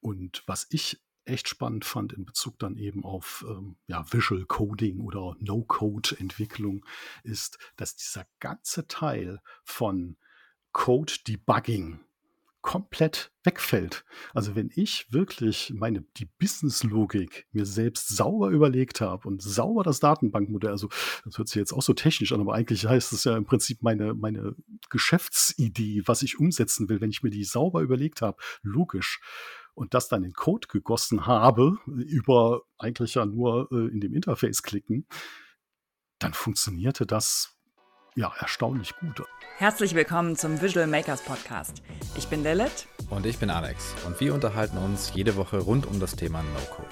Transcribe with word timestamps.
Und 0.00 0.42
was 0.46 0.66
ich 0.70 1.00
echt 1.24 1.48
spannend 1.48 1.84
fand 1.84 2.12
in 2.12 2.24
Bezug 2.24 2.58
dann 2.58 2.76
eben 2.76 3.04
auf 3.04 3.44
ähm, 3.48 3.76
ja, 3.86 4.04
Visual 4.10 4.46
Coding 4.46 5.00
oder 5.00 5.36
No-Code-Entwicklung, 5.40 6.84
ist, 7.22 7.58
dass 7.76 7.96
dieser 7.96 8.26
ganze 8.40 8.88
Teil 8.88 9.40
von 9.62 10.16
Code 10.72 11.12
Debugging 11.26 12.00
komplett 12.60 13.30
wegfällt. 13.44 14.04
Also 14.34 14.54
wenn 14.56 14.70
ich 14.74 15.12
wirklich 15.12 15.72
meine 15.74 16.02
die 16.16 16.26
Business-Logik 16.26 17.46
mir 17.52 17.64
selbst 17.64 18.08
sauber 18.08 18.50
überlegt 18.50 19.00
habe 19.00 19.28
und 19.28 19.40
sauber 19.40 19.84
das 19.84 20.00
Datenbankmodell, 20.00 20.70
also 20.70 20.88
das 21.24 21.38
hört 21.38 21.48
sich 21.48 21.56
jetzt 21.56 21.72
auch 21.72 21.82
so 21.82 21.94
technisch 21.94 22.32
an, 22.32 22.40
aber 22.40 22.54
eigentlich 22.54 22.86
heißt 22.86 23.12
es 23.12 23.24
ja 23.24 23.36
im 23.36 23.44
Prinzip 23.44 23.82
meine 23.82 24.12
meine 24.12 24.54
Geschäftsidee, 24.90 26.02
was 26.06 26.22
ich 26.22 26.38
umsetzen 26.38 26.88
will, 26.88 27.00
wenn 27.00 27.10
ich 27.10 27.22
mir 27.22 27.30
die 27.30 27.44
sauber 27.44 27.80
überlegt 27.80 28.22
habe, 28.22 28.36
logisch 28.62 29.20
und 29.78 29.94
das 29.94 30.08
dann 30.08 30.24
in 30.24 30.32
Code 30.32 30.66
gegossen 30.68 31.26
habe 31.26 31.78
über 31.86 32.62
eigentlich 32.78 33.14
ja 33.14 33.24
nur 33.24 33.68
äh, 33.70 33.86
in 33.92 34.00
dem 34.00 34.12
Interface 34.12 34.62
klicken, 34.62 35.06
dann 36.18 36.34
funktionierte 36.34 37.06
das 37.06 37.54
ja, 38.16 38.32
erstaunlich 38.40 38.96
gut. 38.96 39.22
Herzlich 39.56 39.94
willkommen 39.94 40.34
zum 40.34 40.60
Visual 40.60 40.88
Makers 40.88 41.22
Podcast. 41.22 41.82
Ich 42.16 42.26
bin 42.26 42.42
Lilith. 42.42 42.88
Und 43.10 43.24
ich 43.24 43.38
bin 43.38 43.50
Alex. 43.50 43.94
Und 44.04 44.18
wir 44.18 44.34
unterhalten 44.34 44.78
uns 44.78 45.12
jede 45.14 45.36
Woche 45.36 45.58
rund 45.58 45.86
um 45.86 46.00
das 46.00 46.16
Thema 46.16 46.42
No-Code. 46.42 46.88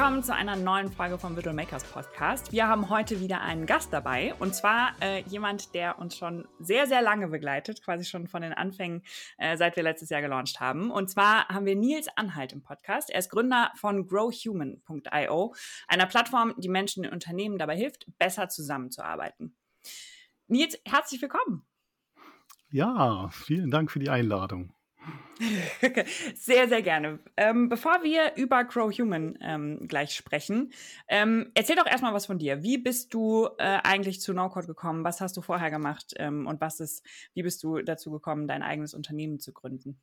Willkommen 0.00 0.22
zu 0.22 0.34
einer 0.34 0.56
neuen 0.56 0.90
Folge 0.90 1.18
vom 1.18 1.36
Visual 1.36 1.54
Makers 1.54 1.84
Podcast. 1.84 2.52
Wir 2.52 2.66
haben 2.66 2.88
heute 2.88 3.20
wieder 3.20 3.42
einen 3.42 3.66
Gast 3.66 3.92
dabei 3.92 4.32
und 4.38 4.54
zwar 4.54 4.94
äh, 5.02 5.20
jemand, 5.28 5.74
der 5.74 5.98
uns 5.98 6.16
schon 6.16 6.48
sehr, 6.58 6.86
sehr 6.86 7.02
lange 7.02 7.28
begleitet, 7.28 7.84
quasi 7.84 8.06
schon 8.06 8.26
von 8.26 8.40
den 8.40 8.54
Anfängen, 8.54 9.02
äh, 9.36 9.58
seit 9.58 9.76
wir 9.76 9.82
letztes 9.82 10.08
Jahr 10.08 10.22
gelauncht 10.22 10.58
haben. 10.58 10.90
Und 10.90 11.10
zwar 11.10 11.48
haben 11.48 11.66
wir 11.66 11.76
Nils 11.76 12.08
Anhalt 12.16 12.54
im 12.54 12.62
Podcast. 12.62 13.10
Er 13.10 13.18
ist 13.18 13.28
Gründer 13.28 13.72
von 13.76 14.06
growhuman.io, 14.06 15.54
einer 15.86 16.06
Plattform, 16.06 16.54
die 16.56 16.70
Menschen 16.70 17.04
in 17.04 17.12
Unternehmen 17.12 17.58
dabei 17.58 17.76
hilft, 17.76 18.06
besser 18.16 18.48
zusammenzuarbeiten. 18.48 19.54
Nils, 20.46 20.78
herzlich 20.86 21.20
willkommen. 21.20 21.66
Ja, 22.70 23.28
vielen 23.32 23.70
Dank 23.70 23.90
für 23.90 23.98
die 23.98 24.08
Einladung. 24.08 24.72
sehr, 26.34 26.68
sehr 26.68 26.82
gerne. 26.82 27.18
Ähm, 27.36 27.68
bevor 27.68 28.02
wir 28.02 28.34
über 28.36 28.64
Crow 28.64 28.92
Human 28.92 29.38
ähm, 29.40 29.88
gleich 29.88 30.14
sprechen, 30.14 30.72
ähm, 31.08 31.50
erzähl 31.54 31.76
doch 31.76 31.86
erstmal 31.86 32.12
was 32.12 32.26
von 32.26 32.38
dir. 32.38 32.62
Wie 32.62 32.78
bist 32.78 33.14
du 33.14 33.48
äh, 33.58 33.78
eigentlich 33.82 34.20
zu 34.20 34.34
NoCode 34.34 34.66
gekommen? 34.66 35.04
Was 35.04 35.20
hast 35.20 35.36
du 35.36 35.40
vorher 35.40 35.70
gemacht? 35.70 36.12
Ähm, 36.16 36.46
und 36.46 36.60
was 36.60 36.80
ist, 36.80 37.04
wie 37.34 37.42
bist 37.42 37.62
du 37.62 37.80
dazu 37.80 38.10
gekommen, 38.10 38.46
dein 38.46 38.62
eigenes 38.62 38.92
Unternehmen 38.92 39.40
zu 39.40 39.52
gründen? 39.52 40.00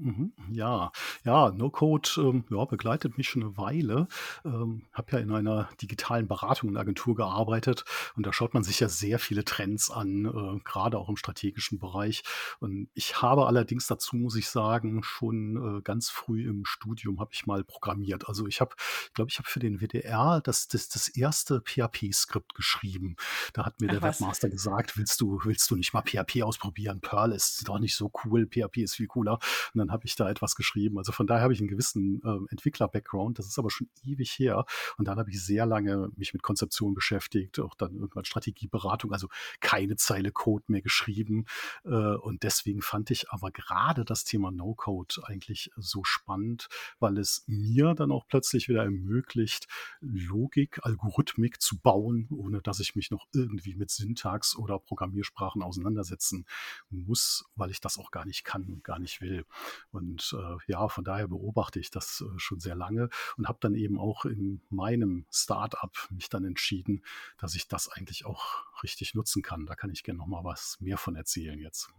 Mhm, 0.00 0.32
ja, 0.52 0.92
ja, 1.24 1.50
No-Code 1.50 2.08
ähm, 2.18 2.44
ja, 2.50 2.64
begleitet 2.64 3.18
mich 3.18 3.28
schon 3.28 3.42
eine 3.42 3.56
Weile. 3.56 4.06
Ähm, 4.44 4.82
habe 4.92 5.12
ja 5.12 5.18
in 5.18 5.32
einer 5.32 5.68
digitalen 5.82 6.28
Beratung 6.28 6.70
und 6.70 6.76
Agentur 6.76 7.16
gearbeitet 7.16 7.84
und 8.14 8.24
da 8.24 8.32
schaut 8.32 8.54
man 8.54 8.62
sich 8.62 8.78
ja 8.78 8.88
sehr 8.88 9.18
viele 9.18 9.44
Trends 9.44 9.90
an, 9.90 10.24
äh, 10.24 10.60
gerade 10.62 10.98
auch 10.98 11.08
im 11.08 11.16
strategischen 11.16 11.80
Bereich. 11.80 12.22
Und 12.60 12.88
ich 12.94 13.22
habe 13.22 13.46
allerdings 13.46 13.88
dazu, 13.88 14.14
muss 14.16 14.36
ich 14.36 14.48
sagen, 14.48 15.02
schon 15.02 15.78
äh, 15.78 15.82
ganz 15.82 16.10
früh 16.10 16.48
im 16.48 16.64
Studium 16.64 17.18
habe 17.18 17.30
ich 17.32 17.46
mal 17.46 17.64
programmiert. 17.64 18.28
Also 18.28 18.46
ich 18.46 18.60
habe, 18.60 18.76
ich 19.06 19.14
glaube, 19.14 19.30
ich 19.32 19.38
habe 19.38 19.48
für 19.48 19.58
den 19.58 19.80
WDR 19.80 20.40
das, 20.40 20.68
das, 20.68 20.88
das 20.88 21.08
erste 21.08 21.60
PHP-Skript 21.60 22.54
geschrieben. 22.54 23.16
Da 23.52 23.66
hat 23.66 23.80
mir 23.80 23.88
Ach, 23.88 23.94
der 23.94 24.02
was? 24.02 24.20
Webmaster 24.20 24.48
gesagt, 24.48 24.96
willst 24.96 25.20
du, 25.20 25.40
willst 25.42 25.68
du 25.70 25.76
nicht 25.76 25.92
mal 25.92 26.02
PHP 26.02 26.42
ausprobieren? 26.42 27.00
Perl 27.00 27.32
ist 27.32 27.66
doch 27.68 27.80
nicht 27.80 27.96
so 27.96 28.12
cool, 28.24 28.46
PHP 28.46 28.78
ist 28.78 28.94
viel 28.94 29.08
cooler. 29.08 29.40
Und 29.74 29.78
dann 29.78 29.87
dann 29.88 29.94
habe 29.94 30.06
ich 30.06 30.16
da 30.16 30.28
etwas 30.28 30.54
geschrieben. 30.54 30.98
Also 30.98 31.12
von 31.12 31.26
daher 31.26 31.42
habe 31.42 31.52
ich 31.52 31.60
einen 31.60 31.68
gewissen 31.68 32.20
äh, 32.22 32.52
Entwickler-Background. 32.52 33.38
Das 33.38 33.46
ist 33.46 33.58
aber 33.58 33.70
schon 33.70 33.88
ewig 34.04 34.30
her. 34.38 34.64
Und 34.98 35.08
dann 35.08 35.18
habe 35.18 35.30
ich 35.30 35.42
sehr 35.42 35.64
lange 35.64 36.10
mich 36.16 36.34
mit 36.34 36.42
Konzeption 36.42 36.94
beschäftigt, 36.94 37.58
auch 37.58 37.74
dann 37.74 37.94
irgendwann 37.94 38.24
Strategieberatung, 38.24 39.12
also 39.12 39.28
keine 39.60 39.96
Zeile 39.96 40.30
Code 40.30 40.64
mehr 40.68 40.82
geschrieben. 40.82 41.46
Äh, 41.84 41.90
und 41.90 42.42
deswegen 42.42 42.82
fand 42.82 43.10
ich 43.10 43.30
aber 43.30 43.50
gerade 43.50 44.04
das 44.04 44.24
Thema 44.24 44.50
No-Code 44.50 45.22
eigentlich 45.24 45.70
so 45.76 46.04
spannend, 46.04 46.68
weil 46.98 47.16
es 47.18 47.44
mir 47.46 47.94
dann 47.94 48.12
auch 48.12 48.26
plötzlich 48.28 48.68
wieder 48.68 48.82
ermöglicht, 48.82 49.68
Logik, 50.00 50.80
Algorithmik 50.82 51.62
zu 51.62 51.78
bauen, 51.78 52.28
ohne 52.30 52.60
dass 52.60 52.80
ich 52.80 52.94
mich 52.94 53.10
noch 53.10 53.26
irgendwie 53.32 53.74
mit 53.74 53.90
Syntax 53.90 54.54
oder 54.56 54.78
Programmiersprachen 54.78 55.62
auseinandersetzen 55.62 56.44
muss, 56.90 57.46
weil 57.56 57.70
ich 57.70 57.80
das 57.80 57.98
auch 57.98 58.10
gar 58.10 58.26
nicht 58.26 58.44
kann 58.44 58.66
und 58.66 58.84
gar 58.84 58.98
nicht 58.98 59.22
will. 59.22 59.46
Und 59.90 60.34
äh, 60.38 60.56
ja, 60.66 60.88
von 60.88 61.04
daher 61.04 61.28
beobachte 61.28 61.80
ich 61.80 61.90
das 61.90 62.22
äh, 62.26 62.38
schon 62.38 62.60
sehr 62.60 62.74
lange 62.74 63.08
und 63.36 63.48
habe 63.48 63.58
dann 63.60 63.74
eben 63.74 63.98
auch 63.98 64.24
in 64.24 64.60
meinem 64.70 65.26
Startup 65.30 65.92
mich 66.10 66.28
dann 66.28 66.44
entschieden, 66.44 67.04
dass 67.38 67.54
ich 67.54 67.68
das 67.68 67.88
eigentlich 67.88 68.26
auch 68.26 68.64
richtig 68.82 69.14
nutzen 69.14 69.42
kann. 69.42 69.66
Da 69.66 69.74
kann 69.74 69.90
ich 69.90 70.02
gerne 70.02 70.18
noch 70.18 70.26
mal 70.26 70.44
was 70.44 70.78
mehr 70.80 70.98
von 70.98 71.16
erzählen 71.16 71.58
jetzt. 71.60 71.90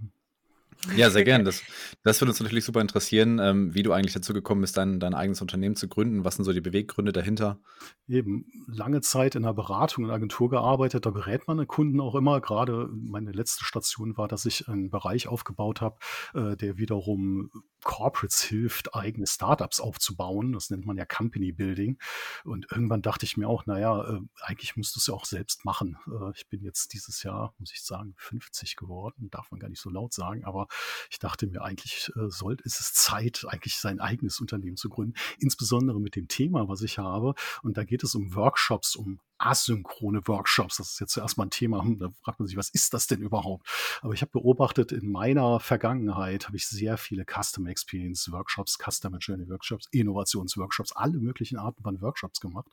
Ja, 0.96 1.10
sehr 1.10 1.26
gern. 1.26 1.44
Das, 1.44 1.62
das 2.04 2.22
würde 2.22 2.32
uns 2.32 2.40
natürlich 2.40 2.64
super 2.64 2.80
interessieren, 2.80 3.38
ähm, 3.40 3.74
wie 3.74 3.84
du 3.84 3.92
eigentlich 3.92 4.14
dazu 4.14 4.34
gekommen 4.34 4.62
bist, 4.62 4.78
dein, 4.78 5.00
dein 5.02 5.14
eigenes 5.14 5.42
Unternehmen 5.42 5.76
zu 5.76 5.90
gründen. 5.90 6.24
Was 6.24 6.36
sind 6.36 6.46
so 6.46 6.54
die 6.54 6.62
Beweggründe 6.62 7.12
dahinter? 7.12 7.60
Eben 8.08 8.46
lange 8.66 9.02
Zeit 9.02 9.36
in 9.36 9.44
der 9.44 9.54
Beratung 9.54 10.06
und 10.06 10.12
Agentur 10.12 10.50
gearbeitet. 10.50 11.06
Da 11.06 11.10
berät 11.10 11.48
man 11.48 11.58
den 11.58 11.68
Kunden 11.68 12.00
auch 12.00 12.16
immer. 12.16 12.40
Gerade 12.40 12.90
meine 12.94 13.34
letzte 13.34 13.66
Station 13.66 14.16
war, 14.18 14.30
dass 14.30 14.46
ich 14.46 14.70
einen 14.70 14.90
Bereich 14.90 15.28
aufgebaut 15.28 15.82
habe, 15.82 15.98
äh, 16.34 16.56
der 16.56 16.78
wiederum 16.78 17.52
Corporates 17.84 18.42
hilft, 18.42 18.96
eigene 18.96 19.28
Startups 19.28 19.82
aufzubauen. 19.82 20.54
Das 20.54 20.70
nennt 20.70 20.86
man 20.86 20.98
ja 20.98 21.06
Company 21.06 21.52
Building. 21.52 21.98
Und 22.46 22.68
irgendwann 22.72 23.02
dachte 23.02 23.26
ich 23.26 23.36
mir 23.36 23.50
auch, 23.50 23.66
naja, 23.66 24.02
äh, 24.10 24.22
eigentlich 24.42 24.78
musst 24.78 24.96
du 24.96 25.00
es 25.00 25.08
ja 25.08 25.14
auch 25.14 25.26
selbst 25.26 25.66
machen. 25.66 25.98
Äh, 26.08 26.32
ich 26.36 26.48
bin 26.48 26.64
jetzt 26.64 26.94
dieses 26.94 27.22
Jahr, 27.24 27.54
muss 27.58 27.74
ich 27.74 27.84
sagen, 27.84 28.14
50 28.18 28.78
geworden. 28.78 29.30
Darf 29.30 29.52
man 29.52 29.60
gar 29.60 29.68
nicht 29.70 29.82
so 29.82 29.90
laut 29.90 30.14
sagen. 30.14 30.46
Aber 30.46 30.69
ich 31.10 31.20
dachte 31.20 31.48
mir, 31.48 31.62
eigentlich 31.62 32.12
äh, 32.16 32.30
sollte, 32.30 32.64
ist 32.64 32.80
es 32.80 32.94
Zeit, 32.94 33.46
eigentlich 33.48 33.78
sein 33.78 34.00
eigenes 34.00 34.40
Unternehmen 34.40 34.78
zu 34.78 34.90
gründen. 34.90 35.14
Insbesondere 35.40 36.00
mit 36.00 36.16
dem 36.16 36.28
Thema, 36.28 36.68
was 36.68 36.82
ich 36.82 36.98
habe. 36.98 37.34
Und 37.64 37.78
da 37.78 37.84
geht 37.84 38.04
es 38.04 38.16
um 38.16 38.36
Workshops, 38.36 38.96
um 38.96 39.20
asynchrone 39.40 40.28
Workshops. 40.28 40.78
Das 40.78 40.92
ist 40.92 41.00
jetzt 41.00 41.14
zuerst 41.14 41.38
mal 41.38 41.46
ein 41.46 41.50
Thema. 41.50 41.84
Hm, 41.84 41.98
da 41.98 42.10
fragt 42.22 42.40
man 42.40 42.48
sich, 42.48 42.58
was 42.58 42.70
ist 42.70 42.94
das 42.94 43.08
denn 43.08 43.22
überhaupt? 43.22 43.68
Aber 44.02 44.14
ich 44.14 44.22
habe 44.22 44.32
beobachtet, 44.32 44.92
in 44.92 45.10
meiner 45.10 45.60
Vergangenheit 45.60 46.48
habe 46.48 46.58
ich 46.58 46.68
sehr 46.68 46.98
viele 46.98 47.26
Customer 47.26 47.70
Experience 47.70 48.32
Workshops, 48.32 48.78
Customer 48.78 49.18
Journey 49.18 49.50
Workshops, 49.50 49.88
Innovationsworkshops, 49.92 50.92
alle 50.92 51.18
möglichen 51.20 51.58
Arten 51.58 51.84
von 51.84 52.02
Workshops 52.02 52.40
gemacht. 52.40 52.68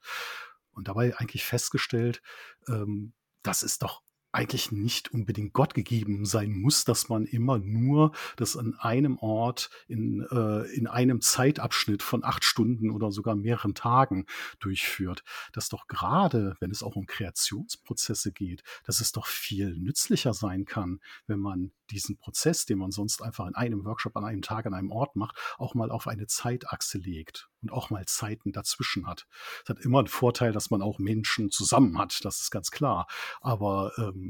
Und 0.73 0.89
dabei 0.89 1.17
eigentlich 1.17 1.45
festgestellt, 1.45 2.21
ähm, 2.69 3.15
das 3.43 3.63
ist 3.63 3.83
doch 3.83 4.03
eigentlich 4.37 4.71
nicht 4.71 5.13
unbedingt 5.13 5.55
Gott 5.55 5.73
gegeben 5.73 6.27
sein 6.27 6.53
muss, 6.53 6.85
dass 6.85 7.09
man 7.09 7.25
immer 7.25 7.59
nur 7.59 8.13
das 8.37 8.57
an 8.57 8.75
einem 8.79 9.17
Ort 9.19 9.71
in, 9.89 10.27
äh, 10.31 10.63
in 10.75 10.87
einem 10.87 11.23
Zeitabschnitt 11.23 12.03
von 12.03 12.23
acht 12.23 12.45
Stunden 12.45 12.91
oder 12.91 13.11
sogar 13.11 13.35
mehreren 13.35 13.75
Tagen 13.75 14.27
durchführt. 14.61 15.25
Dass 15.55 15.71
doch 15.71 15.87
gerade, 15.87 16.55
wenn 16.61 16.71
es 16.71 16.83
auch 16.83 16.97
um 16.97 17.07
Kreationsprozesse 17.07 18.31
geht, 18.31 18.63
dass 18.85 19.01
es 19.01 19.13
doch 19.13 19.27
viel 19.27 19.75
nützlicher 19.79 20.35
sein 20.35 20.67
kann, 20.67 21.01
wenn 21.27 21.41
man 21.41 21.73
diesen 21.91 22.19
Prozess, 22.19 22.67
den 22.67 22.79
man 22.79 22.91
sonst 22.91 23.23
einfach 23.23 23.47
in 23.47 23.55
einem 23.55 23.85
Workshop 23.85 24.17
an 24.17 24.25
einem 24.25 24.43
Tag 24.43 24.67
an 24.67 24.75
einem 24.75 24.91
Ort 24.91 25.17
macht, 25.17 25.37
auch 25.57 25.75
mal 25.75 25.91
auf 25.91 26.09
eine 26.09 26.27
Zeitachse 26.27 26.99
legt 26.99 27.49
und 27.63 27.73
auch 27.73 27.91
mal 27.91 28.05
Zeiten 28.07 28.53
dazwischen 28.53 29.07
hat. 29.07 29.27
Es 29.63 29.71
hat 29.71 29.79
immer 29.81 30.01
einen 30.01 30.09
Vorteil, 30.09 30.53
dass 30.53 30.71
man 30.71 30.83
auch 30.83 30.99
Menschen 30.99 31.51
zusammen 31.51 31.99
hat, 31.99 32.25
das 32.25 32.41
ist 32.41 32.51
ganz 32.51 32.71
klar. 32.71 33.07
Aber 33.41 33.93
ähm, 33.99 34.26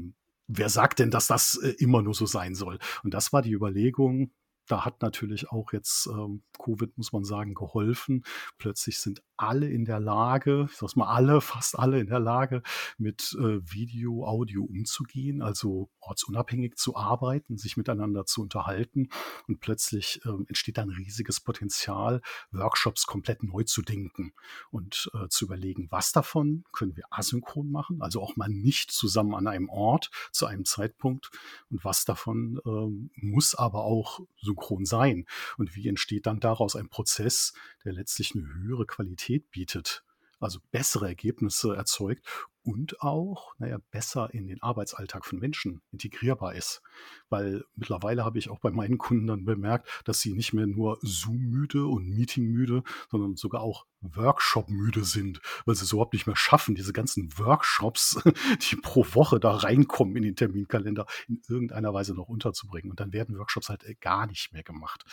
wer 0.47 0.69
sagt 0.69 0.99
denn, 0.99 1.11
dass 1.11 1.27
das 1.27 1.59
äh, 1.61 1.75
immer 1.79 2.01
nur 2.01 2.13
so 2.13 2.25
sein 2.25 2.55
soll? 2.55 2.79
Und 3.03 3.13
das 3.13 3.33
war 3.33 3.41
die 3.41 3.51
Überlegung, 3.51 4.31
da 4.67 4.85
hat 4.85 5.01
natürlich 5.01 5.49
auch 5.49 5.73
jetzt 5.73 6.07
ähm, 6.07 6.43
Covid, 6.57 6.97
muss 6.97 7.11
man 7.13 7.23
sagen, 7.23 7.53
geholfen. 7.53 8.23
Plötzlich 8.57 8.99
sind 8.99 9.23
alle 9.37 9.69
in 9.69 9.85
der 9.85 9.99
Lage, 9.99 10.67
ich 10.69 10.77
sag's 10.77 10.95
mal 10.95 11.07
alle, 11.07 11.41
fast 11.41 11.77
alle 11.77 11.99
in 11.99 12.07
der 12.07 12.19
Lage, 12.19 12.63
mit 12.97 13.35
äh, 13.39 13.59
Video, 13.61 14.25
Audio 14.25 14.63
umzugehen, 14.63 15.41
also 15.41 15.89
ortsunabhängig 15.99 16.75
zu 16.75 16.95
arbeiten, 16.95 17.57
sich 17.57 17.77
miteinander 17.77 18.25
zu 18.25 18.41
unterhalten. 18.41 19.09
Und 19.47 19.59
plötzlich 19.59 20.21
ähm, 20.25 20.45
entsteht 20.47 20.79
ein 20.79 20.89
riesiges 20.89 21.39
Potenzial, 21.39 22.21
Workshops 22.51 23.05
komplett 23.05 23.43
neu 23.43 23.63
zu 23.63 23.81
denken 23.81 24.33
und 24.71 25.09
äh, 25.13 25.27
zu 25.29 25.45
überlegen, 25.45 25.87
was 25.91 26.11
davon 26.11 26.63
können 26.71 26.95
wir 26.95 27.05
asynchron 27.11 27.71
machen, 27.71 28.01
also 28.01 28.21
auch 28.21 28.35
mal 28.35 28.49
nicht 28.49 28.91
zusammen 28.91 29.35
an 29.35 29.47
einem 29.47 29.69
Ort 29.69 30.09
zu 30.31 30.45
einem 30.45 30.65
Zeitpunkt 30.65 31.29
und 31.69 31.85
was 31.85 32.05
davon 32.05 32.59
ähm, 32.65 33.11
muss 33.15 33.55
aber 33.55 33.83
auch 33.83 34.21
synchron 34.57 34.85
sein. 34.85 35.25
Und 35.57 35.75
wie 35.75 35.87
entsteht 35.87 36.25
dann 36.25 36.39
daraus 36.39 36.75
ein 36.75 36.89
Prozess, 36.89 37.53
der 37.85 37.93
letztlich 37.93 38.35
eine 38.35 38.45
höhere 38.45 38.85
Qualität 38.85 39.49
bietet 39.51 40.03
also 40.39 40.59
bessere 40.71 41.07
Ergebnisse 41.07 41.75
erzeugt 41.75 42.25
und 42.67 43.01
auch, 43.01 43.53
naja, 43.59 43.77
besser 43.91 44.33
in 44.33 44.47
den 44.47 44.61
Arbeitsalltag 44.61 45.25
von 45.25 45.39
Menschen 45.39 45.81
integrierbar 45.93 46.53
ist. 46.53 46.81
Weil 47.29 47.63
mittlerweile 47.77 48.25
habe 48.25 48.39
ich 48.39 48.49
auch 48.49 48.59
bei 48.59 48.71
meinen 48.71 48.97
Kunden 48.97 49.25
dann 49.25 49.45
bemerkt, 49.45 49.87
dass 50.03 50.19
sie 50.19 50.33
nicht 50.33 50.51
mehr 50.51 50.67
nur 50.67 50.99
Zoom-müde 51.01 51.87
und 51.87 52.09
Meeting-müde, 52.09 52.83
sondern 53.09 53.37
sogar 53.37 53.61
auch 53.61 53.85
Workshop-müde 54.01 55.05
sind, 55.05 55.39
weil 55.65 55.75
sie 55.75 55.85
es 55.85 55.93
überhaupt 55.93 56.11
nicht 56.11 56.27
mehr 56.27 56.35
schaffen, 56.35 56.75
diese 56.75 56.91
ganzen 56.91 57.37
Workshops, 57.37 58.21
die 58.69 58.75
pro 58.75 59.05
Woche 59.13 59.39
da 59.39 59.55
reinkommen 59.55 60.17
in 60.17 60.23
den 60.23 60.35
Terminkalender, 60.35 61.05
in 61.29 61.41
irgendeiner 61.47 61.93
Weise 61.93 62.13
noch 62.13 62.27
unterzubringen. 62.27 62.91
Und 62.91 62.99
dann 62.99 63.13
werden 63.13 63.37
Workshops 63.37 63.69
halt 63.69 63.85
gar 64.01 64.27
nicht 64.27 64.51
mehr 64.51 64.63
gemacht. 64.63 65.05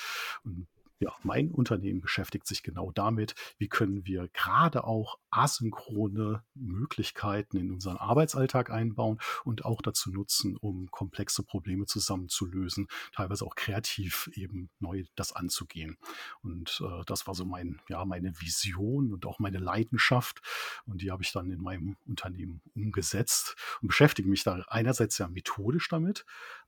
Und 0.42 0.66
ja, 1.00 1.12
mein 1.22 1.50
Unternehmen 1.50 2.00
beschäftigt 2.00 2.46
sich 2.46 2.62
genau 2.62 2.92
damit, 2.92 3.34
wie 3.58 3.68
können 3.68 4.06
wir 4.06 4.28
gerade 4.28 4.84
auch 4.84 5.18
asynchrone 5.30 6.44
Möglichkeiten 6.54 7.56
in 7.56 7.72
unseren 7.72 7.96
Arbeitsalltag 7.96 8.70
einbauen 8.70 9.18
und 9.44 9.64
auch 9.64 9.82
dazu 9.82 10.10
nutzen, 10.10 10.56
um 10.56 10.90
komplexe 10.90 11.42
Probleme 11.42 11.86
zusammenzulösen, 11.86 12.86
teilweise 13.12 13.44
auch 13.44 13.56
kreativ 13.56 14.30
eben 14.34 14.70
neu 14.78 15.04
das 15.16 15.32
anzugehen. 15.32 15.98
Und 16.42 16.80
äh, 16.84 17.04
das 17.06 17.26
war 17.26 17.34
so 17.34 17.44
mein, 17.44 17.80
ja, 17.88 18.04
meine 18.04 18.40
Vision 18.40 19.12
und 19.12 19.26
auch 19.26 19.40
meine 19.40 19.58
Leidenschaft. 19.58 20.40
Und 20.86 21.02
die 21.02 21.10
habe 21.10 21.22
ich 21.22 21.32
dann 21.32 21.50
in 21.50 21.60
meinem 21.60 21.96
Unternehmen 22.06 22.60
umgesetzt 22.74 23.56
und 23.82 23.88
beschäftige 23.88 24.28
mich 24.28 24.44
da 24.44 24.64
einerseits 24.68 25.18
ja 25.18 25.28
methodisch 25.28 25.88
damit, 25.88 26.24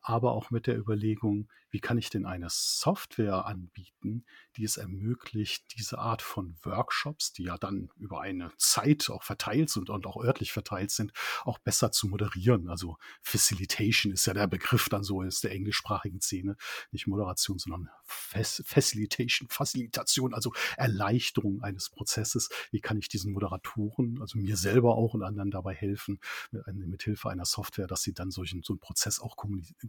aber 0.07 0.33
auch 0.33 0.51
mit 0.51 0.69
der 0.69 0.79
Überlegung, 0.79 1.49
wie 1.71 1.81
kann 1.81 1.99
ich 1.99 2.11
denn 2.11 2.27
eine 2.27 2.47
Software 2.49 3.45
anbieten, 3.45 4.25
die 4.57 4.63
es 4.63 4.77
ermöglicht, 4.77 5.65
diese 5.77 5.99
Art 5.99 6.23
von 6.23 6.57
Workshops, 6.63 7.33
die 7.33 7.43
ja 7.43 7.59
dann 7.59 7.91
über 7.97 8.21
eine 8.21 8.53
Zeit 8.57 9.11
auch 9.11 9.25
verteilt 9.25 9.69
sind 9.69 9.91
und 9.91 10.07
auch 10.07 10.23
örtlich 10.23 10.53
verteilt 10.53 10.93
sind, 10.93 11.13
auch 11.45 11.59
besser 11.59 11.91
zu 11.91 12.07
moderieren. 12.07 12.69
Also 12.69 12.99
Facilitation 13.21 14.13
ist 14.13 14.27
ja 14.27 14.33
der 14.33 14.47
Begriff 14.47 14.89
dann 14.89 15.03
so 15.03 15.23
ist 15.23 15.43
der 15.43 15.51
englischsprachigen 15.51 16.21
Szene, 16.21 16.57
nicht 16.93 17.09
Moderation, 17.09 17.59
sondern 17.59 17.91
Facilitation, 18.05 19.49
Facilitation, 19.49 20.35
also 20.35 20.53
Erleichterung 20.77 21.63
eines 21.63 21.91
Prozesses. 21.91 22.49
Wie 22.71 22.81
kann 22.81 22.97
ich 22.97 23.09
diesen 23.09 23.33
Moderatoren, 23.33 24.21
also 24.21 24.39
mir 24.39 24.57
selber 24.57 24.95
auch 24.95 25.15
und 25.15 25.25
anderen 25.25 25.51
dabei 25.51 25.75
helfen, 25.75 26.21
mit, 26.53 26.65
mit 26.87 27.03
Hilfe 27.03 27.29
einer 27.29 27.45
Software, 27.45 27.89
dass 27.89 28.03
sie 28.03 28.15
dann 28.15 28.31
solchen, 28.31 28.63
so 28.63 28.73
einen 28.73 28.81
Prozess 28.81 29.19
auch 29.19 29.35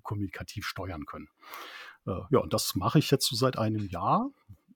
kommunikativ 0.07 0.65
steuern 0.65 1.05
können. 1.05 1.29
Äh, 2.07 2.21
ja, 2.31 2.39
und 2.39 2.53
das 2.53 2.73
mache 2.75 2.97
ich 2.97 3.11
jetzt 3.11 3.27
so 3.27 3.35
seit 3.35 3.57
einem 3.59 3.85
Jahr. 3.87 4.31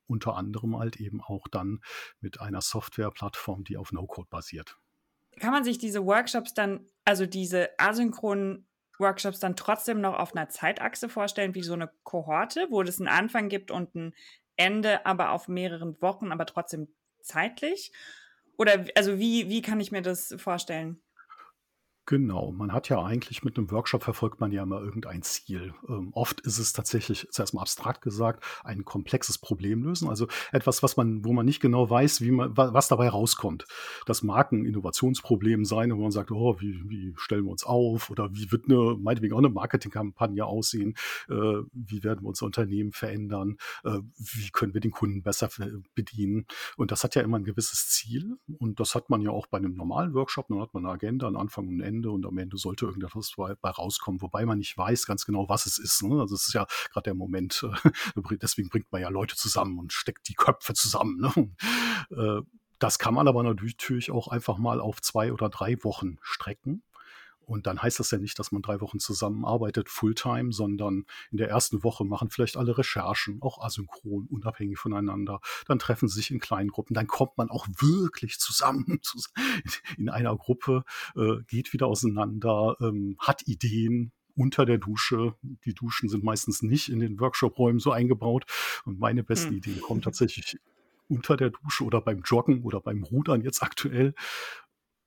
Unter 0.08 0.36
anderem 0.36 0.78
halt 0.78 0.98
eben 0.98 1.22
auch 1.22 1.48
dann 1.48 1.80
mit 2.20 2.42
einer 2.42 2.62
Softwareplattform, 2.62 3.64
die 3.64 3.78
auf 3.78 3.94
No-Code 3.94 4.28
basiert. 4.30 4.78
Kann 5.40 5.52
man 5.52 5.64
sich 5.64 5.78
diese 5.78 6.06
Workshops 6.06 6.54
dann, 6.54 6.86
also 7.06 7.26
diese 7.26 7.70
asynchronen 7.80 8.68
Workshops 9.00 9.40
dann 9.40 9.56
trotzdem 9.56 10.02
noch 10.02 10.20
auf 10.20 10.36
einer 10.36 10.50
Zeitachse 10.50 11.08
vorstellen, 11.08 11.56
wie 11.56 11.64
so 11.64 11.74
eine 11.74 11.90
Kohorte, 12.04 12.68
wo 12.70 12.82
es 12.82 13.00
einen 13.00 13.08
Anfang 13.08 13.48
gibt 13.48 13.72
und 13.72 13.96
ein 13.96 14.14
Ende, 14.58 15.06
aber 15.06 15.32
auf 15.32 15.48
mehreren 15.48 16.00
Wochen, 16.02 16.32
aber 16.34 16.46
trotzdem 16.46 16.90
zeitlich? 17.22 17.94
Oder 18.58 18.86
also 18.96 19.18
wie, 19.18 19.50
wie 19.50 19.62
kann 19.62 19.80
ich 19.80 19.92
mir 19.92 20.02
das 20.02 20.36
vorstellen? 20.38 21.02
Genau, 22.08 22.52
man 22.52 22.74
hat 22.74 22.90
ja 22.90 23.02
eigentlich 23.04 23.44
mit 23.44 23.58
einem 23.58 23.70
Workshop 23.70 24.04
verfolgt 24.04 24.40
man 24.40 24.52
ja 24.52 24.64
immer 24.64 24.82
irgendein 24.82 25.22
Ziel. 25.22 25.76
Ähm, 25.88 26.10
oft 26.14 26.42
ist 26.42 26.58
es 26.58 26.74
tatsächlich, 26.74 27.28
zuerst 27.30 27.54
mal 27.54 27.62
abstrakt 27.62 28.02
gesagt, 28.02 28.44
ein 28.64 28.84
komplexes 28.84 29.38
Problem 29.38 29.84
lösen, 29.84 30.10
also 30.10 30.28
etwas, 30.52 30.82
was 30.82 30.98
man, 30.98 31.24
wo 31.24 31.32
man 31.32 31.46
nicht 31.46 31.62
genau 31.62 31.88
weiß, 31.88 32.22
wie 32.22 32.32
man, 32.32 32.58
was 32.58 32.88
dabei 32.88 33.08
rauskommt. 33.08 33.68
Das 34.08 34.24
mag 34.24 34.52
ein 34.52 34.66
Innovationsproblem 34.66 35.64
sein, 35.64 35.96
wo 35.96 36.02
man 36.02 36.12
sagt, 36.12 36.32
oh, 36.32 36.60
wie, 36.60 36.82
wie 36.90 37.14
stellen 37.18 37.46
wir 37.46 37.52
uns 37.52 37.64
auf 37.64 38.10
oder 38.10 38.34
wie 38.34 38.52
wird 38.52 38.66
eine, 38.68 38.98
meinetwegen 39.00 39.36
auch 39.36 39.40
eine 39.40 39.50
Marketingkampagne 39.50 40.44
aussehen, 40.44 40.96
äh, 41.30 41.34
wie 41.72 42.04
werden 42.04 42.24
wir 42.24 42.30
unser 42.30 42.48
Unternehmen 42.48 42.94
verändern, 42.94 43.58
äh, 43.84 44.00
wie 44.18 44.50
können 44.50 44.74
wir 44.74 44.82
den 44.82 44.92
Kunden 44.92 45.22
besser 45.22 45.50
bedienen. 45.94 46.48
Und 46.78 46.92
das 46.92 47.04
hat 47.04 47.14
ja 47.14 47.22
immer 47.22 47.38
ein 47.38 47.46
gewisses 47.46 47.90
Ziel 47.90 48.38
und 48.58 48.80
das 48.80 48.96
hat 48.96 49.12
man 49.12 49.22
ja 49.22 49.30
auch 49.30 49.46
bei 49.46 49.60
einem 49.60 49.76
normalen 49.76 50.16
Workshop, 50.16 50.48
dann 50.48 50.60
hat 50.60 50.74
man 50.74 50.86
eine 50.86 50.94
Agenda, 50.94 51.28
einen 51.28 51.38
Anfang 51.38 51.68
und 51.68 51.78
ein 51.78 51.82
Ende 51.82 51.91
und 52.06 52.26
am 52.26 52.38
Ende 52.38 52.58
sollte 52.58 52.86
irgendetwas 52.86 53.34
bei 53.36 53.70
rauskommen, 53.70 54.22
wobei 54.22 54.46
man 54.46 54.58
nicht 54.58 54.78
weiß 54.78 55.06
ganz 55.06 55.26
genau, 55.26 55.50
was 55.50 55.66
es 55.66 55.78
ist. 55.78 56.04
Ne? 56.04 56.20
Also 56.20 56.36
es 56.36 56.48
ist 56.48 56.54
ja 56.54 56.66
gerade 56.92 57.06
der 57.06 57.14
Moment, 57.14 57.66
äh, 57.86 57.92
deswegen 58.42 58.70
bringt 58.70 58.92
man 58.92 59.02
ja 59.02 59.10
Leute 59.10 59.36
zusammen 59.36 59.80
und 59.80 59.94
steckt 59.94 60.28
die 60.28 60.36
Köpfe 60.36 60.74
zusammen. 60.74 61.20
Ne? 61.20 61.52
Äh, 62.12 62.42
das 62.80 62.98
kann 62.98 63.14
man 63.14 63.28
aber 63.28 63.44
natürlich 63.44 64.12
auch 64.12 64.28
einfach 64.28 64.58
mal 64.58 64.82
auf 64.82 65.02
zwei 65.02 65.32
oder 65.32 65.50
drei 65.50 65.82
Wochen 65.84 66.18
strecken. 66.22 66.84
Und 67.46 67.68
dann 67.68 67.82
heißt 67.82 68.00
das 68.00 68.12
ja 68.12 68.18
nicht, 68.18 68.40
dass 68.40 68.52
man 68.52 68.62
drei 68.62 68.80
Wochen 68.82 69.00
zusammenarbeitet, 69.00 69.90
Fulltime, 69.90 70.52
sondern 70.52 71.06
in 71.32 71.38
der 71.38 71.50
ersten 71.50 71.84
Woche 71.84 72.06
machen 72.06 72.30
vielleicht 72.30 72.56
alle 72.56 72.78
Recherchen, 72.78 73.42
auch 73.42 73.60
asynchron, 73.62 74.28
unabhängig 74.30 74.78
voneinander. 74.78 75.42
Dann 75.68 75.80
treffen 75.80 76.08
sie 76.08 76.16
sich 76.16 76.32
in 76.32 76.40
kleinen 76.40 76.70
Gruppen. 76.70 76.94
Dann 76.94 77.08
kommt 77.08 77.38
man 77.38 77.50
auch 77.50 77.68
wirklich 77.68 78.40
zusammen 78.40 79.02
in 79.98 80.10
einer 80.10 80.36
Gruppe, 80.38 80.84
äh, 81.16 81.42
geht 81.48 81.74
wieder 81.74 81.88
auseinander, 81.88 82.78
ähm, 82.80 83.18
hat 83.20 83.48
Ideen, 83.48 84.14
unter 84.36 84.66
der 84.66 84.78
Dusche. 84.78 85.36
Die 85.66 85.74
Duschen 85.74 86.10
sind 86.10 86.24
meistens 86.24 86.62
nicht 86.62 86.90
in 86.90 87.00
den 87.00 87.20
Workshop-Räumen 87.20 87.80
so 87.80 87.92
eingebaut. 87.92 88.46
Und 88.86 89.00
meine 89.00 89.24
besten 89.24 89.50
hm. 89.50 89.58
Ideen 89.58 89.82
kommen 89.82 90.02
tatsächlich 90.02 90.58
unter 91.08 91.36
der 91.36 91.50
Dusche 91.50 91.84
oder 91.84 92.02
beim 92.02 92.22
Joggen 92.22 92.64
oder 92.64 92.80
beim 92.80 93.04
Rudern 93.04 93.42
jetzt 93.42 93.62
aktuell. 93.62 94.14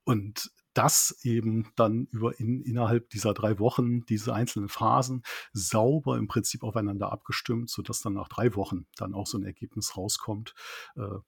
Und 0.04 0.50
das 0.74 1.18
eben 1.22 1.72
dann 1.76 2.06
über 2.10 2.38
in, 2.38 2.62
innerhalb 2.62 3.08
dieser 3.10 3.34
drei 3.34 3.58
Wochen 3.58 4.04
diese 4.06 4.34
einzelnen 4.34 4.68
Phasen 4.68 5.22
sauber 5.52 6.18
im 6.18 6.26
Prinzip 6.26 6.62
aufeinander 6.62 7.12
abgestimmt, 7.12 7.70
sodass 7.70 8.00
dann 8.00 8.14
nach 8.14 8.28
drei 8.28 8.54
Wochen 8.54 8.86
dann 8.96 9.14
auch 9.14 9.26
so 9.26 9.38
ein 9.38 9.44
Ergebnis 9.44 9.96
rauskommt, 9.96 10.54
äh, 10.96 11.18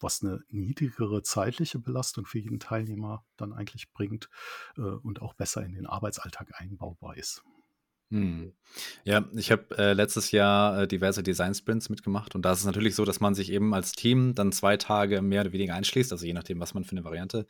was 0.00 0.22
eine 0.22 0.42
niedrigere 0.48 1.22
zeitliche 1.22 1.78
Belastung 1.78 2.26
für 2.26 2.38
jeden 2.38 2.60
Teilnehmer 2.60 3.24
dann 3.36 3.52
eigentlich 3.52 3.92
bringt 3.92 4.28
äh, 4.76 4.80
und 4.80 5.22
auch 5.22 5.34
besser 5.34 5.64
in 5.64 5.72
den 5.72 5.86
Arbeitsalltag 5.86 6.60
einbaubar 6.60 7.16
ist. 7.16 7.42
Hm. 8.10 8.52
Ja, 9.04 9.28
ich 9.34 9.50
habe 9.50 9.76
äh, 9.78 9.92
letztes 9.92 10.30
Jahr 10.30 10.82
äh, 10.82 10.88
diverse 10.88 11.22
Design-Sprints 11.22 11.88
mitgemacht 11.88 12.34
und 12.34 12.42
da 12.44 12.52
ist 12.52 12.60
es 12.60 12.64
natürlich 12.64 12.94
so, 12.94 13.04
dass 13.04 13.20
man 13.20 13.34
sich 13.34 13.50
eben 13.50 13.72
als 13.72 13.92
Team 13.92 14.34
dann 14.34 14.52
zwei 14.52 14.76
Tage 14.76 15.22
mehr 15.22 15.40
oder 15.42 15.52
weniger 15.52 15.74
einschließt, 15.74 16.12
also 16.12 16.26
je 16.26 16.32
nachdem, 16.32 16.60
was 16.60 16.74
man 16.74 16.84
für 16.84 16.92
eine 16.92 17.04
Variante 17.04 17.46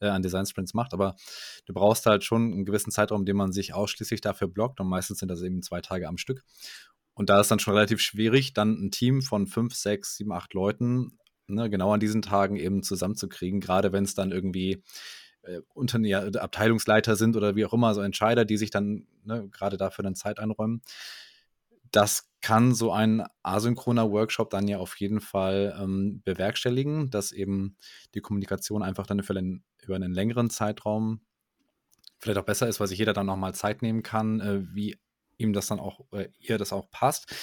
äh, 0.00 0.08
an 0.08 0.22
Design-Sprints 0.22 0.74
macht, 0.74 0.94
aber 0.94 1.16
du 1.66 1.74
brauchst 1.74 2.06
halt 2.06 2.24
schon 2.24 2.52
einen 2.52 2.64
gewissen 2.64 2.90
Zeitraum, 2.90 3.24
den 3.26 3.36
man 3.36 3.52
sich 3.52 3.74
ausschließlich 3.74 4.20
dafür 4.20 4.48
blockt 4.48 4.80
und 4.80 4.88
meistens 4.88 5.18
sind 5.18 5.28
das 5.28 5.42
eben 5.42 5.62
zwei 5.62 5.80
Tage 5.80 6.08
am 6.08 6.16
Stück. 6.18 6.42
Und 7.14 7.30
da 7.30 7.40
ist 7.40 7.50
dann 7.50 7.58
schon 7.58 7.74
relativ 7.74 8.00
schwierig, 8.00 8.54
dann 8.54 8.74
ein 8.80 8.90
Team 8.92 9.22
von 9.22 9.48
fünf, 9.48 9.74
sechs, 9.74 10.16
sieben, 10.16 10.32
acht 10.32 10.54
Leuten 10.54 11.18
ne, 11.48 11.68
genau 11.68 11.92
an 11.92 12.00
diesen 12.00 12.22
Tagen 12.22 12.56
eben 12.56 12.82
zusammenzukriegen, 12.82 13.60
gerade 13.60 13.92
wenn 13.92 14.04
es 14.04 14.14
dann 14.14 14.32
irgendwie 14.32 14.82
äh, 15.48 15.60
unter, 15.74 15.98
ja, 16.00 16.20
Abteilungsleiter 16.22 17.16
sind 17.16 17.36
oder 17.36 17.56
wie 17.56 17.64
auch 17.64 17.72
immer, 17.72 17.94
so 17.94 18.00
Entscheider, 18.00 18.44
die 18.44 18.56
sich 18.56 18.70
dann 18.70 19.06
ne, 19.24 19.48
gerade 19.50 19.76
dafür 19.76 20.02
dann 20.02 20.14
Zeit 20.14 20.38
einräumen. 20.38 20.82
Das 21.90 22.30
kann 22.40 22.74
so 22.74 22.92
ein 22.92 23.24
asynchroner 23.42 24.10
Workshop 24.10 24.50
dann 24.50 24.68
ja 24.68 24.78
auf 24.78 24.96
jeden 25.00 25.20
Fall 25.20 25.76
ähm, 25.80 26.22
bewerkstelligen, 26.24 27.10
dass 27.10 27.32
eben 27.32 27.76
die 28.14 28.20
Kommunikation 28.20 28.82
einfach 28.82 29.06
dann 29.06 29.22
für 29.22 29.36
einen, 29.36 29.64
über 29.82 29.96
einen 29.96 30.12
längeren 30.12 30.50
Zeitraum 30.50 31.20
vielleicht 32.18 32.38
auch 32.38 32.44
besser 32.44 32.68
ist, 32.68 32.80
weil 32.80 32.88
sich 32.88 32.98
jeder 32.98 33.12
dann 33.12 33.26
nochmal 33.26 33.54
Zeit 33.54 33.82
nehmen 33.82 34.02
kann, 34.02 34.40
äh, 34.40 34.60
wie 34.74 34.98
ihm 35.38 35.52
das 35.52 35.68
dann 35.68 35.80
auch, 35.80 36.00
äh, 36.12 36.28
ihr 36.38 36.58
das 36.58 36.72
auch 36.72 36.90
passt. 36.90 37.34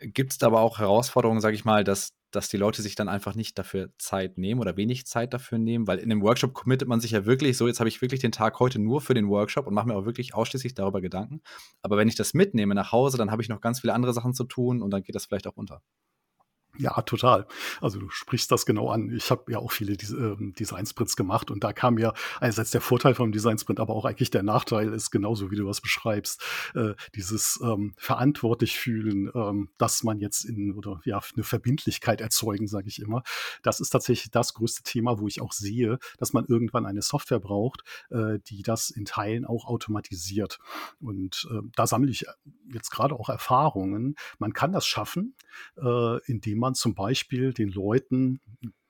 Gibt 0.00 0.32
es 0.32 0.38
da 0.38 0.46
aber 0.46 0.60
auch 0.60 0.78
Herausforderungen, 0.78 1.40
sage 1.40 1.56
ich 1.56 1.64
mal, 1.64 1.82
dass 1.82 2.17
dass 2.30 2.48
die 2.48 2.56
Leute 2.56 2.82
sich 2.82 2.94
dann 2.94 3.08
einfach 3.08 3.34
nicht 3.34 3.58
dafür 3.58 3.90
Zeit 3.98 4.38
nehmen 4.38 4.60
oder 4.60 4.76
wenig 4.76 5.06
Zeit 5.06 5.32
dafür 5.32 5.58
nehmen, 5.58 5.86
weil 5.86 5.98
in 5.98 6.10
dem 6.10 6.22
Workshop 6.22 6.54
committet 6.54 6.88
man 6.88 7.00
sich 7.00 7.12
ja 7.12 7.26
wirklich 7.26 7.56
so, 7.56 7.66
jetzt 7.66 7.80
habe 7.80 7.88
ich 7.88 8.02
wirklich 8.02 8.20
den 8.20 8.32
Tag 8.32 8.58
heute 8.60 8.78
nur 8.78 9.00
für 9.00 9.14
den 9.14 9.28
Workshop 9.28 9.66
und 9.66 9.74
mache 9.74 9.88
mir 9.88 9.96
auch 9.96 10.04
wirklich 10.04 10.34
ausschließlich 10.34 10.74
darüber 10.74 11.00
Gedanken. 11.00 11.40
Aber 11.82 11.96
wenn 11.96 12.08
ich 12.08 12.16
das 12.16 12.34
mitnehme 12.34 12.74
nach 12.74 12.92
Hause, 12.92 13.18
dann 13.18 13.30
habe 13.30 13.42
ich 13.42 13.48
noch 13.48 13.60
ganz 13.60 13.80
viele 13.80 13.94
andere 13.94 14.12
Sachen 14.12 14.34
zu 14.34 14.44
tun 14.44 14.82
und 14.82 14.90
dann 14.90 15.02
geht 15.02 15.14
das 15.14 15.26
vielleicht 15.26 15.46
auch 15.46 15.56
unter. 15.56 15.82
Ja, 16.78 17.02
total. 17.02 17.46
Also 17.80 17.98
du 17.98 18.08
sprichst 18.08 18.52
das 18.52 18.64
genau 18.64 18.88
an. 18.88 19.10
Ich 19.10 19.32
habe 19.32 19.50
ja 19.50 19.58
auch 19.58 19.72
viele 19.72 19.94
ähm, 19.94 20.54
Design-Sprints 20.56 21.16
gemacht 21.16 21.50
und 21.50 21.64
da 21.64 21.72
kam 21.72 21.98
ja 21.98 22.14
einerseits 22.40 22.70
der 22.70 22.80
Vorteil 22.80 23.16
vom 23.16 23.32
Design-Sprint, 23.32 23.80
aber 23.80 23.94
auch 23.94 24.04
eigentlich 24.04 24.30
der 24.30 24.44
Nachteil 24.44 24.92
ist 24.92 25.10
genauso, 25.10 25.50
wie 25.50 25.56
du 25.56 25.66
was 25.66 25.80
beschreibst. 25.80 26.40
Äh, 26.76 26.94
dieses 27.16 27.58
ähm, 27.64 27.94
verantwortlich 27.96 28.78
fühlen, 28.78 29.28
ähm, 29.34 29.70
dass 29.76 30.04
man 30.04 30.20
jetzt 30.20 30.44
in 30.44 30.72
oder 30.72 31.00
ja 31.04 31.20
eine 31.34 31.42
Verbindlichkeit 31.42 32.20
erzeugen, 32.20 32.68
sage 32.68 32.86
ich 32.86 33.00
immer. 33.00 33.24
Das 33.64 33.80
ist 33.80 33.90
tatsächlich 33.90 34.30
das 34.30 34.54
größte 34.54 34.84
Thema, 34.84 35.18
wo 35.18 35.26
ich 35.26 35.40
auch 35.40 35.52
sehe, 35.52 35.98
dass 36.18 36.32
man 36.32 36.46
irgendwann 36.46 36.86
eine 36.86 37.02
Software 37.02 37.40
braucht, 37.40 37.82
äh, 38.10 38.38
die 38.46 38.62
das 38.62 38.90
in 38.90 39.04
Teilen 39.04 39.44
auch 39.44 39.66
automatisiert. 39.66 40.60
Und 41.00 41.48
äh, 41.50 41.60
da 41.74 41.88
sammle 41.88 42.12
ich 42.12 42.24
jetzt 42.72 42.90
gerade 42.90 43.16
auch 43.16 43.28
Erfahrungen. 43.28 44.14
Man 44.38 44.52
kann 44.52 44.70
das 44.70 44.86
schaffen, 44.86 45.34
äh, 45.76 46.18
indem 46.26 46.58
man 46.58 46.67
man 46.68 46.74
zum 46.74 46.94
Beispiel 46.94 47.52
den 47.54 47.70
Leuten 47.70 48.40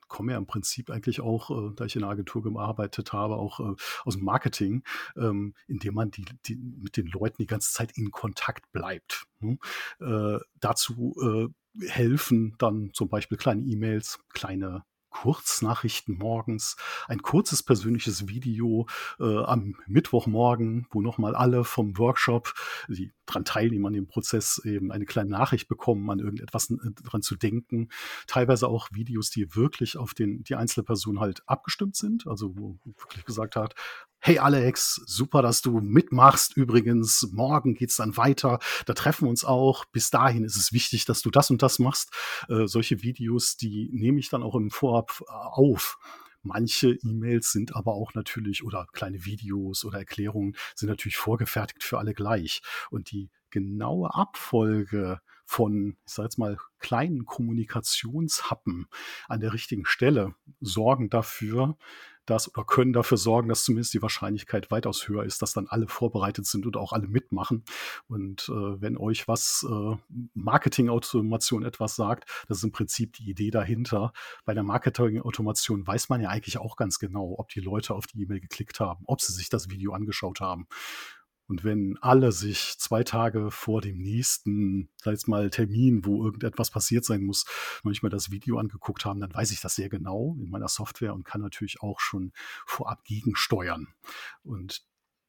komme 0.08 0.32
ja 0.32 0.38
im 0.38 0.46
Prinzip 0.46 0.90
eigentlich 0.90 1.20
auch, 1.20 1.50
äh, 1.50 1.74
da 1.76 1.84
ich 1.84 1.94
in 1.94 2.02
einer 2.02 2.10
Agentur 2.10 2.42
gearbeitet 2.42 3.12
habe, 3.12 3.36
auch 3.36 3.60
äh, 3.60 3.74
aus 4.04 4.14
dem 4.14 4.24
Marketing, 4.24 4.82
ähm, 5.16 5.54
indem 5.68 5.94
man 5.94 6.10
die, 6.10 6.24
die, 6.46 6.56
mit 6.56 6.96
den 6.96 7.06
Leuten 7.06 7.36
die 7.38 7.46
ganze 7.46 7.72
Zeit 7.72 7.92
in 7.96 8.10
Kontakt 8.10 8.72
bleibt. 8.72 9.26
Ne? 9.40 9.58
Äh, 10.00 10.38
dazu 10.60 11.14
äh, 11.22 11.86
helfen 11.86 12.56
dann 12.58 12.90
zum 12.94 13.08
Beispiel 13.08 13.36
kleine 13.36 13.62
E-Mails, 13.62 14.18
kleine 14.32 14.82
Kurznachrichten 15.22 16.16
morgens, 16.16 16.76
ein 17.08 17.22
kurzes 17.22 17.64
persönliches 17.64 18.28
Video 18.28 18.86
äh, 19.18 19.24
am 19.24 19.74
Mittwochmorgen, 19.88 20.86
wo 20.92 21.00
nochmal 21.00 21.34
alle 21.34 21.64
vom 21.64 21.98
Workshop, 21.98 22.54
die 22.88 23.12
daran 23.26 23.44
teilnehmen 23.44 23.86
an 23.86 23.92
dem 23.94 24.06
Prozess, 24.06 24.62
eben 24.64 24.92
eine 24.92 25.06
kleine 25.06 25.30
Nachricht 25.30 25.68
bekommen, 25.68 26.08
an 26.10 26.20
irgendetwas 26.20 26.70
äh, 26.70 26.76
dran 27.02 27.22
zu 27.22 27.34
denken. 27.34 27.88
Teilweise 28.28 28.68
auch 28.68 28.90
Videos, 28.92 29.30
die 29.30 29.56
wirklich 29.56 29.96
auf 29.96 30.14
den, 30.14 30.44
die 30.44 30.54
einzelne 30.54 30.84
Person 30.84 31.18
halt 31.18 31.42
abgestimmt 31.46 31.96
sind, 31.96 32.28
also 32.28 32.56
wo 32.56 32.78
wirklich 32.84 33.24
gesagt 33.24 33.56
hat, 33.56 33.74
Hey 34.20 34.38
Alex, 34.40 35.00
super, 35.06 35.42
dass 35.42 35.62
du 35.62 35.80
mitmachst. 35.80 36.56
Übrigens, 36.56 37.28
morgen 37.32 37.74
geht's 37.74 37.96
dann 37.96 38.16
weiter. 38.16 38.58
Da 38.84 38.92
treffen 38.92 39.26
wir 39.26 39.30
uns 39.30 39.44
auch. 39.44 39.84
Bis 39.86 40.10
dahin 40.10 40.44
ist 40.44 40.56
es 40.56 40.72
wichtig, 40.72 41.04
dass 41.04 41.22
du 41.22 41.30
das 41.30 41.50
und 41.50 41.62
das 41.62 41.78
machst. 41.78 42.12
Äh, 42.48 42.66
solche 42.66 43.02
Videos, 43.02 43.56
die 43.56 43.88
nehme 43.92 44.18
ich 44.18 44.28
dann 44.28 44.42
auch 44.42 44.56
im 44.56 44.70
Vorab 44.70 45.22
äh, 45.22 45.32
auf. 45.32 45.98
Manche 46.42 46.98
E-Mails 47.02 47.52
sind 47.52 47.76
aber 47.76 47.92
auch 47.94 48.14
natürlich, 48.14 48.64
oder 48.64 48.86
kleine 48.92 49.24
Videos 49.24 49.84
oder 49.84 49.98
Erklärungen 49.98 50.56
sind 50.74 50.88
natürlich 50.88 51.16
vorgefertigt 51.16 51.84
für 51.84 51.98
alle 51.98 52.12
gleich. 52.12 52.60
Und 52.90 53.12
die 53.12 53.30
genaue 53.50 54.14
Abfolge 54.14 55.20
von, 55.48 55.96
ich 56.06 56.12
sage 56.12 56.26
jetzt 56.26 56.38
mal, 56.38 56.58
kleinen 56.78 57.24
Kommunikationshappen 57.24 58.86
an 59.28 59.40
der 59.40 59.54
richtigen 59.54 59.86
Stelle 59.86 60.34
sorgen 60.60 61.08
dafür, 61.08 61.78
dass 62.26 62.54
oder 62.54 62.66
können 62.66 62.92
dafür 62.92 63.16
sorgen, 63.16 63.48
dass 63.48 63.64
zumindest 63.64 63.94
die 63.94 64.02
Wahrscheinlichkeit 64.02 64.70
weitaus 64.70 65.08
höher 65.08 65.24
ist, 65.24 65.40
dass 65.40 65.54
dann 65.54 65.66
alle 65.66 65.88
vorbereitet 65.88 66.44
sind 66.44 66.66
und 66.66 66.76
auch 66.76 66.92
alle 66.92 67.08
mitmachen. 67.08 67.64
Und 68.08 68.50
äh, 68.50 68.82
wenn 68.82 68.98
euch 68.98 69.26
was 69.26 69.66
äh, 69.66 69.96
Marketing-Automation 70.34 71.64
etwas 71.64 71.96
sagt, 71.96 72.28
das 72.46 72.58
ist 72.58 72.64
im 72.64 72.72
Prinzip 72.72 73.14
die 73.14 73.30
Idee 73.30 73.50
dahinter. 73.50 74.12
Bei 74.44 74.52
der 74.52 74.64
Marketing-Automation 74.64 75.86
weiß 75.86 76.10
man 76.10 76.20
ja 76.20 76.28
eigentlich 76.28 76.58
auch 76.58 76.76
ganz 76.76 76.98
genau, 76.98 77.36
ob 77.38 77.48
die 77.48 77.60
Leute 77.60 77.94
auf 77.94 78.06
die 78.06 78.20
E-Mail 78.20 78.40
geklickt 78.40 78.80
haben, 78.80 79.02
ob 79.06 79.22
sie 79.22 79.32
sich 79.32 79.48
das 79.48 79.70
Video 79.70 79.94
angeschaut 79.94 80.40
haben. 80.40 80.68
Und 81.48 81.64
wenn 81.64 81.98
alle 82.00 82.30
sich 82.30 82.76
zwei 82.78 83.02
Tage 83.02 83.50
vor 83.50 83.80
dem 83.80 83.98
nächsten, 83.98 84.90
sag 85.02 85.12
jetzt 85.12 85.28
mal, 85.28 85.50
Termin, 85.50 86.04
wo 86.04 86.24
irgendetwas 86.24 86.70
passiert 86.70 87.04
sein 87.04 87.22
muss, 87.22 87.46
noch 87.82 87.90
nicht 87.90 88.02
mal 88.02 88.10
das 88.10 88.30
Video 88.30 88.58
angeguckt 88.58 89.04
haben, 89.04 89.20
dann 89.20 89.34
weiß 89.34 89.50
ich 89.50 89.60
das 89.60 89.74
sehr 89.74 89.88
genau 89.88 90.36
in 90.38 90.50
meiner 90.50 90.68
Software 90.68 91.14
und 91.14 91.24
kann 91.24 91.40
natürlich 91.40 91.80
auch 91.80 92.00
schon 92.00 92.32
vorab 92.66 93.02
gegensteuern. 93.04 93.88
Und 94.44 94.82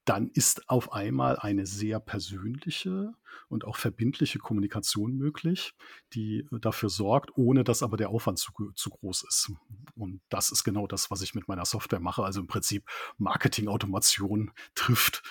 dann 0.10 0.28
ist 0.28 0.70
auf 0.70 0.92
einmal 0.92 1.38
eine 1.38 1.68
sehr 1.68 2.00
persönliche 2.00 3.14
und 3.48 3.64
auch 3.64 3.76
verbindliche 3.76 4.40
Kommunikation 4.40 5.16
möglich, 5.16 5.76
die 6.14 6.48
dafür 6.50 6.90
sorgt, 6.90 7.38
ohne 7.38 7.64
dass 7.64 7.84
aber 7.84 7.96
der 7.96 8.10
Aufwand 8.10 8.40
zu, 8.40 8.52
zu 8.74 8.90
groß 8.90 9.24
ist. 9.28 9.52
Und 9.96 10.22
das 10.30 10.52
ist 10.52 10.64
genau 10.64 10.88
das, 10.88 11.12
was 11.12 11.22
ich 11.22 11.36
mit 11.36 11.48
meiner 11.48 11.66
Software 11.66 12.00
mache. 12.00 12.24
Also 12.24 12.42
im 12.42 12.48
Prinzip 12.48 12.90
Marketing-Automation 13.20 14.52
trifft 14.74 15.22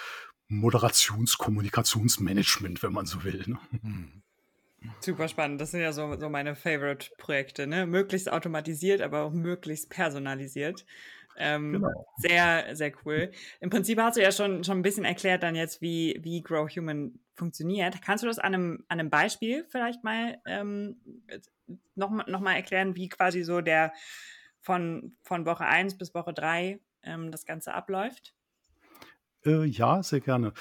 Moderations-Kommunikationsmanagement, 0.49 2.83
wenn 2.83 2.93
man 2.93 3.07
so 3.07 3.25
will. 3.25 3.45
Ne? 3.47 3.59
Hm. 3.83 4.23
Super 5.01 5.29
spannend. 5.29 5.61
Das 5.61 5.73
sind 5.73 5.81
ja 5.81 5.93
so, 5.93 6.17
so 6.19 6.29
meine 6.29 6.57
Favorite-Projekte. 6.57 7.67
Ne? 7.67 7.87
Möglichst 7.87 8.31
automatisiert, 8.31 9.01
aber 9.01 9.23
auch 9.23 9.33
möglichst 9.33 9.91
personalisiert. 9.91 10.85
Ähm, 11.37 11.75
genau. 11.75 12.07
Sehr, 12.17 12.75
sehr 12.75 12.93
cool. 13.05 13.31
Im 13.61 13.71
Prinzip 13.71 14.01
hast 14.01 14.17
du 14.17 14.23
ja 14.23 14.33
schon, 14.33 14.65
schon 14.65 14.79
ein 14.79 14.83
bisschen 14.83 15.05
erklärt 15.05 15.43
dann 15.43 15.55
jetzt, 15.55 15.81
wie, 15.81 16.19
wie 16.23 16.43
Grow 16.43 16.69
Human 16.69 17.19
funktioniert. 17.35 18.03
Kannst 18.03 18.25
du 18.25 18.29
das 18.29 18.39
an 18.39 18.55
einem, 18.55 18.85
an 18.89 18.99
einem 18.99 19.11
Beispiel 19.11 19.65
vielleicht 19.69 20.03
mal 20.03 20.39
ähm, 20.47 20.97
noch, 21.95 22.11
noch 22.27 22.41
mal 22.41 22.55
erklären, 22.55 22.97
wie 22.97 23.09
quasi 23.09 23.45
so 23.45 23.61
der 23.61 23.93
von, 24.61 25.17
von 25.23 25.47
Woche 25.47 25.65
1 25.65 25.97
bis 25.97 26.15
Woche 26.15 26.33
3 26.33 26.81
ähm, 27.05 27.31
das 27.31 27.47
Ganze 27.47 27.73
abläuft? 27.73 28.35
Äh, 29.45 29.67
ja, 29.67 30.03
sehr 30.03 30.21
gerne. 30.21 30.53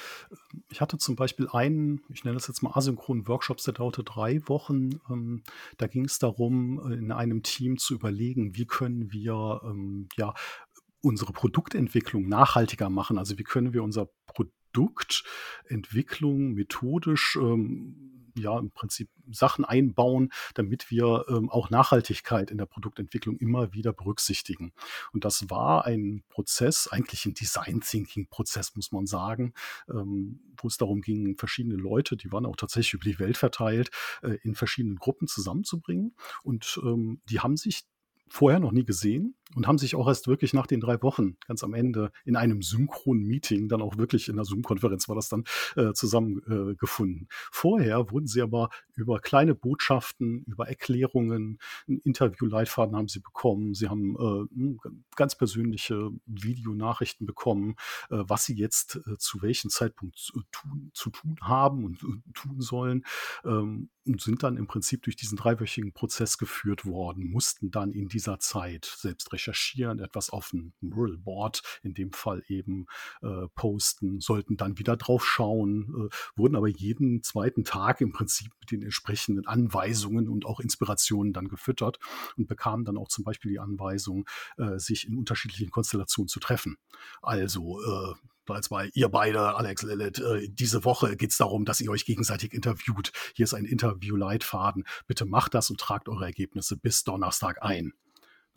Ich 0.70 0.82
hatte 0.82 0.98
zum 0.98 1.16
Beispiel 1.16 1.48
einen, 1.52 2.02
ich 2.10 2.24
nenne 2.24 2.36
das 2.36 2.48
jetzt 2.48 2.62
mal 2.62 2.76
asynchronen 2.76 3.28
Workshops, 3.28 3.64
der 3.64 3.74
dauerte 3.74 4.04
drei 4.04 4.48
Wochen. 4.48 5.00
Ähm, 5.10 5.44
da 5.78 5.88
ging 5.88 6.06
es 6.06 6.20
darum, 6.20 6.92
äh, 6.92 6.94
in 6.94 7.12
einem 7.12 7.42
Team 7.44 7.78
zu 7.78 7.96
überlegen, 7.96 8.56
wie 8.56 8.66
können 8.66 9.12
wir 9.12 9.62
ähm, 9.64 10.08
ja 10.18 10.34
unsere 11.02 11.34
Produktentwicklung 11.34 12.28
nachhaltiger 12.28 12.90
machen. 12.90 13.18
Also 13.18 13.38
wie 13.38 13.44
können 13.44 13.74
wir 13.74 13.84
unser 13.84 14.10
Produktentwicklung 14.28 16.54
methodisch 16.54 17.38
ähm, 17.42 18.27
ja 18.38 18.58
im 18.58 18.72
Prinzip 18.72 19.10
Sachen 19.32 19.66
einbauen, 19.66 20.32
damit 20.54 20.90
wir 20.90 21.26
ähm, 21.30 21.50
auch 21.50 21.70
Nachhaltigkeit 21.70 22.52
in 22.52 22.58
der 22.58 22.66
Produktentwicklung 22.66 23.38
immer 23.38 23.74
wieder 23.74 23.94
berücksichtigen. 23.94 24.74
Und 25.12 25.26
das 25.26 25.50
war 25.50 25.86
ein 25.86 26.24
Prozess, 26.30 26.88
eigentlich 26.88 27.26
ein 27.26 27.34
Design 27.34 27.82
Thinking 27.82 28.28
Prozess, 28.28 28.76
muss 28.76 28.92
man 28.92 29.06
sagen, 29.06 29.54
ähm, 29.90 30.40
wo 30.58 30.68
es 30.68 30.78
darum 30.78 31.02
ging, 31.02 31.38
verschiedene 31.38 31.76
Leute, 31.76 32.18
die 32.18 32.32
waren 32.32 32.46
auch 32.46 32.56
tatsächlich 32.56 32.94
über 32.94 33.04
die 33.06 33.20
Welt 33.20 33.38
verteilt, 33.38 33.92
äh, 34.22 34.38
in 34.44 34.56
verschiedenen 34.56 34.98
Gruppen 34.98 35.28
zusammenzubringen. 35.28 36.16
Und 36.44 36.80
ähm, 36.84 37.22
die 37.30 37.40
haben 37.40 37.58
sich 37.58 37.86
vorher 38.30 38.60
noch 38.60 38.72
nie 38.72 38.84
gesehen 38.84 39.36
und 39.56 39.68
haben 39.68 39.78
sich 39.78 39.96
auch 39.96 40.08
erst 40.08 40.28
wirklich 40.28 40.54
nach 40.54 40.68
den 40.68 40.80
drei 40.80 41.02
Wochen 41.02 41.38
ganz 41.48 41.64
am 41.64 41.74
Ende 41.74 42.12
in 42.26 42.36
einem 42.36 42.62
synchronen 42.62 43.26
Meeting, 43.26 43.70
dann 43.70 43.82
auch 43.82 43.98
wirklich 43.98 44.28
in 44.28 44.36
einer 44.36 44.46
Zoom-Konferenz 44.46 45.08
war 45.08 45.16
das 45.16 45.30
dann 45.30 45.46
äh, 45.76 45.94
zusammengefunden. 45.94 47.28
Äh, 47.30 47.34
Vorher 47.52 48.12
wurden 48.12 48.28
sie 48.28 48.42
aber 48.42 48.70
über 48.96 49.20
kleine 49.20 49.56
Botschaften, 49.56 50.44
über 50.48 50.68
Erklärungen, 50.68 51.60
ein 51.88 52.00
Interview-Leitfaden 52.00 52.96
haben 52.96 53.08
sie 53.08 53.20
bekommen, 53.20 53.74
sie 53.74 53.90
haben 53.90 54.16
äh, 54.16 54.56
hm, 54.56 54.80
ganz 55.16 55.36
persönliche 55.36 56.12
Videonachrichten 56.26 57.26
bekommen, 57.26 57.76
äh, 58.10 58.24
was 58.28 58.46
sie 58.46 58.56
jetzt 58.56 59.00
äh, 59.08 59.18
zu 59.18 59.42
welchem 59.42 59.70
Zeitpunkt 59.70 60.18
zu 60.18 60.42
tun, 60.52 60.92
zu 60.94 61.10
tun 61.10 61.38
haben 61.42 61.86
und 61.86 62.04
äh, 62.04 62.32
tun 62.34 62.60
sollen. 62.60 63.06
Ähm, 63.46 63.90
und 64.08 64.22
sind 64.22 64.42
dann 64.44 64.58
im 64.58 64.68
Prinzip 64.68 65.04
durch 65.04 65.16
diesen 65.16 65.38
dreiwöchigen 65.38 65.92
Prozess 65.92 66.38
geführt 66.38 66.86
worden, 66.86 67.30
mussten 67.30 67.72
dann 67.72 67.92
in 67.92 68.08
dieser 68.08 68.40
Zeit 68.40 68.86
selbst 68.86 69.32
recherchieren, 69.38 70.00
etwas 70.00 70.30
auf 70.32 70.52
ein 70.54 70.74
Mural 70.82 71.18
Board 71.18 71.62
in 71.84 71.94
dem 71.94 72.12
Fall 72.12 72.44
eben 72.48 72.88
äh, 73.22 73.48
posten, 73.56 74.20
sollten 74.20 74.58
dann 74.58 74.78
wieder 74.80 74.98
drauf 74.98 75.26
schauen, 75.26 76.10
äh, 76.10 76.16
wurden 76.36 76.56
aber 76.56 76.68
jeden 76.68 77.22
zweiten 77.24 77.64
Tag 77.64 78.02
im 78.02 78.12
Prinzip 78.12 78.52
mit 78.60 78.72
den 78.72 78.82
entsprechenden 78.82 79.46
Anweisungen 79.46 80.28
und 80.28 80.46
auch 80.46 80.60
Inspirationen 80.60 81.34
dann 81.34 81.48
gefüttert 81.48 82.00
und 82.36 82.48
bekamen 82.48 82.84
dann 82.84 82.98
auch 82.98 83.10
zum 83.10 83.24
Beispiel 83.24 83.52
die 83.52 83.60
Anweisung, 83.60 84.28
äh, 84.58 84.80
sich 84.80 85.08
in 85.08 85.18
unterschiedlichen 85.18 85.70
Konstellationen 85.70 86.28
zu 86.28 86.40
treffen. 86.40 86.78
Also 87.22 87.80
äh, 87.82 88.14
als 88.50 88.70
bei 88.70 88.90
ihr 88.94 89.10
beide, 89.10 89.56
Alex 89.56 89.84
Lilith, 89.84 90.20
äh, 90.20 90.48
diese 90.50 90.84
Woche 90.86 91.16
geht 91.16 91.32
es 91.32 91.38
darum, 91.38 91.66
dass 91.66 91.82
ihr 91.82 91.92
euch 91.92 92.06
gegenseitig 92.06 92.54
interviewt. 92.54 93.12
Hier 93.36 93.44
ist 93.44 93.54
ein 93.54 93.66
Interview-Leitfaden. 93.66 94.86
Bitte 95.06 95.26
macht 95.26 95.54
das 95.54 95.70
und 95.70 95.80
tragt 95.80 96.10
eure 96.10 96.26
Ergebnisse 96.26 96.78
bis 96.78 97.04
Donnerstag 97.04 97.62
ein 97.62 97.94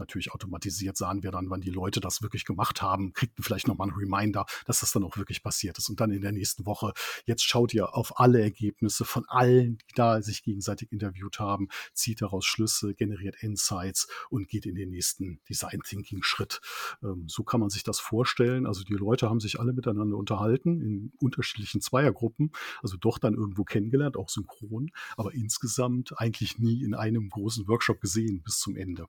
natürlich 0.00 0.33
automatisiert 0.33 0.97
sahen 0.97 1.23
wir 1.23 1.30
dann, 1.30 1.50
wann 1.50 1.61
die 1.61 1.71
Leute 1.71 2.00
das 2.00 2.23
wirklich 2.23 2.45
gemacht 2.45 2.83
haben, 2.83 3.12
kriegten 3.12 3.45
vielleicht 3.45 3.69
nochmal 3.69 3.88
einen 3.88 3.97
Reminder, 3.97 4.47
dass 4.66 4.80
das 4.80 4.92
dann 4.92 5.04
auch 5.04 5.16
wirklich 5.16 5.42
passiert 5.42 5.78
ist. 5.78 5.88
Und 5.88 6.00
dann 6.00 6.11
in 6.11 6.23
der 6.23 6.33
nächsten 6.33 6.66
Woche, 6.66 6.92
jetzt 7.26 7.45
schaut 7.45 7.73
ihr 7.75 7.95
auf 7.95 8.19
alle 8.19 8.40
Ergebnisse 8.40 9.04
von 9.04 9.25
allen, 9.28 9.78
die 9.78 9.95
da 9.95 10.23
sich 10.23 10.42
gegenseitig 10.42 10.90
interviewt 10.92 11.38
haben, 11.38 11.69
zieht 11.95 12.23
daraus 12.23 12.45
Schlüsse, 12.45 12.95
generiert 12.95 13.37
Insights 13.40 14.09
und 14.30 14.49
geht 14.49 14.66
in 14.66 14.75
den 14.75 14.90
nächsten 14.90 15.40
Design 15.49 15.80
Thinking 15.85 16.23
Schritt. 16.23 16.61
Ähm, 17.02 17.25
so 17.28 17.45
kann 17.45 17.61
man 17.61 17.71
sich 17.71 17.83
das 17.83 18.00
vorstellen. 18.00 18.66
Also 18.66 18.83
die 18.83 18.95
Leute 18.95 19.28
haben 19.28 19.40
sich 19.40 19.61
alle 19.61 19.73
miteinander 19.73 20.16
unterhalten 20.16 20.80
in 20.80 21.12
unterschiedlichen 21.19 21.80
Zweiergruppen, 21.80 22.52
also 22.83 22.97
doch 22.97 23.19
dann 23.19 23.35
irgendwo 23.35 23.64
kennengelernt, 23.64 24.16
auch 24.16 24.28
synchron, 24.28 24.90
aber 25.16 25.35
insgesamt 25.35 26.19
eigentlich 26.19 26.59
nie 26.59 26.83
in 26.83 26.95
einem 26.95 27.28
großen 27.28 27.69
Workshop 27.69 28.00
gesehen 28.00 28.42
bis 28.42 28.59
zum 28.59 28.76
Ende. 28.76 29.07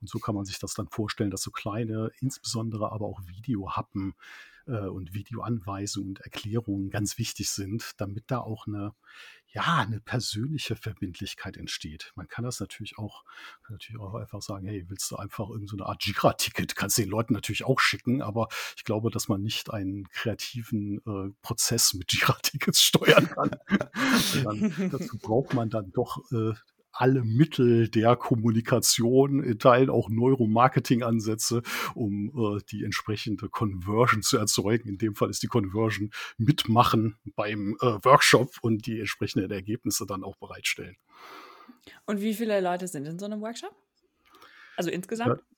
Und 0.00 0.08
so 0.08 0.18
kann 0.18 0.29
kann 0.30 0.36
man 0.36 0.44
sich 0.44 0.60
das 0.60 0.74
dann 0.74 0.86
vorstellen, 0.86 1.32
dass 1.32 1.42
so 1.42 1.50
kleine, 1.50 2.12
insbesondere 2.20 2.92
aber 2.92 3.06
auch 3.06 3.20
Videohappen 3.26 4.14
äh, 4.68 4.86
und 4.86 5.12
Videoanweisungen 5.12 6.10
und 6.10 6.20
Erklärungen 6.20 6.88
ganz 6.88 7.18
wichtig 7.18 7.50
sind, 7.50 7.94
damit 7.96 8.30
da 8.30 8.38
auch 8.38 8.68
eine, 8.68 8.94
ja, 9.48 9.78
eine 9.78 9.98
persönliche 9.98 10.76
Verbindlichkeit 10.76 11.56
entsteht. 11.56 12.12
Man 12.14 12.28
kann 12.28 12.44
das 12.44 12.60
natürlich 12.60 12.96
auch, 12.96 13.24
natürlich 13.68 14.00
auch 14.00 14.14
einfach 14.14 14.40
sagen, 14.40 14.68
hey, 14.68 14.84
willst 14.88 15.10
du 15.10 15.16
einfach 15.16 15.48
irgendeine 15.48 15.82
so 15.82 15.86
Art 15.86 16.04
Jira-Ticket, 16.04 16.76
kannst 16.76 16.98
den 16.98 17.08
Leuten 17.08 17.34
natürlich 17.34 17.64
auch 17.64 17.80
schicken, 17.80 18.22
aber 18.22 18.46
ich 18.76 18.84
glaube, 18.84 19.10
dass 19.10 19.26
man 19.26 19.42
nicht 19.42 19.72
einen 19.72 20.08
kreativen 20.10 20.98
äh, 20.98 21.34
Prozess 21.42 21.92
mit 21.94 22.12
Jira-Tickets 22.12 22.80
steuern 22.80 23.26
kann. 23.26 23.50
dann, 24.44 24.90
dazu 24.92 25.18
braucht 25.18 25.54
man 25.54 25.70
dann 25.70 25.90
doch 25.90 26.22
äh, 26.30 26.52
alle 26.92 27.22
Mittel 27.24 27.88
der 27.88 28.16
Kommunikation, 28.16 29.42
in 29.42 29.58
Teilen 29.58 29.90
auch 29.90 30.08
Neuromarketing-Ansätze, 30.08 31.62
um 31.94 32.28
äh, 32.28 32.60
die 32.70 32.84
entsprechende 32.84 33.48
Conversion 33.48 34.22
zu 34.22 34.38
erzeugen. 34.38 34.88
In 34.88 34.98
dem 34.98 35.14
Fall 35.14 35.30
ist 35.30 35.42
die 35.42 35.48
Conversion 35.48 36.10
mitmachen 36.38 37.16
beim 37.36 37.76
äh, 37.80 37.86
Workshop 38.04 38.56
und 38.62 38.86
die 38.86 39.00
entsprechenden 39.00 39.50
Ergebnisse 39.50 40.06
dann 40.06 40.24
auch 40.24 40.36
bereitstellen. 40.36 40.96
Und 42.06 42.20
wie 42.20 42.34
viele 42.34 42.60
Leute 42.60 42.88
sind 42.88 43.06
in 43.06 43.18
so 43.18 43.26
einem 43.26 43.40
Workshop? 43.40 43.74
Also 44.76 44.90
insgesamt? 44.90 45.38
Ja, 45.38 45.49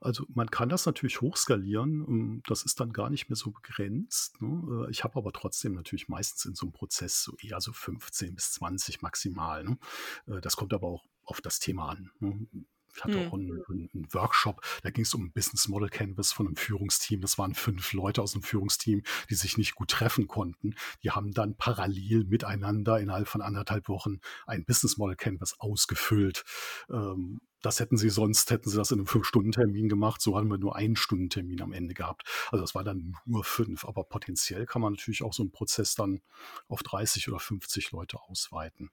also 0.00 0.24
man 0.34 0.50
kann 0.50 0.68
das 0.68 0.86
natürlich 0.86 1.20
hochskalieren. 1.20 2.04
Ähm, 2.08 2.42
das 2.46 2.64
ist 2.64 2.80
dann 2.80 2.92
gar 2.92 3.10
nicht 3.10 3.28
mehr 3.28 3.36
so 3.36 3.50
begrenzt. 3.50 4.40
Ne? 4.40 4.86
Äh, 4.86 4.90
ich 4.90 5.04
habe 5.04 5.16
aber 5.16 5.32
trotzdem 5.32 5.74
natürlich 5.74 6.08
meistens 6.08 6.44
in 6.46 6.54
so 6.54 6.66
einem 6.66 6.72
Prozess 6.72 7.22
so 7.22 7.36
eher 7.40 7.60
so 7.60 7.72
15 7.72 8.34
bis 8.34 8.52
20 8.52 9.02
maximal. 9.02 9.64
Ne? 9.64 9.78
Äh, 10.26 10.40
das 10.40 10.56
kommt 10.56 10.72
aber 10.72 10.88
auch 10.88 11.04
auf 11.24 11.40
das 11.40 11.58
Thema 11.58 11.90
an. 11.90 12.10
Ne? 12.20 12.46
Ich 12.94 13.04
hatte 13.04 13.20
hm. 13.20 13.28
auch 13.28 13.34
einen, 13.34 13.62
einen, 13.68 14.14
Workshop, 14.14 14.60
da 14.82 14.90
ging 14.90 15.04
es 15.04 15.14
um 15.14 15.24
ein 15.24 15.32
Business 15.32 15.68
Model 15.68 15.88
Canvas 15.88 16.32
von 16.32 16.46
einem 16.46 16.56
Führungsteam. 16.56 17.20
Das 17.20 17.38
waren 17.38 17.54
fünf 17.54 17.92
Leute 17.92 18.22
aus 18.22 18.32
dem 18.32 18.42
Führungsteam, 18.42 19.02
die 19.30 19.34
sich 19.34 19.58
nicht 19.58 19.74
gut 19.74 19.90
treffen 19.90 20.28
konnten. 20.28 20.74
Die 21.02 21.10
haben 21.10 21.32
dann 21.32 21.56
parallel 21.56 22.24
miteinander 22.24 23.00
innerhalb 23.00 23.28
von 23.28 23.42
anderthalb 23.42 23.88
Wochen 23.88 24.18
ein 24.46 24.64
Business 24.64 24.96
Model 24.96 25.16
Canvas 25.16 25.58
ausgefüllt. 25.58 26.44
Ähm, 26.90 27.40
das 27.64 27.80
hätten 27.80 27.96
sie 27.96 28.10
sonst, 28.10 28.50
hätten 28.50 28.68
sie 28.68 28.76
das 28.76 28.90
in 28.90 28.98
einem 28.98 29.06
Fünf-Stunden-Termin 29.06 29.88
gemacht. 29.88 30.20
So 30.20 30.36
haben 30.36 30.50
wir 30.50 30.58
nur 30.58 30.76
einen 30.76 30.96
Stundentermin 30.96 31.62
am 31.62 31.72
Ende 31.72 31.94
gehabt. 31.94 32.22
Also 32.50 32.62
das 32.62 32.74
war 32.74 32.84
dann 32.84 33.16
nur 33.24 33.42
fünf. 33.42 33.86
Aber 33.86 34.04
potenziell 34.04 34.66
kann 34.66 34.82
man 34.82 34.92
natürlich 34.92 35.22
auch 35.22 35.32
so 35.32 35.42
einen 35.42 35.50
Prozess 35.50 35.94
dann 35.94 36.20
auf 36.68 36.82
30 36.82 37.26
oder 37.28 37.38
50 37.38 37.90
Leute 37.92 38.20
ausweiten. 38.20 38.90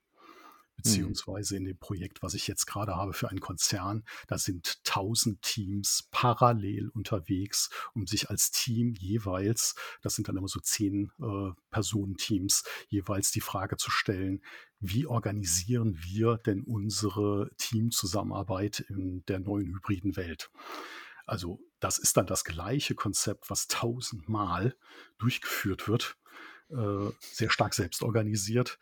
Mhm. 0.78 0.82
beziehungsweise 0.82 1.58
in 1.58 1.66
dem 1.66 1.78
Projekt, 1.78 2.24
was 2.24 2.34
ich 2.34 2.48
jetzt 2.48 2.66
gerade 2.66 2.96
habe 2.96 3.13
für 3.13 3.30
einen 3.30 3.40
Konzern, 3.40 4.04
da 4.28 4.38
sind 4.38 4.82
1000 4.86 5.42
Teams 5.42 6.08
parallel 6.12 6.90
unterwegs, 6.90 7.70
um 7.94 8.08
sich 8.08 8.30
als 8.30 8.51
Team 8.51 8.94
jeweils, 8.94 9.75
das 10.01 10.16
sind 10.16 10.28
dann 10.28 10.38
immer 10.38 10.48
so 10.48 10.60
zehn 10.60 11.12
äh, 11.22 11.51
Personenteams, 11.70 12.63
jeweils 12.88 13.32
die 13.32 13.42
Frage 13.42 13.78
zu 13.78 13.92
stellen, 13.92 14.42
wie 14.80 15.06
organisieren 15.06 16.00
wir 16.01 16.38
denn 16.38 16.63
unsere 16.63 17.51
Teamzusammenarbeit 17.58 18.80
in 18.90 19.24
der 19.28 19.40
neuen 19.40 19.75
hybriden 19.75 20.16
Welt? 20.16 20.50
Also 21.25 21.60
das 21.80 22.00
ist 22.00 22.18
dann 22.18 22.25
das 22.25 22.44
gleiche 22.44 22.96
Konzept, 22.96 23.50
was 23.50 23.68
tausendmal 23.68 24.75
durchgeführt 25.20 25.88
wird, 25.88 26.18
äh, 26.70 27.12
sehr 27.20 27.50
stark 27.50 27.74
selbst 27.74 28.01
organisiert. 28.01 28.80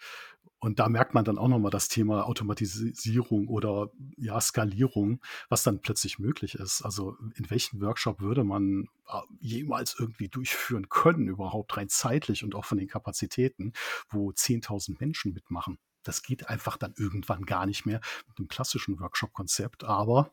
Und 0.59 0.79
da 0.79 0.89
merkt 0.89 1.13
man 1.13 1.23
dann 1.23 1.37
auch 1.37 1.47
nochmal 1.47 1.71
das 1.71 1.87
Thema 1.87 2.25
Automatisierung 2.25 3.47
oder 3.47 3.91
ja, 4.17 4.39
Skalierung, 4.41 5.21
was 5.47 5.63
dann 5.63 5.79
plötzlich 5.79 6.19
möglich 6.19 6.55
ist. 6.55 6.81
Also 6.81 7.15
in 7.35 7.49
welchen 7.49 7.81
Workshop 7.81 8.19
würde 8.19 8.43
man 8.43 8.89
äh, 9.07 9.19
jemals 9.39 9.95
irgendwie 9.97 10.27
durchführen 10.27 10.89
können, 10.89 11.27
überhaupt 11.27 11.77
rein 11.77 11.87
zeitlich 11.87 12.43
und 12.43 12.55
auch 12.55 12.65
von 12.65 12.77
den 12.77 12.87
Kapazitäten, 12.87 13.71
wo 14.09 14.31
10.000 14.31 14.97
Menschen 14.99 15.33
mitmachen? 15.33 15.79
Das 16.03 16.23
geht 16.23 16.49
einfach 16.49 16.77
dann 16.77 16.93
irgendwann 16.97 17.45
gar 17.45 17.65
nicht 17.65 17.85
mehr 17.85 18.01
mit 18.27 18.39
dem 18.39 18.47
klassischen 18.47 18.99
Workshop-Konzept. 18.99 19.83
Aber 19.83 20.31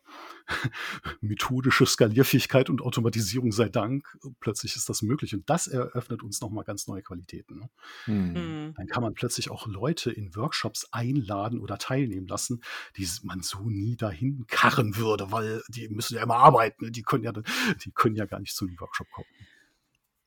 methodische 1.20 1.86
Skalierfähigkeit 1.86 2.70
und 2.70 2.82
Automatisierung 2.82 3.52
sei 3.52 3.68
Dank, 3.68 4.06
plötzlich 4.40 4.76
ist 4.76 4.88
das 4.88 5.02
möglich. 5.02 5.34
Und 5.34 5.48
das 5.50 5.66
eröffnet 5.66 6.22
uns 6.22 6.40
nochmal 6.40 6.64
ganz 6.64 6.86
neue 6.86 7.02
Qualitäten. 7.02 7.58
Ne? 7.58 7.70
Hm. 8.04 8.74
Dann 8.76 8.86
kann 8.86 9.02
man 9.02 9.14
plötzlich 9.14 9.50
auch 9.50 9.66
Leute 9.66 10.10
in 10.10 10.34
Workshops 10.36 10.88
einladen 10.92 11.60
oder 11.60 11.78
teilnehmen 11.78 12.26
lassen, 12.26 12.62
die 12.96 13.08
man 13.22 13.42
so 13.42 13.68
nie 13.68 13.96
dahin 13.96 14.46
karren 14.46 14.96
würde, 14.96 15.32
weil 15.32 15.62
die 15.68 15.88
müssen 15.88 16.16
ja 16.16 16.22
immer 16.22 16.36
arbeiten. 16.36 16.86
Ne? 16.86 16.90
Die 16.90 17.02
können 17.02 17.24
ja, 17.24 17.32
die 17.32 17.90
können 17.92 18.16
ja 18.16 18.26
gar 18.26 18.40
nicht 18.40 18.54
zu 18.54 18.66
einem 18.66 18.78
Workshop 18.80 19.10
kommen. 19.10 19.28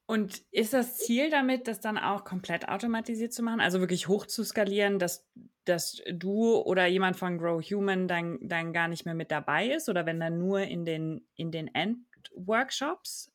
Und 0.09 0.41
ist 0.49 0.73
das 0.73 0.97
Ziel 0.97 1.29
damit, 1.29 1.67
das 1.67 1.81
dann 1.81 1.99
auch 1.99 2.23
komplett 2.23 2.67
automatisiert 2.67 3.31
zu 3.31 3.43
machen, 3.43 3.59
also 3.59 3.79
wirklich 3.79 4.07
hoch 4.07 4.25
zu 4.25 4.43
skalieren, 4.43 4.97
dass, 4.97 5.29
dass 5.65 6.01
du 6.11 6.55
oder 6.55 6.87
jemand 6.87 7.15
von 7.15 7.37
Grow 7.37 7.61
Human 7.61 8.07
dann, 8.07 8.39
dann 8.41 8.73
gar 8.73 8.87
nicht 8.87 9.05
mehr 9.05 9.13
mit 9.13 9.29
dabei 9.29 9.67
ist 9.67 9.87
oder 9.87 10.07
wenn 10.07 10.19
dann 10.19 10.39
nur 10.39 10.61
in 10.61 10.83
den, 10.83 11.27
in 11.35 11.51
den 11.51 11.67
End-Workshops? 11.67 13.31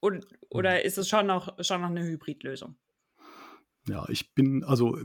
Oder, 0.00 0.20
oder 0.48 0.74
mhm. 0.74 0.84
ist 0.84 0.96
es 0.96 1.08
schon 1.08 1.26
noch, 1.26 1.56
schon 1.60 1.80
noch 1.80 1.90
eine 1.90 2.04
Hybridlösung? 2.04 2.76
Ja, 3.88 4.08
ich 4.10 4.32
bin, 4.32 4.62
also 4.62 4.96
ich 4.96 5.04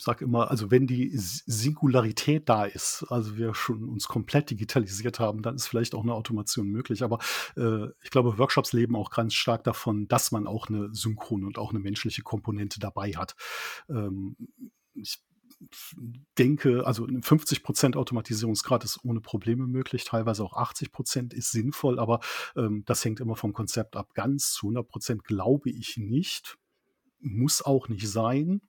sage 0.00 0.24
immer, 0.24 0.50
also 0.50 0.70
wenn 0.70 0.86
die 0.86 1.10
Singularität 1.14 2.48
da 2.48 2.64
ist, 2.64 3.04
also 3.08 3.36
wir 3.36 3.54
schon 3.54 3.88
uns 3.88 4.06
komplett 4.06 4.50
digitalisiert 4.50 5.18
haben, 5.18 5.42
dann 5.42 5.56
ist 5.56 5.66
vielleicht 5.66 5.94
auch 5.94 6.02
eine 6.02 6.14
Automation 6.14 6.68
möglich. 6.68 7.02
Aber 7.02 7.18
äh, 7.56 7.86
ich 8.02 8.10
glaube, 8.10 8.38
Workshops 8.38 8.72
leben 8.72 8.96
auch 8.96 9.10
ganz 9.10 9.34
stark 9.34 9.64
davon, 9.64 10.06
dass 10.08 10.30
man 10.30 10.46
auch 10.46 10.68
eine 10.68 10.94
synchrone 10.94 11.46
und 11.46 11.58
auch 11.58 11.70
eine 11.70 11.80
menschliche 11.80 12.22
Komponente 12.22 12.78
dabei 12.78 13.12
hat. 13.12 13.34
Ähm, 13.88 14.36
ich 14.94 15.18
denke, 16.38 16.86
also 16.86 17.06
50 17.20 17.62
Prozent 17.64 17.96
Automatisierungsgrad 17.96 18.84
ist 18.84 19.00
ohne 19.04 19.20
Probleme 19.20 19.66
möglich, 19.66 20.04
teilweise 20.04 20.44
auch 20.44 20.52
80 20.52 20.92
Prozent 20.92 21.34
ist 21.34 21.50
sinnvoll, 21.50 21.98
aber 21.98 22.20
ähm, 22.56 22.84
das 22.86 23.04
hängt 23.04 23.18
immer 23.18 23.34
vom 23.34 23.52
Konzept 23.52 23.96
ab. 23.96 24.14
Ganz 24.14 24.52
zu 24.52 24.66
100 24.66 24.86
Prozent 24.86 25.24
glaube 25.24 25.70
ich 25.70 25.96
nicht 25.96 26.56
muss 27.20 27.62
auch 27.62 27.88
nicht 27.88 28.08
sein, 28.08 28.60